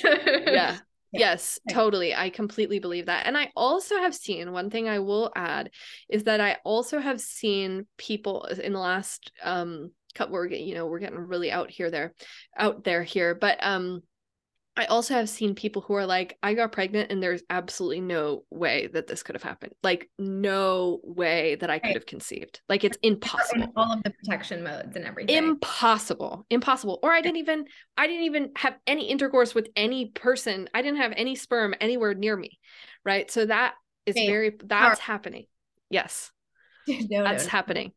[0.48, 0.78] Yeah.
[1.14, 2.16] Yes, totally.
[2.16, 3.28] I completely believe that.
[3.28, 5.70] And I also have seen one thing I will add
[6.10, 10.88] is that I also have seen people in the last um couple we're you know,
[10.88, 12.14] we're getting really out here there
[12.58, 14.02] out there here, but um
[14.76, 18.44] I also have seen people who are like, I got pregnant and there's absolutely no
[18.50, 19.74] way that this could have happened.
[19.84, 22.60] Like, no way that I could have conceived.
[22.68, 23.72] Like, it's impossible.
[23.76, 25.36] All of the protection modes and everything.
[25.36, 26.48] Impossible.
[26.50, 27.00] Impossible.
[27.04, 27.66] Or I didn't even,
[27.98, 30.68] I didn't even have any intercourse with any person.
[30.74, 32.58] I didn't have any sperm anywhere near me.
[33.06, 33.30] Right.
[33.30, 33.76] So that
[34.08, 35.46] is very, that's happening.
[35.92, 36.32] Yes.
[36.88, 37.50] no, that's no.
[37.52, 37.92] happening.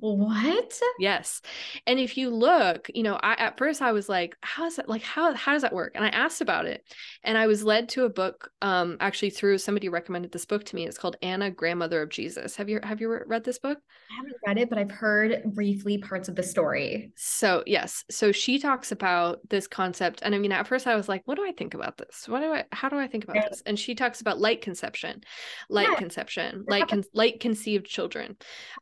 [0.00, 0.80] What?
[0.98, 1.42] Yes.
[1.86, 4.88] And if you look, you know, I at first I was like, how is that
[4.88, 5.92] like how how does that work?
[5.94, 6.84] And I asked about it.
[7.22, 10.76] And I was led to a book um actually through somebody recommended this book to
[10.76, 10.86] me.
[10.86, 12.56] It's called Anna, Grandmother of Jesus.
[12.56, 13.78] Have you have you read this book?
[13.78, 17.12] I haven't read it, but I've heard briefly parts of the story.
[17.16, 18.04] So, yes.
[18.10, 21.36] So she talks about this concept and I mean at first I was like, what
[21.36, 22.28] do I think about this?
[22.28, 23.62] What do I how do I think about this?
[23.66, 25.22] And she talks about light conception,
[25.68, 25.96] light yeah.
[25.96, 28.36] conception, light con- light conceived children.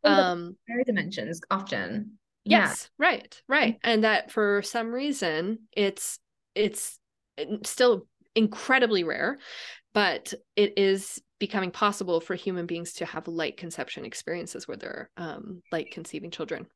[0.05, 0.57] Um
[1.51, 2.19] often.
[2.45, 3.07] Yes, yeah.
[3.07, 3.79] right, right.
[3.83, 6.19] And that for some reason it's
[6.55, 6.99] it's
[7.65, 9.39] still incredibly rare,
[9.93, 15.11] but it is becoming possible for human beings to have light conception experiences where they're
[15.17, 16.67] um, light conceiving children.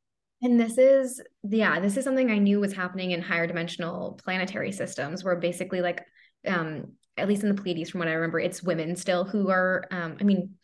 [0.42, 4.72] And this is, yeah, this is something I knew was happening in higher dimensional planetary
[4.72, 6.02] systems where basically, like,
[6.46, 9.84] um, at least in the Pleiades, from what I remember, it's women still who are,
[9.90, 10.54] um, I mean,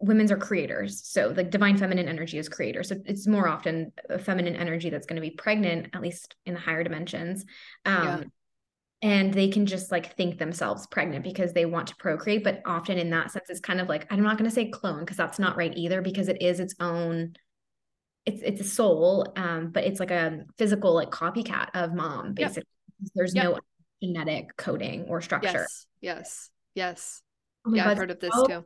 [0.00, 1.02] women's are creators.
[1.04, 2.82] So the divine feminine energy is creator.
[2.82, 6.54] So it's more often a feminine energy that's going to be pregnant, at least in
[6.54, 7.44] the higher dimensions.
[7.84, 8.22] Um, yeah.
[9.00, 12.44] And they can just like think themselves pregnant because they want to procreate.
[12.44, 15.00] But often in that sense, it's kind of like, I'm not going to say clone
[15.00, 17.34] because that's not right either, because it is its own,
[18.26, 22.64] it's it's a soul, um, but it's like a physical like copycat of mom, basically.
[23.00, 23.10] Yep.
[23.14, 23.44] There's yep.
[23.44, 23.58] no
[24.02, 25.66] genetic coding or structure.
[25.66, 25.86] Yes.
[26.00, 26.50] Yes.
[26.74, 27.22] Yes.
[27.66, 28.64] Oh yeah, God, I've heard of this too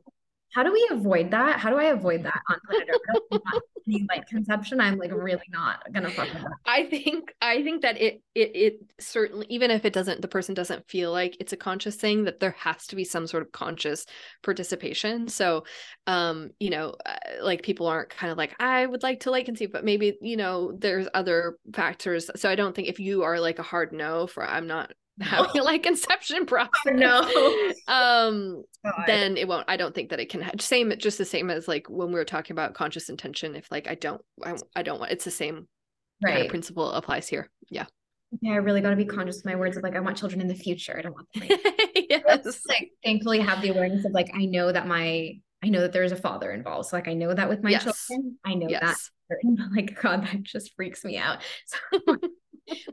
[0.52, 1.58] how do we avoid that?
[1.58, 3.42] How do I avoid that on planet Earth?
[3.88, 6.52] Any like conception, I'm like really not gonna fuck with that.
[6.66, 10.54] I think I think that it it it certainly even if it doesn't the person
[10.54, 13.50] doesn't feel like it's a conscious thing that there has to be some sort of
[13.50, 14.06] conscious
[14.42, 15.26] participation.
[15.26, 15.64] So,
[16.06, 19.46] um, you know, uh, like people aren't kind of like I would like to like
[19.46, 22.30] conceive, but maybe you know there's other factors.
[22.36, 25.62] So I don't think if you are like a hard no for I'm not having
[25.62, 26.70] like conception process.
[26.86, 27.20] no.
[27.88, 29.04] um God.
[29.06, 31.88] then it won't I don't think that it can same just the same as like
[31.88, 35.12] when we were talking about conscious intention if like I don't I, I don't want
[35.12, 35.68] it's the same
[36.22, 37.50] right kind of principle applies here.
[37.70, 37.86] Yeah.
[38.40, 40.40] Yeah, I really got to be conscious of my words of like I want children
[40.40, 40.96] in the future.
[40.98, 41.48] I don't want them.
[41.48, 42.62] Like, yes.
[42.66, 46.12] like thankfully have the awareness of like I know that my I know that there's
[46.12, 46.88] a father involved.
[46.88, 47.84] So like I know that with my yes.
[47.84, 48.38] children.
[48.44, 48.80] I know yes.
[49.28, 49.68] that.
[49.74, 51.40] Like God, that just freaks me out.
[51.66, 52.18] So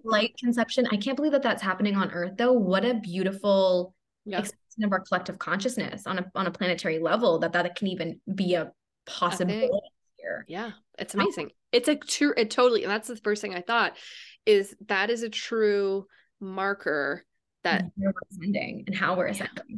[0.04, 0.88] light conception.
[0.92, 2.54] I can't believe that that's happening on Earth, though.
[2.54, 3.94] What a beautiful
[4.26, 4.40] yeah.
[4.40, 8.20] expression of our collective consciousness on a on a planetary level that that can even
[8.34, 8.72] be a
[9.06, 9.70] possibility
[10.18, 10.46] here.
[10.48, 11.52] Yeah, it's amazing.
[11.72, 12.34] It's a true.
[12.36, 12.84] It totally.
[12.84, 13.98] And that's the first thing I thought
[14.46, 16.06] is that is a true
[16.40, 17.26] marker
[17.64, 19.64] that we're ascending and how we're ascending.
[19.68, 19.78] Yeah.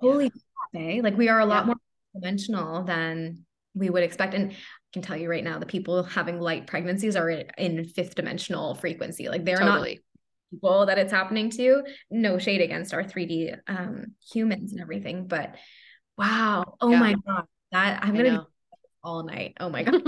[0.00, 0.32] Holy
[0.72, 1.00] yeah.
[1.02, 1.76] like we are a lot more
[2.14, 3.44] dimensional than
[3.74, 4.34] we would expect.
[4.34, 4.54] And
[4.92, 9.28] can tell you right now, the people having light pregnancies are in fifth dimensional frequency.
[9.28, 9.94] Like they're totally.
[9.94, 10.02] not
[10.50, 11.82] people that it's happening to.
[12.10, 15.54] No shade against our 3D um, humans and everything, but
[16.16, 16.76] wow.
[16.80, 17.00] Oh yeah.
[17.00, 17.44] my God.
[17.72, 18.46] that I'm gonna
[19.04, 19.54] all night.
[19.60, 20.02] Oh my god.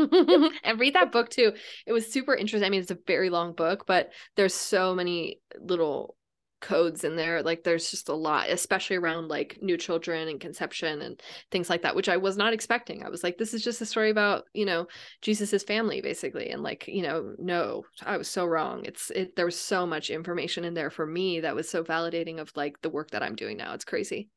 [0.64, 1.52] and read that book too.
[1.86, 2.66] It was super interesting.
[2.66, 6.16] I mean, it's a very long book, but there's so many little
[6.60, 11.00] codes in there like there's just a lot especially around like new children and conception
[11.00, 13.02] and things like that which i was not expecting.
[13.04, 14.86] I was like this is just a story about you know
[15.22, 18.84] jesus's family basically and like you know no i was so wrong.
[18.84, 22.38] It's it there was so much information in there for me that was so validating
[22.38, 23.74] of like the work that i'm doing now.
[23.74, 24.28] It's crazy.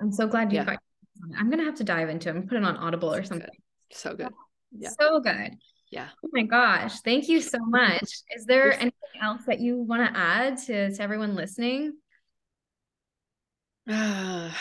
[0.00, 0.76] I'm so glad you yeah.
[1.36, 2.36] i'm gonna have to dive into it.
[2.36, 3.96] And put it on audible or something good.
[3.96, 4.32] so good.
[4.76, 4.90] Yeah.
[4.98, 5.56] So good
[5.90, 6.08] yeah.
[6.24, 7.00] Oh my gosh.
[7.00, 8.02] Thank you so much.
[8.36, 8.92] Is there anything
[9.22, 11.94] else that you want to add to, to everyone listening?
[13.88, 14.52] I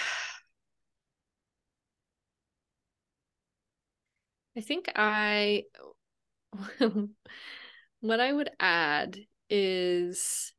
[4.61, 5.63] think I,
[7.99, 9.17] what I would add
[9.49, 10.53] is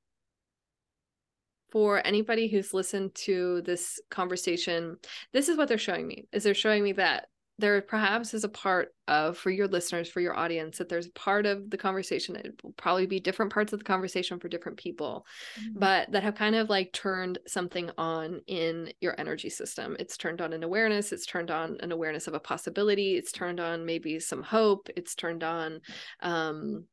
[1.72, 4.98] for anybody who's listened to this conversation,
[5.32, 7.28] this is what they're showing me is they're showing me that
[7.58, 11.12] there perhaps is a part of for your listeners for your audience that there's a
[11.12, 14.78] part of the conversation it will probably be different parts of the conversation for different
[14.78, 15.26] people
[15.60, 15.78] mm-hmm.
[15.78, 20.40] but that have kind of like turned something on in your energy system it's turned
[20.40, 24.20] on an awareness it's turned on an awareness of a possibility it's turned on maybe
[24.20, 25.80] some hope it's turned on
[26.20, 26.84] um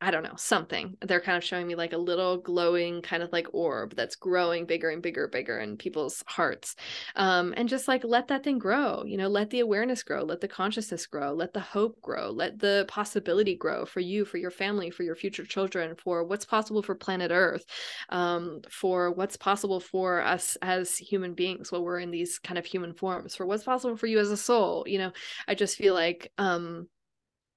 [0.00, 0.96] I don't know, something.
[1.02, 4.64] They're kind of showing me like a little glowing kind of like orb that's growing
[4.64, 6.76] bigger and bigger, and bigger in people's hearts.
[7.16, 10.40] Um, and just like let that thing grow, you know, let the awareness grow, let
[10.40, 14.52] the consciousness grow, let the hope grow, let the possibility grow for you, for your
[14.52, 17.64] family, for your future children, for what's possible for planet Earth,
[18.10, 22.64] um, for what's possible for us as human beings while we're in these kind of
[22.64, 24.84] human forms, for what's possible for you as a soul.
[24.86, 25.12] You know,
[25.48, 26.88] I just feel like um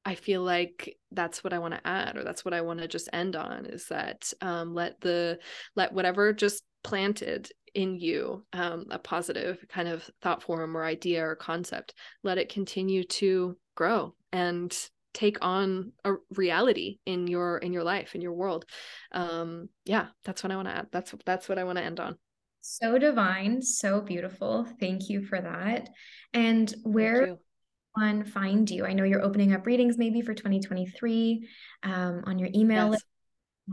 [0.06, 2.88] I feel like that's what I want to add, or that's what I want to
[2.88, 5.40] just end on is that um, let the
[5.76, 11.26] let whatever just planted in you um, a positive kind of thought form or idea
[11.26, 14.76] or concept, let it continue to grow and
[15.14, 18.66] take on a reality in your in your life in your world.
[19.12, 20.88] Um, yeah, that's what I want to add.
[20.92, 22.18] That's that's what I want to end on.
[22.62, 24.68] So divine, so beautiful.
[24.80, 25.90] Thank you for that.
[26.34, 27.38] And where
[27.94, 28.86] one find you?
[28.86, 31.48] I know you're opening up readings maybe for 2023
[31.84, 32.92] um, on your email yes.
[32.92, 33.06] list.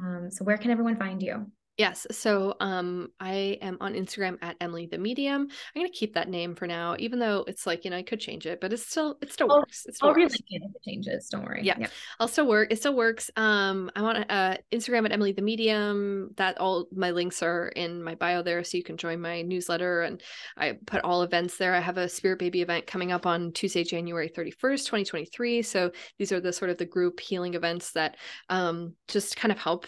[0.00, 1.50] Um, so where can everyone find you?
[1.78, 2.08] Yes.
[2.10, 5.42] So um I am on Instagram at Emily the Medium.
[5.42, 5.48] I'm
[5.80, 8.46] gonna keep that name for now, even though it's like, you know, I could change
[8.46, 9.86] it, but it's still it still I'll, works.
[9.86, 10.34] It still I'll works.
[10.34, 11.28] it if it changes.
[11.28, 11.60] Don't worry.
[11.62, 11.76] Yeah.
[11.78, 11.86] yeah.
[12.18, 12.72] I'll still work.
[12.72, 13.30] It still works.
[13.36, 16.30] Um I'm on uh Instagram at Emily the Medium.
[16.36, 18.64] That all my links are in my bio there.
[18.64, 20.20] So you can join my newsletter and
[20.56, 21.76] I put all events there.
[21.76, 25.62] I have a spirit baby event coming up on Tuesday, January 31st, 2023.
[25.62, 28.16] So these are the sort of the group healing events that
[28.48, 29.86] um just kind of help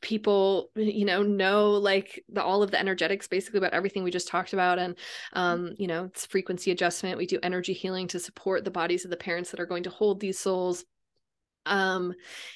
[0.00, 4.28] people you know know like the all of the energetics basically about everything we just
[4.28, 4.96] talked about and
[5.32, 7.18] um you know it's frequency adjustment.
[7.18, 9.90] We do energy healing to support the bodies of the parents that are going to
[9.90, 10.84] hold these souls
[11.66, 12.12] um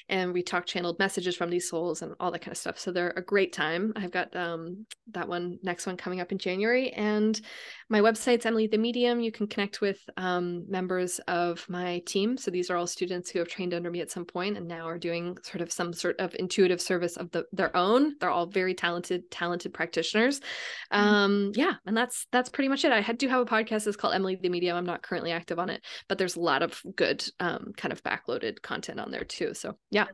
[0.09, 2.79] and we talk channeled messages from these souls and all that kind of stuff.
[2.79, 3.93] So they're a great time.
[3.97, 6.91] I've got um that one next one coming up in january.
[6.91, 7.41] And
[7.91, 9.21] my website's emily the medium.
[9.21, 12.37] You can connect with um, members of my team.
[12.37, 14.87] So these are all students who have trained under me at some point and now
[14.87, 18.17] are doing sort of some sort of intuitive service of the, their own.
[18.21, 20.41] They're all very talented talented practitioners.
[20.93, 21.05] Mm-hmm.
[21.05, 22.93] um yeah and that's that's pretty much it.
[22.93, 23.87] I do have a podcast.
[23.87, 24.77] It's called emily the medium.
[24.77, 28.03] I'm not currently active on it but there's a lot of good um kind of
[28.03, 28.63] backloaded
[28.99, 30.07] content on there too so yeah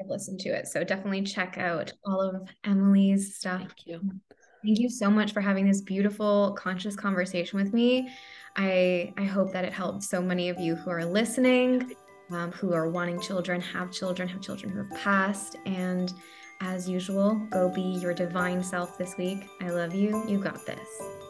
[0.00, 0.66] I've listened to it.
[0.66, 3.60] So definitely check out all of Emily's stuff.
[3.60, 4.00] Thank you.
[4.64, 8.10] Thank you so much for having this beautiful conscious conversation with me.
[8.56, 11.92] I I hope that it helped so many of you who are listening,
[12.30, 16.12] um, who are wanting children, have children, have children who have passed, and
[16.60, 19.48] as usual, go be your divine self this week.
[19.60, 20.26] I love you.
[20.26, 21.23] You got this.